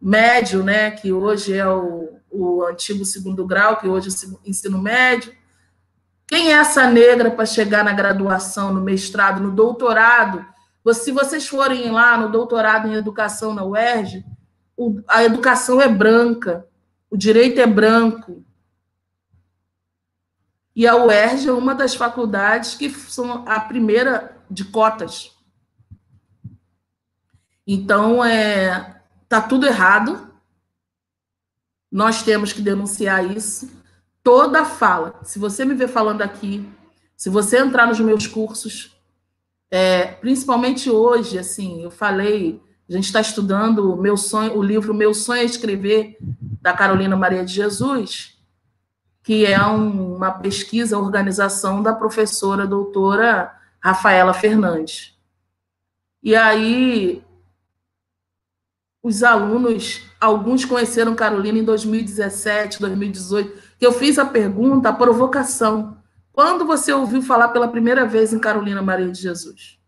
médio, 0.00 0.62
né, 0.62 0.90
que 0.90 1.12
hoje 1.12 1.54
é 1.54 1.66
o, 1.68 2.18
o 2.30 2.64
antigo 2.64 3.04
segundo 3.04 3.46
grau, 3.46 3.76
que 3.76 3.88
hoje 3.88 4.08
é 4.08 4.28
o 4.28 4.40
ensino 4.44 4.80
médio. 4.80 5.32
Quem 6.26 6.52
é 6.52 6.56
essa 6.56 6.88
negra 6.88 7.30
para 7.30 7.44
chegar 7.44 7.84
na 7.84 7.92
graduação, 7.92 8.72
no 8.72 8.80
mestrado, 8.80 9.42
no 9.42 9.50
doutorado? 9.50 10.51
Se 10.92 11.12
vocês 11.12 11.46
forem 11.46 11.90
lá 11.90 12.16
no 12.18 12.30
doutorado 12.30 12.88
em 12.88 12.94
educação 12.94 13.54
na 13.54 13.64
UERJ, 13.64 14.24
a 15.06 15.22
educação 15.22 15.80
é 15.80 15.88
branca, 15.88 16.66
o 17.10 17.16
direito 17.16 17.60
é 17.60 17.66
branco. 17.66 18.44
E 20.74 20.86
a 20.86 20.96
UERJ 20.96 21.48
é 21.48 21.52
uma 21.52 21.74
das 21.74 21.94
faculdades 21.94 22.74
que 22.74 22.90
são 22.90 23.44
a 23.46 23.60
primeira 23.60 24.36
de 24.50 24.64
cotas. 24.64 25.36
Então, 27.66 28.24
é, 28.24 29.02
Está 29.32 29.40
tudo 29.40 29.66
errado. 29.66 30.30
Nós 31.90 32.22
temos 32.22 32.52
que 32.52 32.60
denunciar 32.60 33.34
isso. 33.34 33.72
Toda 34.22 34.62
fala. 34.62 35.18
Se 35.24 35.38
você 35.38 35.64
me 35.64 35.72
ver 35.72 35.88
falando 35.88 36.20
aqui, 36.20 36.70
se 37.16 37.30
você 37.30 37.56
entrar 37.56 37.86
nos 37.86 37.98
meus 37.98 38.26
cursos, 38.26 38.91
é, 39.72 40.04
principalmente 40.04 40.90
hoje, 40.90 41.38
assim, 41.38 41.82
eu 41.82 41.90
falei, 41.90 42.60
a 42.86 42.92
gente 42.92 43.06
está 43.06 43.22
estudando 43.22 43.94
o 43.94 43.96
meu 43.96 44.18
sonho, 44.18 44.54
o 44.54 44.62
livro 44.62 44.92
Meu 44.92 45.14
Sonho 45.14 45.40
é 45.40 45.44
Escrever, 45.44 46.18
da 46.60 46.74
Carolina 46.74 47.16
Maria 47.16 47.42
de 47.42 47.54
Jesus, 47.54 48.38
que 49.22 49.46
é 49.46 49.66
um, 49.66 50.16
uma 50.16 50.30
pesquisa, 50.30 50.98
organização 50.98 51.82
da 51.82 51.94
professora 51.94 52.66
doutora 52.66 53.58
Rafaela 53.80 54.34
Fernandes. 54.34 55.18
E 56.22 56.36
aí 56.36 57.24
os 59.02 59.22
alunos, 59.22 60.02
alguns 60.20 60.66
conheceram 60.66 61.14
Carolina 61.14 61.58
em 61.58 61.64
2017, 61.64 62.78
2018, 62.78 63.62
que 63.78 63.86
eu 63.86 63.92
fiz 63.92 64.18
a 64.18 64.26
pergunta, 64.26 64.90
a 64.90 64.92
provocação. 64.92 65.96
Quando 66.32 66.64
você 66.64 66.92
ouviu 66.92 67.20
falar 67.20 67.48
pela 67.48 67.68
primeira 67.68 68.06
vez 68.06 68.32
em 68.32 68.38
Carolina 68.38 68.80
Maria 68.80 69.10
de 69.10 69.20
Jesus? 69.20 69.78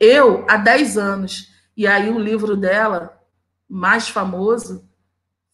Eu, 0.00 0.44
há 0.48 0.56
10 0.56 0.96
anos. 0.96 1.52
E 1.76 1.86
aí 1.86 2.08
o 2.08 2.18
livro 2.18 2.56
dela, 2.56 3.20
mais 3.68 4.08
famoso, 4.08 4.88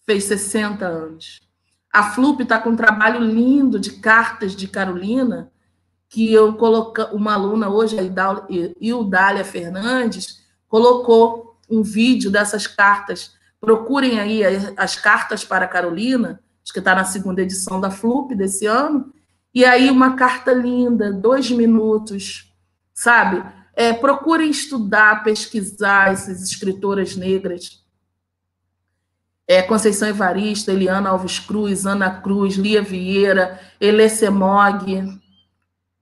fez 0.06 0.24
60 0.24 0.86
anos. 0.86 1.40
A 1.92 2.12
Flup 2.12 2.42
está 2.42 2.58
com 2.58 2.70
um 2.70 2.76
trabalho 2.76 3.20
lindo 3.20 3.80
de 3.80 3.92
cartas 3.92 4.54
de 4.54 4.68
Carolina, 4.68 5.50
que 6.08 6.32
eu 6.32 6.54
coloquei, 6.54 7.04
uma 7.12 7.34
aluna 7.34 7.68
hoje, 7.68 7.98
a 7.98 8.02
Ildália 8.80 9.44
Fernandes, 9.44 10.44
colocou 10.68 11.58
um 11.68 11.82
vídeo 11.82 12.30
dessas 12.30 12.66
cartas. 12.66 13.34
Procurem 13.60 14.20
aí 14.20 14.42
as 14.76 14.94
cartas 14.94 15.44
para 15.44 15.66
Carolina, 15.66 16.40
acho 16.62 16.72
que 16.72 16.78
está 16.78 16.94
na 16.94 17.04
segunda 17.04 17.42
edição 17.42 17.80
da 17.80 17.90
FLUP 17.90 18.34
desse 18.34 18.66
ano. 18.66 19.12
E 19.54 19.64
aí 19.64 19.90
uma 19.90 20.14
carta 20.14 20.52
linda, 20.52 21.12
dois 21.12 21.50
minutos, 21.50 22.52
sabe? 22.94 23.42
É, 23.74 23.92
procurem 23.92 24.50
estudar, 24.50 25.24
pesquisar 25.24 26.12
essas 26.12 26.42
escritoras 26.42 27.16
negras. 27.16 27.82
É, 29.48 29.62
Conceição 29.62 30.08
Evarista, 30.08 30.72
Eliana 30.72 31.10
Alves 31.10 31.40
Cruz, 31.40 31.84
Ana 31.84 32.20
Cruz, 32.20 32.54
Lia 32.54 32.82
Vieira, 32.82 33.60
Elê 33.80 34.08
Semog, 34.08 35.20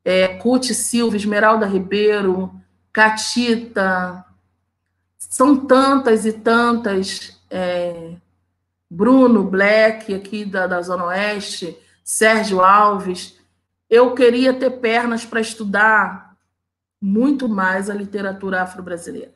é, 0.05 0.29
Cuti 0.29 0.75
Silva, 0.75 1.17
Esmeralda 1.17 1.65
Ribeiro, 1.65 2.53
Catita, 2.93 4.25
são 5.19 5.57
tantas 5.57 6.25
e 6.25 6.33
tantas. 6.33 7.39
É, 7.51 8.15
Bruno 8.91 9.45
Black, 9.45 10.15
aqui 10.15 10.45
da, 10.45 10.67
da 10.67 10.81
Zona 10.81 11.07
Oeste, 11.07 11.77
Sérgio 12.03 12.61
Alves. 12.63 13.38
Eu 13.89 14.15
queria 14.15 14.53
ter 14.53 14.71
pernas 14.81 15.25
para 15.25 15.41
estudar 15.41 16.37
muito 17.01 17.49
mais 17.49 17.89
a 17.89 17.95
literatura 17.95 18.63
afro-brasileira. 18.63 19.35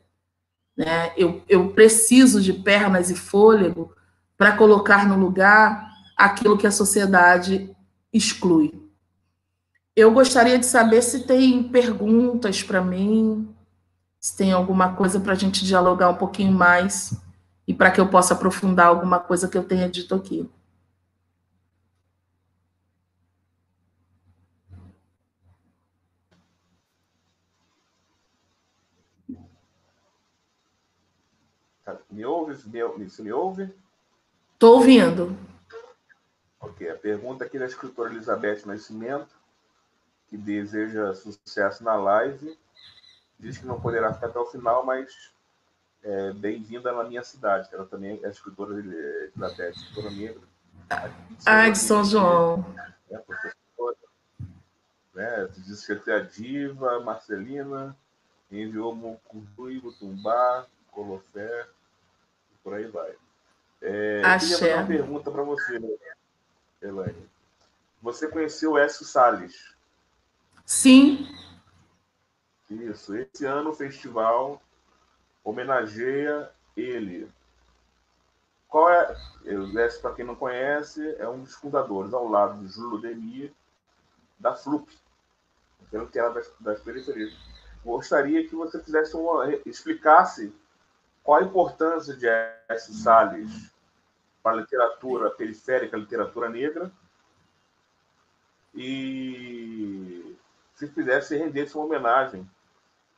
Né? 0.76 1.12
Eu, 1.16 1.42
eu 1.48 1.70
preciso 1.70 2.40
de 2.40 2.53
pernas 2.53 3.11
e 3.11 3.14
fôlego 3.14 3.94
para 4.36 4.57
colocar 4.57 5.07
no 5.07 5.18
lugar 5.18 5.88
aquilo 6.16 6.59
que 6.59 6.66
a 6.66 6.72
sociedade 6.72 7.74
exclui. 8.12 8.72
Eu 9.94 10.11
gostaria 10.12 10.59
de 10.59 10.66
saber 10.66 11.03
se 11.03 11.26
tem 11.26 11.62
perguntas 11.62 12.62
para 12.62 12.80
mim, 12.80 13.55
se 14.18 14.36
tem 14.36 14.53
alguma 14.53 14.94
coisa 14.94 15.20
para 15.20 15.32
a 15.32 15.36
gente 15.36 15.64
dialogar 15.64 16.09
um 16.09 16.16
pouquinho 16.16 16.53
mais 16.53 17.14
e 17.66 17.74
para 17.74 17.90
que 17.90 18.00
eu 18.00 18.09
possa 18.09 18.34
aprofundar 18.34 18.86
alguma 18.86 19.20
coisa 19.20 19.48
que 19.48 19.57
eu 19.59 19.64
tenha 19.64 19.88
dito 19.88 20.14
aqui. 20.14 20.48
Tá, 31.84 31.98
me 32.12 32.24
ouve? 32.24 32.54
Me, 32.68 33.10
se 33.10 33.22
me 33.22 33.32
ouve? 33.32 33.74
Estou 34.54 34.76
ouvindo. 34.76 35.36
Ok. 36.60 36.88
A 36.88 36.96
pergunta 36.96 37.44
aqui 37.44 37.58
da 37.58 37.66
escritora 37.66 38.10
Elizabeth 38.10 38.62
Nascimento, 38.66 39.34
que 40.28 40.36
deseja 40.36 41.14
sucesso 41.14 41.82
na 41.82 41.94
live 41.94 42.56
diz 43.42 43.58
que 43.58 43.66
não 43.66 43.80
poderá 43.80 44.14
ficar 44.14 44.28
até 44.28 44.38
o 44.38 44.46
final, 44.46 44.86
mas 44.86 45.32
é, 46.04 46.32
bem-vinda 46.32 46.92
na 46.92 47.02
minha 47.02 47.24
cidade, 47.24 47.68
ela 47.72 47.84
também 47.84 48.20
é 48.22 48.28
escritora 48.28 48.78
Elizabeth, 48.78 49.70
escritora 49.70 50.10
negra. 50.12 50.42
Ah, 51.44 51.68
de 51.68 51.78
São 51.78 52.04
João. 52.04 52.64
É, 53.10 53.18
professora. 53.18 53.96
Né, 55.12 55.48
diz 55.58 55.84
que 55.84 56.10
é 56.10 56.14
a 56.14 56.20
Diva, 56.20 57.00
Marcelina, 57.00 57.96
enviou 58.50 58.94
Mucurui, 58.94 59.80
Mutumbá, 59.82 60.66
Colofé, 60.92 61.66
por 62.62 62.74
aí 62.74 62.86
vai. 62.86 63.14
É, 63.80 64.22
eu 64.24 64.58
queria 64.58 64.76
uma 64.76 64.86
pergunta 64.86 65.30
para 65.30 65.42
você, 65.42 65.80
Elaine. 66.80 67.30
Você 68.00 68.28
conheceu 68.28 68.72
o 68.72 68.78
Écio 68.78 69.04
Salles? 69.04 69.74
Sim. 70.64 71.28
Isso. 72.70 73.14
Esse 73.16 73.44
ano 73.44 73.70
o 73.70 73.74
festival 73.74 74.62
homenageia 75.44 76.50
ele. 76.76 77.30
qual 78.68 78.88
é, 78.88 79.16
o 79.44 79.78
Écio, 79.78 80.00
para 80.00 80.14
quem 80.14 80.24
não 80.24 80.36
conhece, 80.36 81.14
é 81.18 81.28
um 81.28 81.42
dos 81.42 81.54
fundadores, 81.54 82.14
ao 82.14 82.28
lado 82.28 82.60
de 82.60 82.72
Júlio 82.72 83.00
Demir, 83.00 83.52
da 84.38 84.54
FLUP, 84.54 84.88
pelo 85.90 86.08
que 86.08 86.18
era 86.18 86.30
das, 86.30 86.50
das 86.58 86.80
periferias. 86.80 87.32
Gostaria 87.84 88.48
que 88.48 88.54
você 88.54 88.82
fizesse 88.82 89.16
uma, 89.16 89.52
explicasse 89.66 90.54
qual 91.22 91.40
a 91.40 91.44
importância 91.44 92.14
de 92.16 92.26
Écio 92.68 92.94
Salles 92.94 93.72
para 94.42 94.52
a 94.52 94.60
literatura 94.60 95.30
periférica, 95.30 95.96
literatura 95.96 96.48
negra, 96.48 96.90
e 98.74 100.36
se 100.74 100.88
fizesse 100.88 101.36
rendesse 101.36 101.76
uma 101.76 101.84
homenagem 101.84 102.48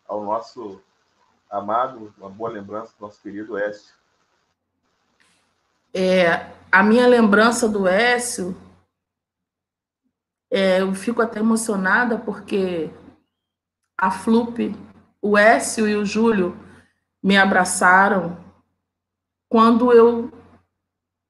ao 0.07 0.23
nosso 0.23 0.83
amado, 1.51 2.13
uma 2.19 2.29
boa 2.29 2.51
lembrança 2.51 2.93
do 2.99 3.07
nosso 3.07 3.23
querido 3.23 3.57
Écio. 3.57 3.95
É, 5.95 6.51
a 6.71 6.83
minha 6.83 7.07
lembrança 7.07 7.69
do 7.69 7.87
Écio, 7.87 8.57
é, 10.51 10.81
eu 10.81 10.93
fico 10.95 11.23
até 11.23 11.39
emocionada 11.39 12.19
porque 12.19 12.91
a 13.97 14.11
Flup, 14.11 14.75
o 15.23 15.39
Écio 15.39 15.89
e 15.89 15.95
o 15.95 16.05
Júlio 16.05 16.64
me 17.25 17.39
abraçaram 17.39 18.37
quando 19.49 19.91
eu 19.91 20.31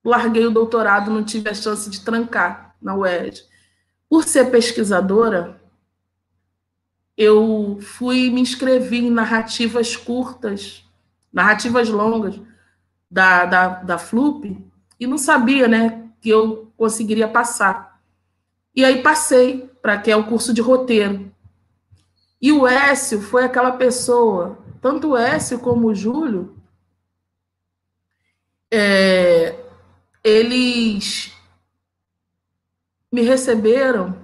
larguei 0.05 0.45
o 0.45 0.51
doutorado, 0.51 1.09
não 1.09 1.23
tive 1.23 1.49
a 1.49 1.55
chance 1.55 1.89
de 1.89 2.01
trancar 2.01 2.75
na 2.83 2.97
UERJ. 2.97 3.45
Por 4.09 4.25
ser 4.25 4.51
pesquisadora, 4.51 5.63
eu 7.17 7.79
fui 7.81 8.29
me 8.29 8.41
inscrevi 8.41 9.07
em 9.07 9.11
narrativas 9.11 9.97
curtas, 9.97 10.85
narrativas 11.33 11.89
longas 11.89 12.41
da, 13.09 13.45
da, 13.47 13.69
da 13.69 13.97
FLUP, 13.97 14.59
e 14.99 15.07
não 15.07 15.17
sabia 15.17 15.69
né, 15.69 16.09
que 16.21 16.29
eu 16.29 16.73
conseguiria 16.77 17.29
passar. 17.29 18.01
E 18.75 18.85
aí 18.85 19.01
passei 19.01 19.71
para 19.81 19.97
que 19.99 20.11
é 20.11 20.17
o 20.17 20.27
curso 20.27 20.53
de 20.53 20.61
roteiro. 20.61 21.33
E 22.43 22.51
o 22.51 22.67
Écio 22.67 23.21
foi 23.21 23.45
aquela 23.45 23.73
pessoa, 23.73 24.64
tanto 24.85 25.12
o 25.12 25.16
Écio 25.16 25.59
como 25.61 25.87
o 25.87 25.95
Júlio, 25.95 26.55
é, 28.70 29.59
eles 30.22 31.32
me 33.11 33.22
receberam. 33.22 34.14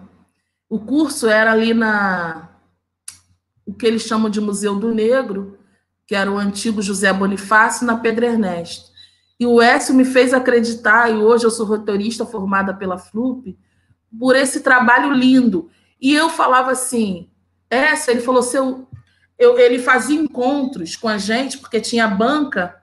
O 0.68 0.78
curso 0.78 1.26
era 1.26 1.50
ali 1.50 1.72
na 1.72 2.50
o 3.64 3.72
que 3.72 3.86
eles 3.86 4.02
chamam 4.02 4.28
de 4.28 4.38
Museu 4.38 4.76
do 4.76 4.94
Negro, 4.94 5.58
que 6.06 6.14
era 6.14 6.30
o 6.30 6.36
antigo 6.36 6.82
José 6.82 7.10
Bonifácio, 7.10 7.86
na 7.86 7.96
Pedro 7.96 8.26
Ernesto. 8.26 8.90
E 9.38 9.46
o 9.46 9.62
Écio 9.62 9.94
me 9.94 10.04
fez 10.04 10.34
acreditar, 10.34 11.10
e 11.10 11.14
hoje 11.14 11.46
eu 11.46 11.50
sou 11.50 11.64
roteirista 11.64 12.26
formada 12.26 12.74
pela 12.74 12.98
FLUP, 12.98 13.58
por 14.18 14.36
esse 14.36 14.60
trabalho 14.60 15.10
lindo. 15.10 15.70
E 15.98 16.12
eu 16.14 16.28
falava 16.28 16.72
assim, 16.72 17.30
Écio, 17.70 18.10
ele 18.10 18.20
falou, 18.20 18.42
seu, 18.42 18.86
eu, 19.40 19.58
ele 19.58 19.78
fazia 19.78 20.20
encontros 20.20 20.94
com 20.96 21.08
a 21.08 21.16
gente, 21.16 21.56
porque 21.56 21.80
tinha 21.80 22.06
banca. 22.06 22.76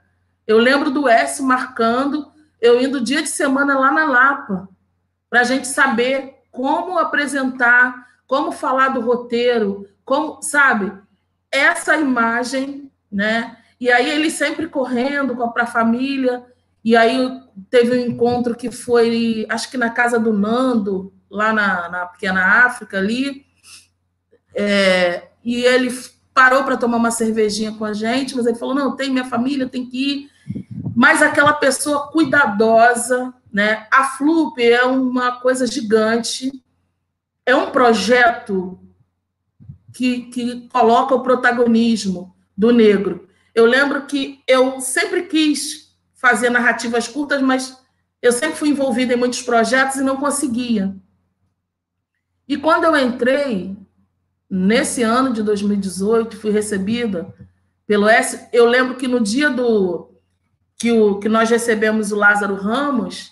Eu 0.47 0.58
lembro 0.58 0.89
do 0.89 1.08
Écio 1.08 1.45
marcando, 1.45 2.32
eu 2.60 2.82
indo 2.82 2.99
dia 2.99 3.22
de 3.22 3.30
semana 3.30 3.78
lá 3.78 3.91
na 3.91 4.05
Lapa, 4.05 4.68
para 5.30 5.41
a 5.41 5.43
gente 5.43 5.68
saber 5.68 6.34
como 6.51 6.97
apresentar, 6.97 8.08
como 8.26 8.51
falar 8.51 8.88
do 8.89 9.01
roteiro, 9.01 9.88
como, 10.03 10.41
sabe? 10.41 10.91
Essa 11.51 11.95
imagem, 11.95 12.91
né? 13.12 13.58
E 13.80 13.91
aí 13.91 14.10
ele 14.10 14.32
sempre 14.32 14.68
correndo 14.68 15.36
para 15.53 15.64
a 15.64 15.68
família, 15.68 16.43
e 16.84 16.97
aí 16.97 17.39
teve 17.70 17.91
um 17.91 18.01
encontro 18.03 18.55
que 18.55 18.72
foi, 18.72 19.45
acho 19.47 19.70
que 19.70 19.78
na 19.78 19.91
casa 19.91 20.18
do 20.18 20.34
Nando, 20.34 21.14
lá 21.30 21.53
na, 21.53 21.88
na 21.88 22.05
pequena 22.08 22.66
África 22.66 22.97
ali, 22.97 23.45
é, 24.55 25.28
e 25.43 25.64
ele 25.64 25.91
parou 26.38 26.64
para 26.64 26.78
tomar 26.78 26.98
uma 26.98 27.10
cervejinha 27.10 27.72
com 27.72 27.84
a 27.84 27.94
gente, 27.94 28.36
mas 28.36 28.46
ele 28.46 28.60
falou, 28.60 28.76
não, 28.76 28.96
tem 28.96 29.10
minha 29.10 29.26
família, 29.26 29.68
tem 29.68 29.84
que 29.84 29.98
ir, 29.98 30.32
mas 30.96 31.24
aquela 31.24 31.52
pessoa 31.52 32.12
cuidadosa, 32.12 33.34
né? 33.52 33.88
A 33.92 34.04
FLUP 34.04 34.62
é 34.62 34.84
uma 34.84 35.40
coisa 35.40 35.66
gigante, 35.66 36.64
é 37.44 37.56
um 37.56 37.72
projeto 37.72 38.80
que, 39.92 40.28
que 40.28 40.70
coloca 40.72 41.16
o 41.16 41.24
protagonismo 41.24 42.36
do 42.56 42.72
negro. 42.72 43.28
Eu 43.56 43.66
lembro 43.66 44.06
que 44.06 44.44
eu 44.48 44.80
sempre 44.80 45.24
quis 45.24 45.98
fazer 46.14 46.52
narrativas 46.52 47.08
curtas, 47.08 47.42
mas 47.42 47.76
eu 48.22 48.32
sempre 48.32 48.58
fui 48.58 48.70
envolvida 48.70 49.16
em 49.16 49.18
muitos 49.18 49.42
projetos 49.42 49.96
e 49.96 50.04
não 50.04 50.18
conseguia. 50.18 50.96
E 52.48 52.58
quando 52.58 52.84
eu 52.84 52.96
entrei, 52.96 53.76
nesse 54.50 55.04
ano 55.04 55.34
de 55.34 55.43
2018, 55.43 56.38
fui 56.38 56.52
recebida 56.52 57.34
pelo 57.86 58.08
S. 58.08 58.48
Eu 58.52 58.66
lembro 58.66 58.95
que 58.95 59.08
no 59.08 59.20
dia 59.20 59.50
do 59.50 60.12
que, 60.78 60.91
o, 60.91 61.20
que 61.20 61.30
nós 61.30 61.50
recebemos 61.50 62.12
o 62.12 62.16
Lázaro 62.16 62.56
Ramos, 62.56 63.32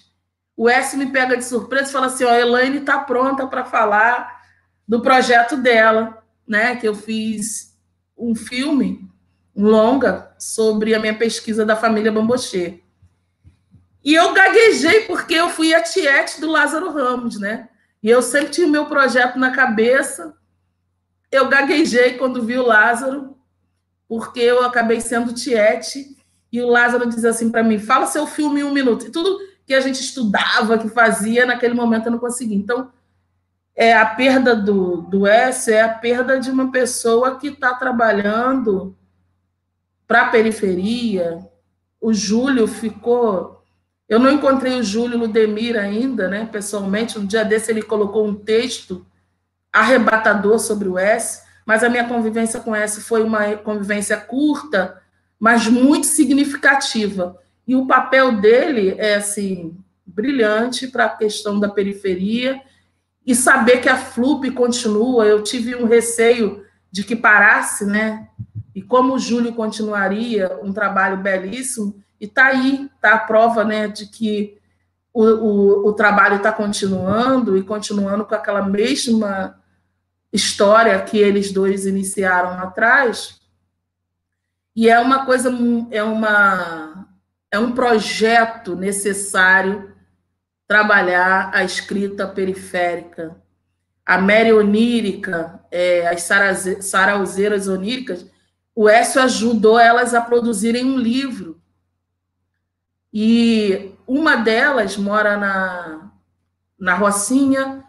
o 0.58 0.70
S 0.70 0.96
me 0.96 1.08
pega 1.08 1.38
de 1.38 1.46
surpresa 1.46 1.90
e 1.90 1.94
fala 1.94 2.08
assim: 2.08 2.24
ó, 2.24 2.30
a 2.30 2.40
Elaine 2.40 2.78
está 2.78 3.00
pronta 3.00 3.48
para 3.48 3.66
falar 3.66 4.42
do 4.88 5.02
projeto 5.02 5.58
dela 5.58 6.24
né, 6.48 6.76
que 6.76 6.88
eu 6.88 6.94
fiz 6.94 7.76
um 8.18 8.36
filme, 8.36 9.10
longa, 9.56 10.34
sobre 10.38 10.94
a 10.94 11.00
minha 11.00 11.18
pesquisa 11.18 11.66
da 11.66 11.76
família 11.76 12.12
Bambochê. 12.12 12.82
E 14.04 14.14
eu 14.14 14.34
gaguejei 14.34 15.02
porque 15.02 15.34
eu 15.34 15.50
fui 15.50 15.74
a 15.74 15.82
tiete 15.82 16.40
do 16.40 16.50
Lázaro 16.50 16.92
Ramos, 16.92 17.40
né? 17.40 17.70
E 18.04 18.10
eu 18.10 18.22
sempre 18.22 18.52
tinha 18.52 18.68
o 18.68 18.70
meu 18.70 18.86
projeto 18.86 19.40
na 19.40 19.52
cabeça. 19.52 20.36
Eu 21.36 21.50
gaguejei 21.50 22.18
quando 22.18 22.44
vi 22.44 22.58
o 22.58 22.66
Lázaro, 22.66 23.36
porque 24.08 24.40
eu 24.40 24.64
acabei 24.64 25.02
sendo 25.02 25.34
tiete. 25.34 26.16
E 26.50 26.62
o 26.62 26.68
Lázaro 26.68 27.10
diz 27.10 27.26
assim 27.26 27.52
para 27.52 27.62
mim: 27.62 27.78
fala 27.78 28.06
seu 28.06 28.26
filme 28.26 28.62
em 28.62 28.64
um 28.64 28.72
minuto. 28.72 29.06
E 29.06 29.12
tudo 29.12 29.38
que 29.66 29.74
a 29.74 29.82
gente 29.82 30.00
estudava, 30.00 30.78
que 30.78 30.88
fazia, 30.88 31.46
naquele 31.46 31.74
momento 31.74 32.06
eu 32.06 32.14
não 32.14 32.20
conseguia. 32.20 32.56
Então, 32.56 32.90
é 33.76 33.94
a 33.94 34.06
perda 34.06 34.56
do, 34.56 35.02
do 35.02 35.28
S 35.28 35.74
é 35.74 35.82
a 35.82 35.90
perda 35.90 36.40
de 36.40 36.50
uma 36.50 36.72
pessoa 36.72 37.38
que 37.38 37.48
está 37.48 37.74
trabalhando 37.74 38.96
para 40.08 40.22
a 40.22 40.30
periferia. 40.30 41.46
O 42.00 42.14
Júlio 42.14 42.66
ficou. 42.66 43.62
Eu 44.08 44.20
não 44.20 44.32
encontrei 44.32 44.80
o 44.80 44.84
Júlio 44.84 45.18
Ludemir 45.18 45.78
ainda, 45.78 46.30
né? 46.30 46.48
Pessoalmente, 46.50 47.20
um 47.20 47.26
dia 47.26 47.44
desse 47.44 47.72
ele 47.72 47.82
colocou 47.82 48.26
um 48.26 48.36
texto 48.36 49.06
arrebatador 49.76 50.58
sobre 50.58 50.88
o 50.88 50.98
S, 50.98 51.44
mas 51.66 51.84
a 51.84 51.90
minha 51.90 52.08
convivência 52.08 52.62
com 52.62 52.72
o 52.72 52.76
S 52.76 53.02
foi 53.02 53.22
uma 53.22 53.56
convivência 53.58 54.16
curta, 54.16 55.02
mas 55.38 55.68
muito 55.68 56.08
significativa. 56.08 57.38
E 57.68 57.76
o 57.76 57.86
papel 57.86 58.40
dele 58.40 58.96
é 58.98 59.16
assim 59.16 59.78
brilhante 60.06 60.88
para 60.88 61.06
a 61.06 61.10
questão 61.10 61.60
da 61.60 61.68
periferia 61.68 62.62
e 63.26 63.36
saber 63.36 63.82
que 63.82 63.90
a 63.90 63.98
FLUP 63.98 64.52
continua, 64.52 65.26
eu 65.26 65.44
tive 65.44 65.76
um 65.76 65.86
receio 65.86 66.64
de 66.90 67.04
que 67.04 67.16
parasse, 67.16 67.86
né? 67.86 68.30
E 68.74 68.82
como 68.82 69.16
o 69.16 69.20
Júlio 69.20 69.54
continuaria, 69.54 70.58
um 70.64 70.72
trabalho 70.72 71.18
belíssimo, 71.18 71.96
e 72.22 72.26
está 72.26 72.46
aí, 72.46 72.90
está 72.96 73.16
a 73.16 73.20
prova 73.20 73.66
né, 73.66 73.88
de 73.88 74.06
que 74.06 74.58
o, 75.14 75.24
o, 75.24 75.88
o 75.90 75.94
trabalho 75.94 76.38
está 76.38 76.52
continuando 76.52 77.58
e 77.58 77.64
continuando 77.64 78.26
com 78.26 78.36
aquela 78.36 78.62
mesma 78.62 79.60
história 80.36 81.02
que 81.02 81.18
eles 81.18 81.52
dois 81.52 81.86
iniciaram 81.86 82.60
atrás. 82.60 83.40
E 84.76 84.90
é 84.90 85.00
uma 85.00 85.26
coisa, 85.26 85.50
é 85.90 86.04
uma 86.04 87.08
é 87.50 87.58
um 87.58 87.72
projeto 87.72 88.76
necessário 88.76 89.96
trabalhar 90.68 91.52
a 91.54 91.64
escrita 91.64 92.28
periférica. 92.28 93.42
A 94.06 94.20
Mary 94.20 94.52
onírica, 94.52 95.62
é, 95.72 96.08
as 96.08 96.28
sarauzeiras 96.82 97.70
oníricas, 97.70 98.26
o 98.76 98.90
Écio 98.90 99.22
ajudou 99.22 99.80
elas 99.80 100.14
a 100.14 100.20
produzirem 100.20 100.84
um 100.86 100.98
livro. 100.98 101.62
E 103.14 103.96
uma 104.06 104.36
delas 104.36 104.98
mora 104.98 105.38
na, 105.38 106.12
na 106.78 106.94
Rocinha, 106.94 107.85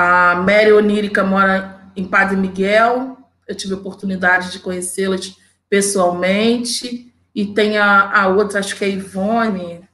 a 0.00 0.34
Mary 0.36 0.72
Onírica 0.72 1.22
mora 1.22 1.80
em 1.94 2.06
Padre 2.06 2.36
Miguel, 2.36 3.18
eu 3.46 3.54
tive 3.54 3.74
oportunidade 3.74 4.50
de 4.50 4.58
conhecê-las 4.58 5.36
pessoalmente, 5.68 7.12
e 7.34 7.46
tem 7.46 7.78
a, 7.78 8.10
a 8.22 8.28
outra, 8.28 8.58
acho 8.58 8.76
que 8.76 8.84
é 8.84 8.88
Ivone, 8.88 9.88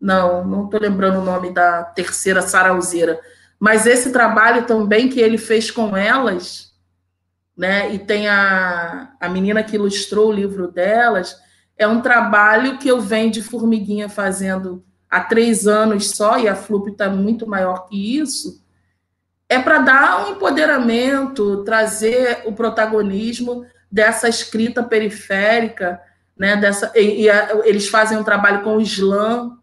não, 0.00 0.44
não 0.44 0.64
estou 0.64 0.80
lembrando 0.80 1.20
o 1.20 1.24
nome 1.24 1.50
da 1.50 1.84
terceira 1.84 2.42
sarauzeira. 2.42 3.20
Mas 3.58 3.86
esse 3.86 4.12
trabalho 4.12 4.66
também 4.66 5.08
que 5.08 5.20
ele 5.20 5.38
fez 5.38 5.70
com 5.70 5.96
elas, 5.96 6.72
né? 7.56 7.94
E 7.94 7.98
tem 7.98 8.28
a, 8.28 9.12
a 9.18 9.28
menina 9.28 9.62
que 9.62 9.76
ilustrou 9.76 10.28
o 10.28 10.32
livro 10.32 10.68
delas, 10.68 11.36
é 11.78 11.86
um 11.86 12.02
trabalho 12.02 12.78
que 12.78 12.88
eu 12.88 13.00
venho 13.00 13.30
de 13.30 13.42
formiguinha 13.42 14.08
fazendo 14.08 14.84
há 15.08 15.20
três 15.20 15.66
anos 15.66 16.10
só, 16.10 16.38
e 16.38 16.48
a 16.48 16.54
FLUP 16.54 16.90
está 16.90 17.08
muito 17.08 17.46
maior 17.46 17.86
que 17.88 18.18
isso, 18.18 18.65
é 19.48 19.58
para 19.58 19.78
dar 19.78 20.26
um 20.26 20.32
empoderamento, 20.32 21.64
trazer 21.64 22.42
o 22.44 22.52
protagonismo 22.52 23.64
dessa 23.90 24.28
escrita 24.28 24.82
periférica, 24.82 26.00
né, 26.36 26.56
dessa, 26.56 26.92
e, 26.94 27.22
e 27.22 27.30
a, 27.30 27.62
eles 27.64 27.88
fazem 27.88 28.18
um 28.18 28.24
trabalho 28.24 28.62
com 28.62 28.76
o 28.76 28.80
slam. 28.80 29.58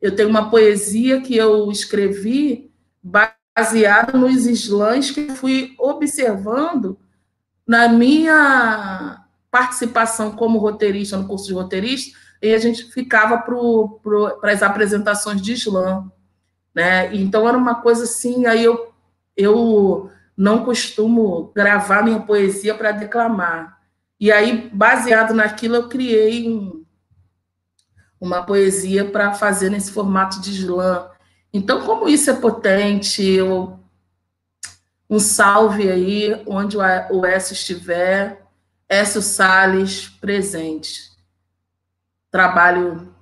Eu 0.00 0.14
tenho 0.14 0.28
uma 0.28 0.50
poesia 0.50 1.20
que 1.20 1.36
eu 1.36 1.70
escrevi 1.70 2.70
baseada 3.02 4.16
nos 4.16 4.46
slams 4.46 5.10
que 5.10 5.30
fui 5.32 5.74
observando 5.78 6.98
na 7.66 7.88
minha 7.88 9.24
participação 9.50 10.32
como 10.32 10.58
roteirista 10.58 11.16
no 11.16 11.26
curso 11.26 11.46
de 11.46 11.54
roteirista, 11.54 12.16
e 12.42 12.54
a 12.54 12.58
gente 12.58 12.84
ficava 12.92 13.38
para 13.38 14.52
as 14.52 14.62
apresentações 14.62 15.40
de 15.40 15.54
slam. 15.54 16.12
Né? 16.74 17.14
Então 17.16 17.48
era 17.48 17.56
uma 17.56 17.76
coisa 17.76 18.04
assim, 18.04 18.46
aí 18.46 18.62
eu, 18.62 18.92
eu 19.36 20.10
não 20.36 20.64
costumo 20.64 21.52
gravar 21.54 22.02
minha 22.02 22.20
poesia 22.20 22.74
para 22.74 22.92
declamar. 22.92 23.80
E 24.18 24.32
aí, 24.32 24.70
baseado 24.72 25.34
naquilo, 25.34 25.76
eu 25.76 25.88
criei 25.88 26.48
um, 26.48 26.84
uma 28.20 28.42
poesia 28.42 29.04
para 29.04 29.32
fazer 29.32 29.70
nesse 29.70 29.92
formato 29.92 30.40
de 30.40 30.50
slam. 30.52 31.10
Então, 31.52 31.84
como 31.84 32.08
isso 32.08 32.30
é 32.30 32.34
potente, 32.34 33.22
eu, 33.22 33.78
um 35.08 35.18
salve 35.18 35.90
aí, 35.90 36.42
onde 36.46 36.76
o 36.76 37.24
Écio 37.24 37.52
estiver, 37.52 38.42
Écio 38.88 39.20
Salles 39.20 40.08
presente. 40.08 41.10
Trabalho 42.30 43.14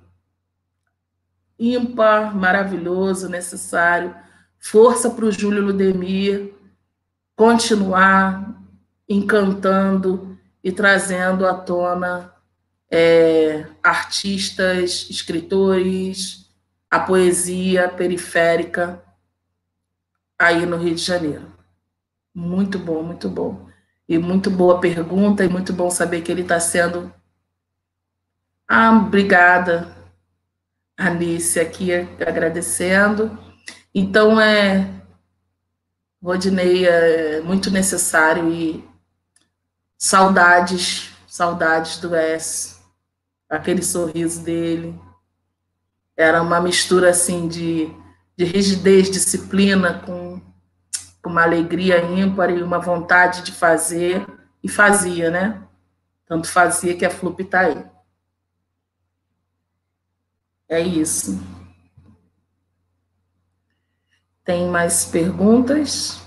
ímpar, 1.57 2.35
maravilhoso, 2.35 3.29
necessário. 3.29 4.15
Força 4.67 5.11
para 5.11 5.25
o 5.25 5.31
Júlio 5.31 5.63
Ludemir 5.63 6.51
continuar 7.35 8.59
encantando 9.07 10.35
e 10.63 10.71
trazendo 10.71 11.45
à 11.45 11.53
tona 11.53 12.33
é, 12.89 13.67
artistas, 13.83 15.07
escritores, 15.07 16.49
a 16.89 16.99
poesia 16.99 17.89
periférica 17.89 19.03
aí 20.37 20.65
no 20.65 20.77
Rio 20.77 20.95
de 20.95 21.01
Janeiro. 21.03 21.53
Muito 22.33 22.79
bom, 22.79 23.03
muito 23.03 23.29
bom. 23.29 23.69
E 24.09 24.17
muito 24.17 24.49
boa 24.49 24.81
pergunta, 24.81 25.45
e 25.45 25.47
muito 25.47 25.73
bom 25.73 25.91
saber 25.91 26.23
que 26.23 26.31
ele 26.31 26.41
está 26.41 26.59
sendo. 26.59 27.13
Ah, 28.67 28.89
obrigada, 28.97 29.95
Anice, 30.97 31.59
aqui 31.59 31.93
agradecendo. 31.93 33.44
Então, 33.97 34.41
é, 34.41 34.93
Rodinei 36.21 36.85
é 36.85 37.39
muito 37.39 37.71
necessário 37.71 38.51
e 38.51 38.83
saudades, 39.97 41.13
saudades 41.25 41.97
do 41.99 42.13
S, 42.13 42.75
aquele 43.49 43.81
sorriso 43.81 44.43
dele. 44.43 44.99
Era 46.17 46.41
uma 46.41 46.59
mistura 46.59 47.11
assim 47.11 47.47
de, 47.47 47.89
de 48.35 48.43
rigidez, 48.43 49.09
disciplina 49.09 50.01
com, 50.05 50.41
com 51.21 51.29
uma 51.29 51.43
alegria 51.43 52.03
ímpar 52.03 52.49
e 52.49 52.61
uma 52.61 52.79
vontade 52.79 53.43
de 53.43 53.53
fazer, 53.53 54.27
e 54.61 54.67
fazia, 54.67 55.31
né? 55.31 55.63
Tanto 56.25 56.49
fazia 56.49 56.97
que 56.97 57.05
a 57.05 57.09
Flup 57.09 57.39
está 57.41 57.61
aí. 57.61 57.85
É 60.67 60.81
isso. 60.81 61.54
Tem 64.45 64.67
mais 64.69 65.05
perguntas? 65.05 66.21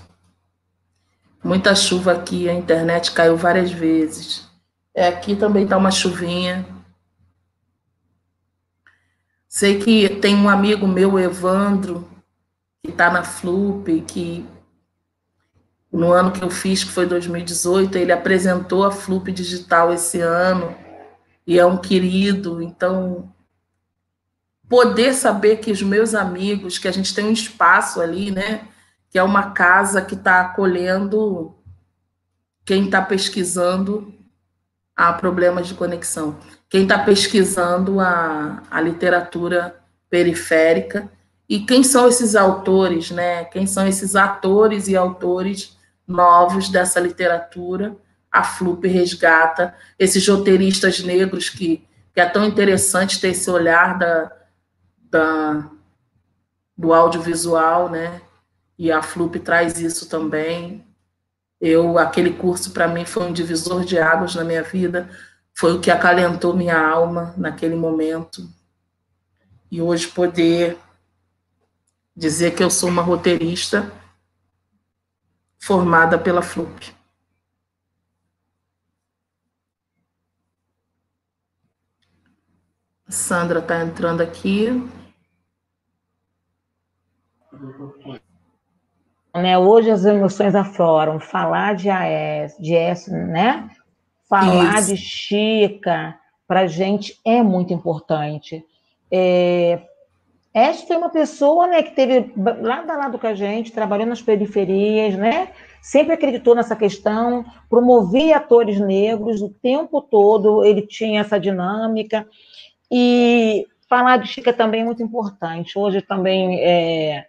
Muita 1.41 1.73
chuva 1.73 2.11
aqui, 2.11 2.49
a 2.49 2.53
internet 2.53 3.13
caiu 3.13 3.37
várias 3.37 3.71
vezes. 3.71 4.45
É, 4.93 5.07
aqui 5.07 5.37
também 5.37 5.63
está 5.63 5.77
uma 5.77 5.89
chuvinha. 5.89 6.65
Sei 9.47 9.79
que 9.79 10.09
tem 10.17 10.35
um 10.35 10.49
amigo 10.49 10.85
meu, 10.85 11.17
Evandro, 11.17 12.05
que 12.83 12.91
está 12.91 13.09
na 13.09 13.23
Flup, 13.23 14.01
que 14.01 14.45
no 15.89 16.11
ano 16.11 16.33
que 16.33 16.43
eu 16.43 16.49
fiz, 16.49 16.83
que 16.83 16.91
foi 16.91 17.05
2018, 17.05 17.97
ele 17.97 18.11
apresentou 18.11 18.85
a 18.85 18.91
Flup 18.91 19.31
Digital 19.31 19.93
esse 19.93 20.19
ano, 20.19 20.75
e 21.47 21.57
é 21.57 21.65
um 21.65 21.77
querido, 21.77 22.61
então 22.61 23.33
poder 24.69 25.13
saber 25.13 25.57
que 25.57 25.71
os 25.71 25.81
meus 25.81 26.13
amigos, 26.13 26.77
que 26.77 26.87
a 26.87 26.91
gente 26.91 27.13
tem 27.13 27.25
um 27.25 27.31
espaço 27.31 27.99
ali, 27.99 28.29
né? 28.29 28.61
Que 29.09 29.17
é 29.17 29.23
uma 29.23 29.51
casa 29.51 30.01
que 30.01 30.13
está 30.13 30.41
acolhendo 30.41 31.55
quem 32.63 32.85
está 32.85 33.01
pesquisando 33.01 34.13
a 34.95 35.11
problemas 35.11 35.67
de 35.67 35.73
conexão, 35.73 36.37
quem 36.69 36.83
está 36.83 36.99
pesquisando 36.99 37.99
a, 37.99 38.61
a 38.69 38.79
literatura 38.79 39.75
periférica 40.07 41.09
e 41.47 41.61
quem 41.61 41.83
são 41.83 42.07
esses 42.07 42.35
autores, 42.35 43.09
né? 43.09 43.45
Quem 43.45 43.65
são 43.65 43.87
esses 43.87 44.15
atores 44.15 44.87
e 44.87 44.95
autores 44.95 45.75
novos 46.07 46.69
dessa 46.69 46.99
literatura? 46.99 47.95
A 48.31 48.43
Flup 48.43 48.87
resgata 48.87 49.73
esses 49.97 50.27
roteiristas 50.27 50.99
negros 50.99 51.49
que, 51.49 51.83
que 52.13 52.21
é 52.21 52.25
tão 52.27 52.45
interessante 52.45 53.19
ter 53.19 53.29
esse 53.29 53.49
olhar 53.49 53.97
da, 53.97 54.31
da, 55.09 55.69
do 56.77 56.93
audiovisual, 56.93 57.89
né? 57.89 58.21
E 58.77 58.91
a 58.91 59.01
Flup 59.01 59.39
traz 59.39 59.79
isso 59.79 60.07
também. 60.07 60.85
Eu, 61.59 61.97
aquele 61.97 62.33
curso 62.33 62.71
para 62.71 62.87
mim 62.87 63.05
foi 63.05 63.23
um 63.23 63.33
divisor 63.33 63.83
de 63.83 63.99
águas 63.99 64.35
na 64.35 64.43
minha 64.43 64.63
vida, 64.63 65.09
foi 65.53 65.73
o 65.73 65.81
que 65.81 65.91
acalentou 65.91 66.55
minha 66.55 66.79
alma 66.79 67.33
naquele 67.35 67.75
momento. 67.75 68.47
E 69.69 69.81
hoje 69.81 70.07
poder 70.07 70.77
dizer 72.15 72.55
que 72.55 72.63
eu 72.63 72.69
sou 72.69 72.89
uma 72.89 73.01
roteirista 73.01 73.91
formada 75.59 76.17
pela 76.17 76.41
Flup. 76.41 76.97
Sandra 83.09 83.59
está 83.59 83.81
entrando 83.81 84.21
aqui. 84.21 84.67
Né, 89.35 89.57
hoje 89.57 89.91
as 89.91 90.05
emoções 90.05 90.55
afloram. 90.55 91.19
Falar 91.19 91.75
de 91.75 91.89
AES, 91.89 92.57
de 92.59 92.75
AES, 92.75 93.07
né? 93.07 93.69
Falar 94.27 94.79
Isso. 94.79 94.89
de 94.89 94.97
Chica, 94.97 96.19
para 96.47 96.61
a 96.61 96.67
gente 96.67 97.19
é 97.25 97.41
muito 97.41 97.73
importante. 97.73 98.63
É, 99.11 99.81
essa 100.53 100.85
foi 100.85 100.97
uma 100.97 101.09
pessoa 101.09 101.67
né, 101.67 101.83
que 101.83 101.91
teve 101.91 102.33
lado 102.35 102.89
a 102.89 102.97
lado 102.97 103.19
com 103.19 103.27
a 103.27 103.33
gente, 103.35 103.71
trabalhou 103.71 104.07
nas 104.07 104.21
periferias, 104.21 105.15
né? 105.15 105.51
Sempre 105.81 106.13
acreditou 106.13 106.55
nessa 106.55 106.75
questão, 106.75 107.45
promovia 107.69 108.37
atores 108.37 108.79
negros 108.79 109.41
o 109.41 109.49
tempo 109.49 110.01
todo, 110.01 110.63
ele 110.65 110.81
tinha 110.81 111.21
essa 111.21 111.39
dinâmica. 111.39 112.27
E 112.91 113.67
falar 113.87 114.17
de 114.17 114.27
Chica 114.27 114.51
também 114.51 114.81
é 114.81 114.85
muito 114.85 115.01
importante. 115.01 115.77
Hoje 115.77 116.01
também 116.01 116.59
é, 116.59 117.27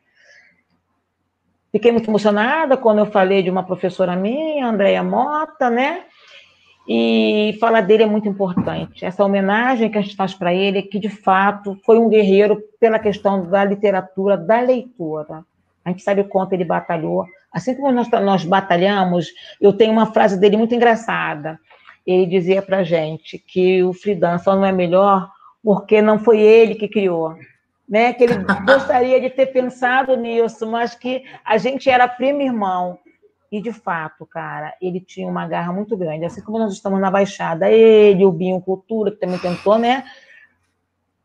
Fiquei 1.73 1.93
muito 1.93 2.11
emocionada 2.11 2.77
quando 2.77 2.99
eu 2.99 3.07
falei 3.07 3.43
de 3.43 3.51
uma 3.51 3.63
professora 3.63 4.17
minha, 4.17 4.67
Andréia 4.67 5.03
Mota, 5.03 5.71
né? 5.71 6.05
E 6.89 7.57
falar 7.61 7.83
dele 7.83 8.03
é 8.03 8.07
muito 8.07 8.29
importante. 8.29 9.05
Essa 9.05 9.25
homenagem 9.25 9.89
que 9.89 9.97
a 9.97 10.01
gente 10.01 10.17
faz 10.17 10.35
para 10.35 10.53
ele, 10.53 10.83
que 10.83 10.99
de 10.99 11.09
fato 11.09 11.79
foi 11.85 11.99
um 11.99 12.09
guerreiro 12.09 12.61
pela 12.81 12.99
questão 12.99 13.49
da 13.49 13.65
literatura, 13.65 14.37
da 14.37 14.61
leitura. 14.61 15.45
A 15.85 15.91
gente 15.91 16.03
sabe 16.03 16.23
o 16.23 16.29
quanto 16.29 16.53
ele 16.53 16.65
batalhou. 16.65 17.25
Assim 17.53 17.75
como 17.77 17.93
nós, 17.93 18.09
nós 18.11 18.45
batalhamos, 18.45 19.29
eu 19.61 19.73
tenho 19.73 19.93
uma 19.93 20.07
frase 20.07 20.39
dele 20.39 20.57
muito 20.57 20.75
engraçada. 20.75 21.61
Ele 22.05 22.27
dizia 22.27 22.61
para 22.61 22.83
gente 22.83 23.39
que 23.39 23.83
o 23.85 23.93
Fridan 23.93 24.39
só 24.39 24.57
não 24.57 24.65
é 24.65 24.73
melhor 24.73 25.31
porque 25.63 26.03
não 26.03 26.19
foi 26.19 26.41
ele 26.41 26.75
que 26.75 26.89
criou, 26.89 27.35
né? 27.91 28.13
Que 28.13 28.23
ele 28.23 28.35
gostaria 28.65 29.21
de 29.21 29.29
ter 29.29 29.47
pensado 29.47 30.17
nisso, 30.17 30.65
mas 30.71 30.95
que 30.95 31.25
a 31.45 31.59
gente 31.59 31.91
era 31.91 32.07
primo 32.07 32.41
irmão. 32.41 33.01
E, 33.51 33.61
de 33.61 33.73
fato, 33.73 34.25
cara, 34.25 34.73
ele 34.81 35.01
tinha 35.01 35.27
uma 35.27 35.49
garra 35.49 35.73
muito 35.73 35.97
grande. 35.97 36.25
Assim 36.25 36.41
como 36.41 36.61
nós 36.61 36.73
estamos 36.73 37.01
na 37.01 37.11
Baixada, 37.11 37.69
ele, 37.69 38.25
o 38.25 38.31
Binho 38.31 38.61
Cultura, 38.61 39.11
que 39.11 39.17
também 39.17 39.41
tentou, 39.41 39.77
né? 39.77 40.05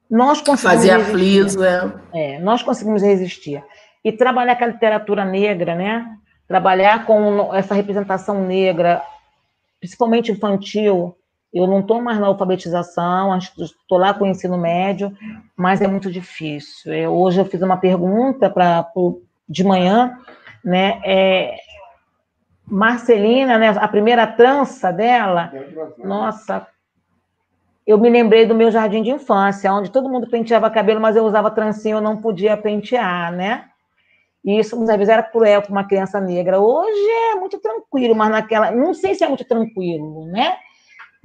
Nós 0.09 0.41
conseguimos 0.41 0.61
Fazia 0.61 0.99
fliso, 0.99 1.63
é. 1.63 1.93
é. 2.11 2.39
Nós 2.39 2.63
conseguimos 2.63 3.03
resistir. 3.03 3.63
E 4.03 4.11
trabalhar 4.11 4.55
com 4.55 4.63
a 4.63 4.68
literatura 4.68 5.24
negra, 5.24 5.76
né? 5.76 6.18
Trabalhar 6.47 7.05
com 7.05 7.53
essa 7.53 7.76
representação 7.76 8.43
negra, 8.43 9.03
principalmente 9.80 10.32
infantil, 10.32 11.16
Eu 11.56 11.68
não 11.68 11.80
estou 11.80 12.01
mais 12.01 12.20
na 12.20 12.28
alfabetização, 12.28 13.38
estou 13.38 13.97
lá 13.97 14.14
com 14.14 14.26
o 14.26 14.28
ensino 14.28 14.58
médio, 14.58 15.16
mas 15.56 15.80
é 15.80 15.88
muito 15.88 16.12
difícil. 16.12 16.93
Eu, 16.93 17.14
hoje 17.14 17.39
eu 17.39 17.45
fiz 17.45 17.62
uma 17.62 17.78
pergunta 17.78 18.49
para 18.49 18.86
de 19.47 19.64
manhã, 19.64 20.20
né? 20.62 20.99
É, 21.06 21.56
Marcelina, 22.68 23.58
né? 23.58 23.70
A 23.70 23.88
primeira 23.88 24.28
trança 24.28 24.91
dela, 24.91 25.49
nossa, 26.03 26.68
eu 27.88 27.97
me 27.97 28.10
lembrei 28.10 28.45
do 28.45 28.53
meu 28.53 28.70
jardim 28.70 29.01
de 29.01 29.12
infância, 29.12 29.72
onde 29.72 29.91
todo 29.91 30.10
mundo 30.10 30.30
penteava 30.30 30.70
cabelo, 30.70 30.99
mas 30.99 31.16
eu 31.16 31.24
usava 31.24 31.49
trancinha, 31.49 31.95
eu 31.95 32.01
não 32.01 32.18
podia 32.18 32.58
pentear, 32.58 33.32
né? 33.32 33.70
E 34.43 34.60
isso, 34.60 34.76
às 34.82 34.88
vezes, 34.88 35.08
era 35.08 35.24
cruel 35.24 35.62
para 35.62 35.72
uma 35.72 35.86
criança 35.86 36.20
negra. 36.20 36.60
Hoje 36.60 37.10
é 37.32 37.36
muito 37.36 37.58
tranquilo, 37.60 38.14
mas 38.14 38.30
naquela. 38.30 38.72
Não 38.72 38.93
sei 38.93 39.16
se 39.16 39.24
é 39.24 39.28
muito 39.28 39.45
tranquilo, 39.45 40.26
né? 40.26 40.58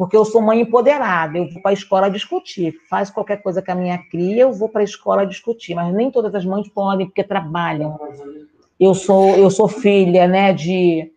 Porque 0.01 0.17
eu 0.17 0.25
sou 0.25 0.41
mãe 0.41 0.63
empoderada, 0.63 1.37
eu 1.37 1.47
vou 1.51 1.61
para 1.61 1.73
a 1.73 1.75
escola 1.75 2.09
discutir. 2.09 2.75
Faz 2.89 3.11
qualquer 3.11 3.43
coisa 3.43 3.61
com 3.61 3.73
a 3.73 3.75
minha 3.75 3.99
cria, 3.99 4.45
eu 4.45 4.51
vou 4.51 4.67
para 4.67 4.81
a 4.81 4.85
escola 4.85 5.27
discutir. 5.27 5.75
Mas 5.75 5.93
nem 5.93 6.11
todas 6.11 6.35
as 6.35 6.43
mães 6.43 6.67
podem, 6.71 7.05
porque 7.05 7.23
trabalham. 7.23 8.01
Eu 8.81 8.95
sou, 8.95 9.37
eu 9.37 9.51
sou 9.51 9.69
filha 9.69 10.27
né, 10.27 10.55
de 10.55 11.13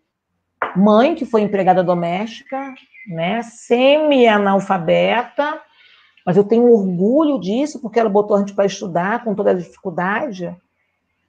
mãe 0.76 1.14
que 1.14 1.24
foi 1.24 1.40
empregada 1.40 1.82
doméstica, 1.82 2.74
né, 3.08 3.40
semi-analfabeta, 3.40 5.62
mas 6.26 6.36
eu 6.36 6.44
tenho 6.44 6.70
orgulho 6.70 7.40
disso, 7.40 7.80
porque 7.80 7.98
ela 7.98 8.10
botou 8.10 8.36
a 8.36 8.40
gente 8.40 8.52
para 8.52 8.66
estudar 8.66 9.24
com 9.24 9.34
toda 9.34 9.52
a 9.52 9.54
dificuldade. 9.54 10.54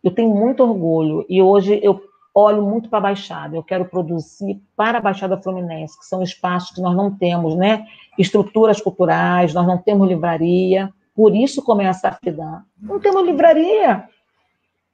Eu 0.03 0.12
tenho 0.12 0.36
muito 0.36 0.62
orgulho. 0.62 1.26
E 1.30 1.41
hoje 1.41 1.80
eu 1.82 2.01
olho 2.36 2.62
muito 2.62 2.90
para 2.90 3.00
a 3.00 3.02
Baixada. 3.02 3.56
Eu 3.56 3.64
quero 3.64 3.86
produzir 3.86 4.62
para 4.76 4.98
a 4.98 5.02
Baixada 5.02 5.42
Fluminense, 5.42 5.98
que 5.98 6.06
são 6.06 6.22
espaços 6.22 6.76
que 6.76 6.82
nós 6.82 6.94
não 6.94 7.10
temos, 7.10 7.56
né? 7.56 7.88
Estruturas 8.20 8.82
culturais, 8.82 9.54
nós 9.54 9.66
não 9.66 9.78
temos 9.78 10.10
livraria. 10.10 10.94
Por 11.16 11.34
isso 11.34 11.64
começa 11.64 12.10
a 12.10 12.12
FIDAN. 12.12 12.64
Não 12.78 13.00
temos 13.00 13.26
livraria. 13.26 14.04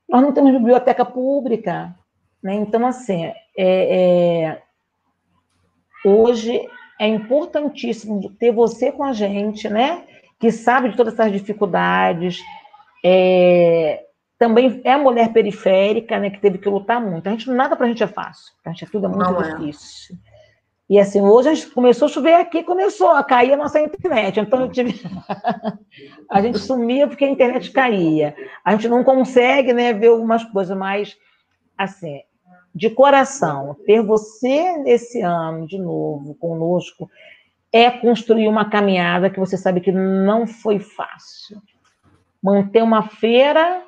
Nós 0.07 0.21
não 0.21 0.31
temos 0.31 0.51
biblioteca 0.51 1.03
pública. 1.03 1.95
Né? 2.43 2.55
Então, 2.55 2.85
assim, 2.85 3.25
é, 3.25 3.35
é, 3.57 4.61
hoje 6.05 6.61
é 6.99 7.07
importantíssimo 7.07 8.29
ter 8.37 8.51
você 8.51 8.91
com 8.91 9.03
a 9.03 9.13
gente, 9.13 9.67
né? 9.67 10.03
Que 10.39 10.51
sabe 10.51 10.89
de 10.89 10.95
todas 10.95 11.13
essas 11.15 11.31
dificuldades. 11.31 12.39
É, 13.03 14.05
também 14.41 14.81
é 14.83 14.93
a 14.93 14.97
mulher 14.97 15.31
periférica, 15.31 16.17
né? 16.19 16.31
Que 16.31 16.41
teve 16.41 16.57
que 16.57 16.67
lutar 16.67 16.99
muito. 16.99 17.27
A 17.27 17.29
gente, 17.29 17.47
nada 17.47 17.75
para 17.75 17.85
a 17.85 17.89
gente 17.89 18.01
é 18.01 18.07
fácil. 18.07 18.51
A 18.65 18.69
gente 18.71 18.85
é 18.85 18.87
tudo 18.87 19.05
é 19.05 19.09
muito 19.09 19.23
Não 19.23 19.39
é. 19.39 19.53
difícil. 19.53 20.15
É. 20.15 20.31
E 20.89 20.99
assim, 20.99 21.21
hoje 21.21 21.49
a 21.49 21.53
gente 21.53 21.69
começou 21.69 22.07
a 22.07 22.09
chover 22.09 22.33
aqui, 22.33 22.63
começou 22.63 23.11
a 23.11 23.23
cair 23.23 23.53
a 23.53 23.57
nossa 23.57 23.79
internet. 23.79 24.39
Então, 24.39 24.67
tive... 24.67 24.99
a 26.27 26.41
gente 26.41 26.57
sumia 26.57 27.07
porque 27.07 27.23
a 27.23 27.29
internet 27.29 27.69
caía. 27.69 28.35
A 28.65 28.71
gente 28.71 28.87
não 28.87 29.03
consegue 29.03 29.73
né, 29.73 29.93
ver 29.93 30.07
algumas 30.07 30.43
coisas, 30.45 30.75
mas, 30.75 31.15
assim, 31.77 32.21
de 32.73 32.89
coração, 32.89 33.77
ter 33.85 34.01
você 34.01 34.75
nesse 34.77 35.21
ano 35.21 35.67
de 35.67 35.77
novo 35.77 36.33
conosco 36.33 37.07
é 37.71 37.91
construir 37.91 38.47
uma 38.47 38.71
caminhada 38.71 39.29
que 39.29 39.39
você 39.39 39.55
sabe 39.55 39.81
que 39.81 39.91
não 39.91 40.47
foi 40.47 40.79
fácil. 40.79 41.61
Manter 42.41 42.81
uma 42.81 43.03
feira, 43.03 43.85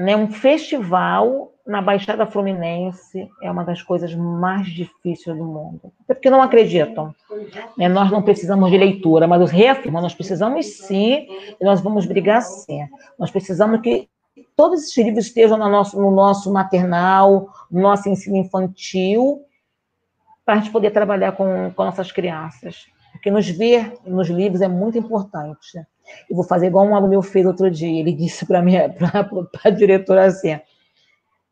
né, 0.00 0.16
um 0.16 0.30
festival 0.30 1.52
na 1.66 1.82
Baixada 1.82 2.24
Fluminense 2.26 3.28
é 3.42 3.50
uma 3.50 3.62
das 3.62 3.82
coisas 3.82 4.14
mais 4.14 4.66
difíceis 4.66 5.36
do 5.36 5.44
mundo. 5.44 5.92
Até 6.04 6.14
porque 6.14 6.30
não 6.30 6.40
acreditam. 6.40 7.14
Né? 7.76 7.86
Nós 7.86 8.10
não 8.10 8.22
precisamos 8.22 8.70
de 8.70 8.78
leitura, 8.78 9.28
mas 9.28 9.42
os 9.42 9.50
reafirmam, 9.50 10.00
nós 10.00 10.14
precisamos 10.14 10.78
sim, 10.78 11.26
e 11.60 11.64
nós 11.64 11.82
vamos 11.82 12.06
brigar 12.06 12.40
sim. 12.40 12.80
Nós 13.18 13.30
precisamos 13.30 13.82
que 13.82 14.08
todos 14.56 14.84
esses 14.84 14.96
livros 14.96 15.26
estejam 15.26 15.58
no 15.58 15.68
nosso, 15.68 16.00
no 16.00 16.10
nosso 16.10 16.50
maternal, 16.50 17.50
no 17.70 17.82
nosso 17.82 18.08
ensino 18.08 18.38
infantil, 18.38 19.42
para 20.46 20.54
a 20.54 20.56
gente 20.56 20.70
poder 20.70 20.92
trabalhar 20.92 21.32
com, 21.32 21.70
com 21.76 21.84
nossas 21.84 22.10
crianças. 22.10 22.86
Porque 23.12 23.30
nos 23.30 23.46
ver 23.46 23.98
nos 24.06 24.30
livros 24.30 24.62
é 24.62 24.68
muito 24.68 24.96
importante. 24.96 25.78
Eu 26.28 26.36
vou 26.36 26.44
fazer 26.44 26.66
igual 26.66 26.86
um 26.86 26.94
aluno 26.94 27.10
meu 27.10 27.22
fez 27.22 27.46
outro 27.46 27.70
dia. 27.70 28.00
Ele 28.00 28.12
disse 28.12 28.46
para 28.46 28.60
a 28.60 29.70
diretora 29.70 30.26
assim: 30.26 30.58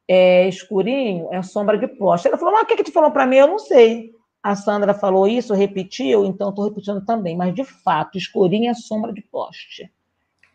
é, 0.09 0.48
escurinho 0.48 1.28
é 1.30 1.42
sombra 1.42 1.76
de 1.76 1.86
poste. 1.86 2.28
Ela 2.28 2.38
falou: 2.38 2.54
mas 2.54 2.62
o 2.62 2.66
que, 2.66 2.76
que 2.76 2.84
tu 2.84 2.92
falou 2.92 3.11
para 3.11 3.26
mim? 3.26 3.36
Eu 3.36 3.46
não 3.46 3.59
sei. 3.59 4.16
A 4.42 4.54
Sandra 4.54 4.94
falou 4.94 5.26
isso, 5.26 5.52
repetiu, 5.52 6.24
então 6.24 6.50
estou 6.50 6.64
repetindo 6.64 7.04
também. 7.04 7.36
Mas, 7.36 7.54
de 7.54 7.64
fato, 7.64 8.16
escurinho 8.16 8.70
é 8.70 8.74
sombra 8.74 9.12
de 9.12 9.20
poste. 9.20 9.90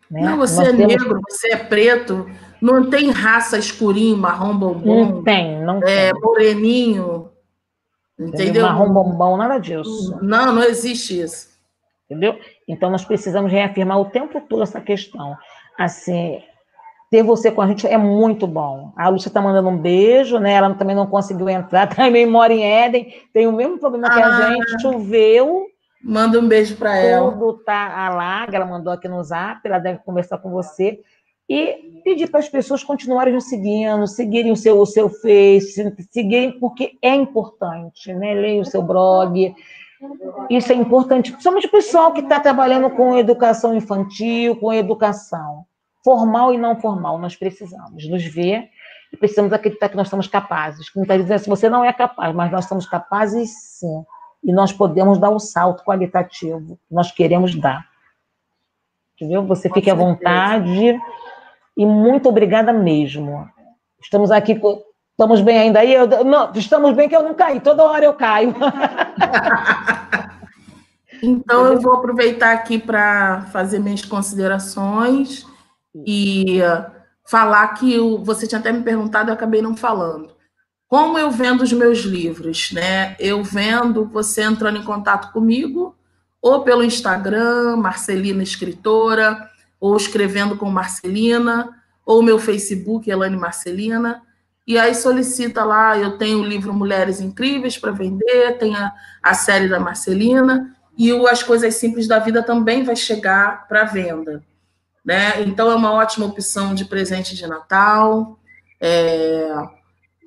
Né? 0.10 0.22
Não, 0.22 0.38
você 0.38 0.56
Nós 0.58 0.68
é 0.70 0.72
temos... 0.72 0.88
negro, 0.88 1.22
você 1.30 1.54
é 1.54 1.58
preto, 1.58 2.26
não 2.62 2.90
tem 2.90 3.12
raça 3.12 3.58
escurinho, 3.58 4.18
marrom 4.18 4.58
bombom. 4.58 5.06
Não 5.06 5.24
tem, 5.24 5.62
não 5.62 5.78
é, 5.80 6.12
tem. 6.12 6.22
Moreninho. 6.22 7.30
Entendeu? 8.18 8.64
Marrom 8.64 8.94
bombom, 8.94 9.38
nada 9.38 9.58
disso. 9.58 10.18
Não, 10.22 10.54
não 10.54 10.64
existe 10.64 11.20
isso. 11.20 11.53
Entendeu? 12.06 12.40
Então 12.68 12.90
nós 12.90 13.06
precisamos 13.06 13.52
reafirmar 13.52 14.00
o 14.00 14.06
tempo 14.06 14.42
todo 14.42 14.64
essa 14.64 14.82
questão. 14.82 15.36
Assim, 15.78 16.42
ter 17.10 17.24
você 17.24 17.52
com 17.52 17.62
a 17.62 17.68
gente 17.68 17.88
é 17.88 17.98
muito 17.98 18.46
bom. 18.46 18.92
A 18.98 19.10
Lúcia 19.10 19.30
está 19.30 19.42
mandando 19.42 19.70
um 19.70 19.78
beijo, 19.78 20.40
né? 20.40 20.54
Ela 20.54 20.74
também 20.76 20.96
não 20.96 21.08
conseguiu 21.08 21.50
entrar, 21.50 21.88
também 21.96 22.26
mora 22.26 22.54
em 22.54 22.64
Éden, 22.64 23.14
tem 23.34 23.48
o 23.48 23.54
mesmo 23.54 23.80
problema 23.80 24.08
ah. 24.08 24.14
que 24.14 24.22
a 24.22 24.28
ah. 24.28 24.54
gente, 24.54 24.82
choveu, 24.82 25.68
Manda 26.04 26.38
um 26.38 26.48
beijo 26.48 26.76
para 26.76 26.98
ela. 26.98 27.32
Tudo 27.32 27.60
tá 27.60 28.10
lá, 28.10 28.46
ela 28.52 28.66
mandou 28.66 28.92
aqui 28.92 29.08
no 29.08 29.24
zap, 29.24 29.62
ela 29.64 29.80
deve 29.80 30.00
conversar 30.00 30.38
com 30.40 30.52
você. 30.52 31.00
E 31.48 32.02
pedir 32.04 32.30
para 32.30 32.42
as 32.42 32.50
pessoas 32.50 32.84
continuarem 32.84 33.34
nos 33.34 33.46
seguindo, 33.46 34.06
seguirem 34.08 34.52
o 34.52 34.56
seu, 34.56 34.80
o 34.80 34.86
seu 34.86 35.10
Face, 35.10 35.96
seguirem, 36.12 36.60
porque 36.60 36.98
é 37.02 37.16
importante, 37.16 38.14
né? 38.14 38.34
Leia 38.34 38.62
o 38.62 38.66
seu 38.66 38.82
blog. 38.82 39.56
Isso 40.50 40.72
é 40.72 40.76
importante, 40.76 41.32
principalmente 41.32 41.68
o 41.68 41.72
pessoal 41.72 42.12
que 42.14 42.22
está 42.22 42.40
trabalhando 42.40 42.90
com 42.90 43.18
educação 43.18 43.76
infantil, 43.76 44.56
com 44.58 44.74
educação 44.74 45.66
formal 46.04 46.54
e 46.54 46.58
não 46.58 46.80
formal. 46.80 47.18
Nós 47.18 47.36
precisamos 47.36 48.08
nos 48.08 48.24
ver 48.24 48.70
e 49.12 49.18
precisamos 49.18 49.54
acreditar 49.54 49.90
que 49.90 49.96
nós 49.96 50.10
somos 50.10 50.28
capazes. 50.28 50.88
Muitas 50.96 51.18
vezes 51.18 51.32
assim, 51.32 51.50
você 51.50 51.70
não 51.70 51.84
é 51.84 51.94
capaz, 51.94 52.36
mas 52.36 52.52
nós 52.52 52.66
somos 52.66 52.86
capazes 52.86 53.50
sim 53.80 54.04
e 54.44 54.52
nós 54.52 54.74
podemos 54.74 55.18
dar 55.18 55.30
o 55.30 55.40
salto 55.40 55.84
qualitativo 55.84 56.78
que 56.88 56.94
nós 56.94 57.12
queremos 57.12 57.56
dar. 57.56 57.88
Entendeu? 59.16 59.46
Você 59.46 59.70
fique 59.70 59.90
à 59.90 59.96
vontade 59.96 61.00
e 61.78 61.86
muito 61.86 62.28
obrigada 62.28 62.74
mesmo. 62.74 63.48
Estamos 64.02 64.32
aqui, 64.32 64.60
estamos 65.14 65.42
bem 65.42 65.58
ainda 65.58 65.80
aí? 65.80 65.94
Eu, 65.94 66.08
não, 66.26 66.52
estamos 66.54 66.96
bem 66.96 67.08
que 67.08 67.16
eu 67.16 67.24
não 67.24 67.34
caí, 67.34 67.60
toda 67.60 67.84
hora 67.84 68.06
eu 68.06 68.14
caio. 68.14 68.54
então, 71.24 71.68
eu 71.68 71.80
vou 71.80 71.96
aproveitar 71.96 72.52
aqui 72.52 72.78
para 72.78 73.44
fazer 73.52 73.80
minhas 73.80 74.04
considerações 74.04 75.48
e 76.06 76.60
falar 77.26 77.68
que 77.76 77.98
você 78.24 78.48
tinha 78.48 78.60
até 78.60 78.72
me 78.72 78.84
perguntado, 78.84 79.30
eu 79.30 79.34
acabei 79.34 79.62
não 79.62 79.76
falando. 79.76 80.34
Como 80.88 81.18
eu 81.18 81.32
vendo 81.32 81.62
os 81.62 81.74
meus 81.74 82.00
livros, 82.00 82.72
né? 82.72 83.16
Eu 83.20 83.44
vendo 83.44 84.06
você 84.06 84.44
entrando 84.44 84.78
em 84.78 84.84
contato 84.84 85.32
comigo, 85.32 85.96
ou 86.42 86.62
pelo 86.64 86.84
Instagram, 86.84 87.78
Marcelina 87.78 88.44
Escritora, 88.44 89.50
ou 89.80 89.96
escrevendo 89.98 90.56
com 90.56 90.70
Marcelina, 90.70 91.70
ou 92.06 92.22
meu 92.22 92.38
Facebook, 92.38 93.10
Elane 93.10 93.38
Marcelina. 93.38 94.22
E 94.66 94.78
aí 94.78 94.96
solicita 94.96 95.64
lá, 95.64 95.98
eu 95.98 96.18
tenho 96.18 96.40
o 96.40 96.46
livro 96.46 96.74
Mulheres 96.74 97.20
Incríveis 97.20 97.78
para 97.78 97.92
vender, 97.92 98.58
tem 98.58 98.76
a, 98.76 98.94
a, 99.22 99.34
série 99.34 99.68
da 99.68 99.80
Marcelina, 99.80 100.74
e 100.98 101.12
o 101.12 101.28
As 101.28 101.44
Coisas 101.44 101.76
Simples 101.76 102.08
da 102.08 102.20
Vida 102.20 102.42
também 102.42 102.84
vai 102.84 102.96
chegar 102.96 103.68
para 103.68 103.84
venda. 103.84 104.42
Né? 105.04 105.42
Então 105.42 105.70
é 105.70 105.76
uma 105.76 105.92
ótima 105.92 106.26
opção 106.26 106.74
de 106.74 106.86
presente 106.86 107.36
de 107.36 107.46
Natal. 107.46 108.40
É, 108.80 109.54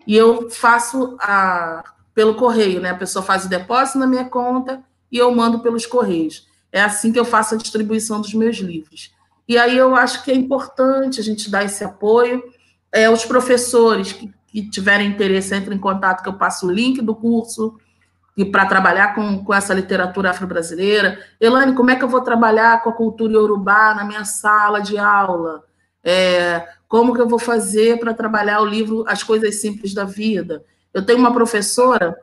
e 0.07 0.15
eu 0.15 0.51
faço 0.51 1.17
a, 1.19 1.83
pelo 2.15 2.35
correio, 2.35 2.81
né? 2.81 2.91
A 2.91 2.97
pessoa 2.97 3.23
faz 3.23 3.45
o 3.45 3.49
depósito 3.49 3.99
na 3.99 4.07
minha 4.07 4.25
conta 4.25 4.83
e 5.11 5.19
eu 5.19 5.35
mando 5.35 5.61
pelos 5.61 5.87
correios. 5.87 6.47
É 6.71 6.81
assim 6.81 7.13
que 7.13 7.19
eu 7.19 7.25
faço 7.25 7.55
a 7.55 7.59
distribuição 7.59 8.21
dos 8.21 8.35
meus 8.35 8.57
livros. 8.59 9.15
E 9.49 9.57
aí 9.57 9.77
eu 9.77 9.95
acho 9.95 10.25
que 10.25 10.31
é 10.31 10.35
importante 10.35 11.21
a 11.21 11.23
gente 11.23 11.51
dar 11.51 11.65
esse 11.65 11.83
apoio. 11.85 12.43
É, 12.93 13.11
os 13.11 13.25
professores 13.25 14.13
que, 14.13 14.33
que 14.49 14.71
tiverem 14.71 15.09
interesse, 15.09 15.55
entrem 15.55 15.77
em 15.77 15.81
contato, 15.81 16.23
que 16.23 16.29
eu 16.29 16.35
passo 16.35 16.67
o 16.67 16.73
link 16.73 17.03
do 17.03 17.15
curso 17.15 17.79
e 18.37 18.45
para 18.45 18.67
trabalhar 18.67 19.15
com, 19.15 19.43
com 19.43 19.55
essa 19.55 19.73
literatura 19.73 20.31
afro-brasileira. 20.31 21.19
Elane, 21.41 21.75
como 21.75 21.91
é 21.91 21.97
que 21.97 22.05
eu 22.05 22.09
vou 22.09 22.21
trabalhar 22.21 22.83
com 22.83 22.91
a 22.91 22.93
cultura 22.93 23.33
iorubá 23.33 23.95
na 23.95 24.05
minha 24.05 24.25
sala 24.25 24.81
de 24.81 24.99
aula? 24.99 25.65
É, 26.05 26.67
como 26.87 27.15
que 27.15 27.21
eu 27.21 27.29
vou 27.29 27.39
fazer 27.39 27.99
para 27.99 28.13
trabalhar 28.13 28.61
o 28.61 28.67
livro 28.67 29.05
As 29.09 29.23
Coisas 29.23 29.61
Simples 29.61 29.95
da 29.95 30.05
Vida? 30.05 30.63
Eu 30.93 31.05
tenho 31.05 31.19
uma 31.19 31.33
professora 31.33 32.17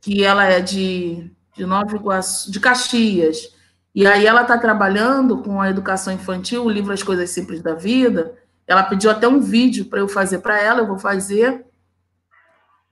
que 0.00 0.22
ela 0.22 0.44
é 0.44 0.60
de, 0.60 1.30
de 1.56 1.66
Nova 1.66 1.96
Iguaçu, 1.96 2.50
de 2.50 2.60
Caxias. 2.60 3.54
E 3.94 4.06
aí 4.06 4.26
ela 4.26 4.42
está 4.42 4.56
trabalhando 4.56 5.38
com 5.38 5.60
a 5.60 5.70
educação 5.70 6.12
infantil, 6.12 6.64
o 6.64 6.70
livro 6.70 6.92
As 6.92 7.02
Coisas 7.02 7.30
Simples 7.30 7.62
da 7.62 7.74
Vida. 7.74 8.34
Ela 8.68 8.82
pediu 8.82 9.10
até 9.10 9.26
um 9.26 9.40
vídeo 9.40 9.86
para 9.86 9.98
eu 9.98 10.06
fazer 10.06 10.40
para 10.40 10.60
ela, 10.60 10.80
eu 10.80 10.86
vou 10.86 10.98
fazer 10.98 11.64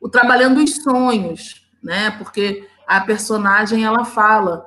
o 0.01 0.09
Trabalhando 0.09 0.63
os 0.63 0.77
Sonhos, 0.83 1.69
né? 1.83 2.11
Porque 2.13 2.67
a 2.87 3.01
personagem 3.01 3.85
ela 3.85 4.05
fala, 4.05 4.67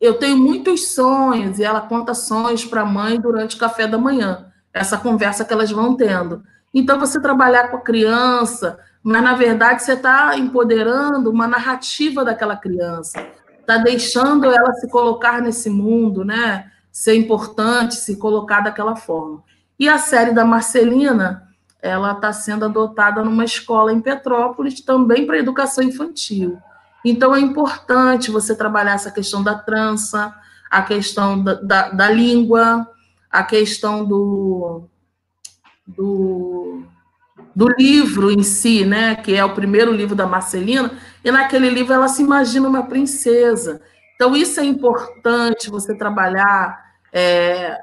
eu 0.00 0.14
tenho 0.14 0.36
muitos 0.36 0.88
sonhos, 0.88 1.58
e 1.58 1.64
ela 1.64 1.80
conta 1.80 2.14
sonhos 2.14 2.64
para 2.64 2.82
a 2.82 2.86
mãe 2.86 3.20
durante 3.20 3.56
o 3.56 3.58
café 3.58 3.86
da 3.86 3.98
manhã, 3.98 4.46
essa 4.72 4.96
conversa 4.96 5.44
que 5.44 5.52
elas 5.52 5.70
vão 5.70 5.96
tendo. 5.96 6.42
Então, 6.72 6.98
você 6.98 7.20
trabalhar 7.20 7.68
com 7.68 7.76
a 7.76 7.82
criança, 7.82 8.78
mas 9.02 9.22
na 9.22 9.34
verdade 9.34 9.82
você 9.82 9.92
está 9.94 10.36
empoderando 10.36 11.30
uma 11.30 11.46
narrativa 11.46 12.24
daquela 12.24 12.56
criança, 12.56 13.26
está 13.60 13.78
deixando 13.78 14.46
ela 14.46 14.72
se 14.74 14.88
colocar 14.88 15.40
nesse 15.40 15.70
mundo, 15.70 16.24
né? 16.24 16.70
Ser 16.90 17.14
importante, 17.14 17.94
se 17.94 18.16
colocar 18.16 18.60
daquela 18.60 18.96
forma. 18.96 19.42
E 19.78 19.88
a 19.88 19.98
série 19.98 20.32
da 20.32 20.44
Marcelina, 20.44 21.48
ela 21.80 22.12
está 22.12 22.32
sendo 22.32 22.64
adotada 22.64 23.22
numa 23.22 23.44
escola 23.44 23.92
em 23.92 24.00
Petrópolis, 24.00 24.80
também 24.80 25.26
para 25.26 25.38
educação 25.38 25.84
infantil. 25.84 26.58
Então, 27.04 27.34
é 27.34 27.40
importante 27.40 28.30
você 28.30 28.56
trabalhar 28.56 28.94
essa 28.94 29.10
questão 29.10 29.42
da 29.42 29.54
trança, 29.54 30.34
a 30.68 30.82
questão 30.82 31.42
da, 31.42 31.54
da, 31.54 31.88
da 31.90 32.10
língua, 32.10 32.88
a 33.30 33.44
questão 33.44 34.04
do, 34.04 34.82
do, 35.86 36.82
do 37.54 37.68
livro 37.78 38.32
em 38.32 38.42
si, 38.42 38.84
né? 38.84 39.14
Que 39.14 39.36
é 39.36 39.44
o 39.44 39.54
primeiro 39.54 39.92
livro 39.92 40.16
da 40.16 40.26
Marcelina, 40.26 40.90
e 41.24 41.30
naquele 41.30 41.70
livro 41.70 41.92
ela 41.92 42.08
se 42.08 42.22
imagina 42.22 42.68
uma 42.68 42.86
princesa. 42.86 43.80
Então, 44.16 44.34
isso 44.34 44.58
é 44.58 44.64
importante 44.64 45.70
você 45.70 45.96
trabalhar 45.96 46.84
é, 47.12 47.78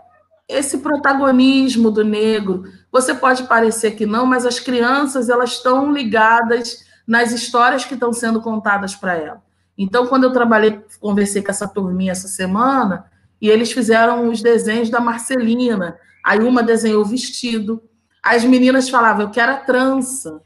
esse 0.47 0.79
protagonismo 0.79 1.89
do 1.89 2.03
negro. 2.03 2.63
Você 2.91 3.13
pode 3.13 3.43
parecer 3.43 3.91
que 3.91 4.05
não, 4.05 4.25
mas 4.25 4.45
as 4.45 4.59
crianças 4.59 5.29
elas 5.29 5.53
estão 5.53 5.91
ligadas 5.91 6.85
nas 7.07 7.31
histórias 7.31 7.85
que 7.85 7.93
estão 7.93 8.13
sendo 8.13 8.41
contadas 8.41 8.95
para 8.95 9.15
ela. 9.15 9.43
Então, 9.77 10.07
quando 10.07 10.23
eu 10.23 10.33
trabalhei, 10.33 10.81
conversei 10.99 11.41
com 11.41 11.51
essa 11.51 11.67
turminha 11.67 12.11
essa 12.11 12.27
semana, 12.27 13.05
e 13.41 13.49
eles 13.49 13.71
fizeram 13.71 14.29
os 14.29 14.41
desenhos 14.41 14.89
da 14.89 14.99
Marcelina. 14.99 15.97
Aí 16.23 16.39
uma 16.39 16.63
desenhou 16.63 17.01
o 17.01 17.05
vestido. 17.05 17.83
As 18.23 18.43
meninas 18.45 18.89
falavam, 18.89 19.23
eu 19.23 19.31
quero 19.31 19.51
a 19.51 19.57
trança. 19.57 20.41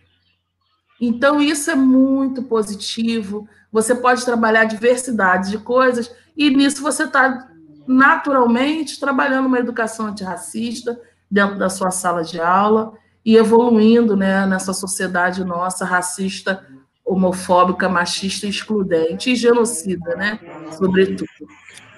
Então, 0.99 1.39
isso 1.39 1.69
é 1.69 1.75
muito 1.75 2.43
positivo. 2.43 3.47
Você 3.71 3.93
pode 3.93 4.25
trabalhar 4.25 4.65
diversidade 4.65 5.51
de 5.51 5.59
coisas, 5.59 6.11
e 6.35 6.49
nisso 6.49 6.81
você 6.81 7.03
está 7.03 7.47
naturalmente 7.87 8.99
trabalhando 8.99 9.47
uma 9.47 9.59
educação 9.59 10.07
antirracista 10.07 10.99
dentro 11.29 11.57
da 11.57 11.69
sua 11.69 11.91
sala 11.91 12.23
de 12.23 12.39
aula 12.39 12.93
e 13.23 13.35
evoluindo 13.35 14.15
né, 14.15 14.45
nessa 14.45 14.73
sociedade 14.73 15.43
nossa 15.43 15.85
racista, 15.85 16.65
homofóbica, 17.05 17.89
machista, 17.89 18.47
excludente 18.47 19.31
e 19.31 19.35
genocida, 19.35 20.15
né, 20.15 20.39
sobretudo. 20.77 21.29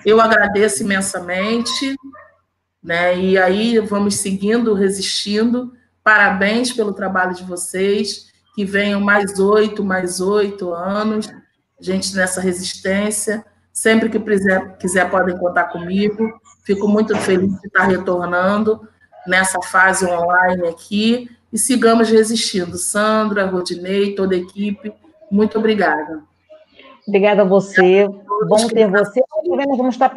Eu 0.05 0.19
agradeço 0.19 0.83
imensamente, 0.83 1.95
né, 2.83 3.17
e 3.17 3.37
aí 3.37 3.79
vamos 3.79 4.15
seguindo, 4.15 4.73
resistindo. 4.73 5.73
Parabéns 6.03 6.73
pelo 6.73 6.93
trabalho 6.93 7.35
de 7.35 7.43
vocês, 7.43 8.31
que 8.55 8.65
venham 8.65 8.99
mais 8.99 9.39
oito, 9.39 9.83
mais 9.83 10.19
oito 10.19 10.73
anos, 10.73 11.29
gente 11.79 12.15
nessa 12.15 12.41
resistência. 12.41 13.45
Sempre 13.73 14.09
que 14.09 14.19
quiser, 14.19 14.77
quiser 14.77 15.09
podem 15.09 15.37
contar 15.37 15.65
comigo. 15.65 16.39
Fico 16.63 16.87
muito 16.87 17.15
feliz 17.17 17.59
de 17.59 17.67
estar 17.67 17.83
retornando 17.83 18.87
nessa 19.25 19.61
fase 19.61 20.05
online 20.05 20.67
aqui 20.67 21.29
e 21.51 21.57
sigamos 21.57 22.09
resistindo. 22.09 22.77
Sandra, 22.77 23.45
Rodinei, 23.45 24.15
toda 24.15 24.35
a 24.35 24.37
equipe, 24.37 24.93
muito 25.29 25.57
obrigada. 25.57 26.23
Obrigada 27.07 27.41
a 27.41 27.45
você. 27.45 28.07
Bom 28.47 28.67
ter 28.67 28.89
você. 28.89 29.21
Nós 29.45 29.77
vamos 29.77 29.95
estar 29.95 30.13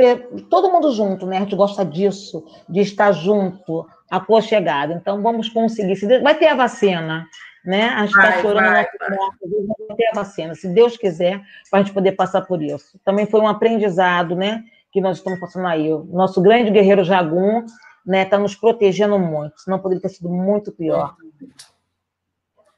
todo 0.51 0.71
mundo 0.71 0.93
junto, 0.93 1.27
né? 1.27 1.39
A 1.39 1.41
gente 1.41 1.57
gosta 1.57 1.85
disso, 1.85 2.45
de 2.69 2.81
estar 2.81 3.13
junto, 3.13 3.87
aconchegado. 4.11 4.93
Então, 4.93 5.23
vamos 5.23 5.49
conseguir. 5.49 5.97
Vai 6.23 6.35
ter 6.35 6.49
a 6.49 6.55
vacina, 6.55 7.27
né? 7.65 7.89
A 7.89 8.07
gente 8.07 8.17
está 8.19 8.43
chorando 8.43 8.73
vai, 8.73 8.85
vai. 8.85 9.97
ter 9.97 10.09
a 10.13 10.15
vacina, 10.15 10.55
se 10.55 10.69
Deus 10.69 10.97
quiser, 10.97 11.43
para 11.71 11.81
a 11.81 11.83
gente 11.83 11.95
poder 11.95 12.13
passar 12.13 12.43
por 12.43 12.63
isso. 12.63 12.99
Também 13.05 13.27
foi 13.27 13.41
um 13.41 13.49
aprendizado, 13.49 14.37
né? 14.37 14.63
Que 14.93 15.01
nós 15.01 15.17
estamos 15.17 15.41
passando 15.41 15.67
aí. 15.67 15.93
O 15.93 16.05
nosso 16.05 16.41
grande 16.43 16.71
guerreiro 16.71 17.03
Jagum 17.03 17.65
né, 18.05 18.23
está 18.23 18.39
nos 18.39 18.55
protegendo 18.55 19.19
muito, 19.19 19.61
senão 19.61 19.79
poderia 19.79 20.03
ter 20.03 20.11
sido 20.11 20.29
muito 20.29 20.71
pior. 20.71 21.17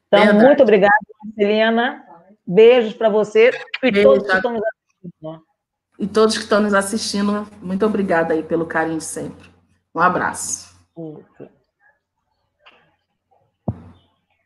Então, 0.07 0.21
Verdade. 0.25 0.45
muito 0.45 0.63
obrigada, 0.63 0.95
Marcelina. 1.25 2.05
Beijos 2.47 2.95
para 2.95 3.09
você 3.09 3.51
e 3.83 3.91
Beijo, 3.91 4.09
todos 4.09 4.27
que 4.29 4.37
estão 4.37 4.53
nos 4.53 4.63
assistindo. 4.63 5.47
E 5.99 6.07
todos 6.07 6.37
que 6.37 6.45
estão 6.45 6.61
nos 6.61 6.75
assistindo, 6.75 7.49
muito 7.61 7.85
obrigada 7.85 8.35
aí 8.35 8.43
pelo 8.43 8.67
carinho 8.67 9.01
sempre. 9.01 9.51
Um 9.95 10.01
abraço. 10.01 10.77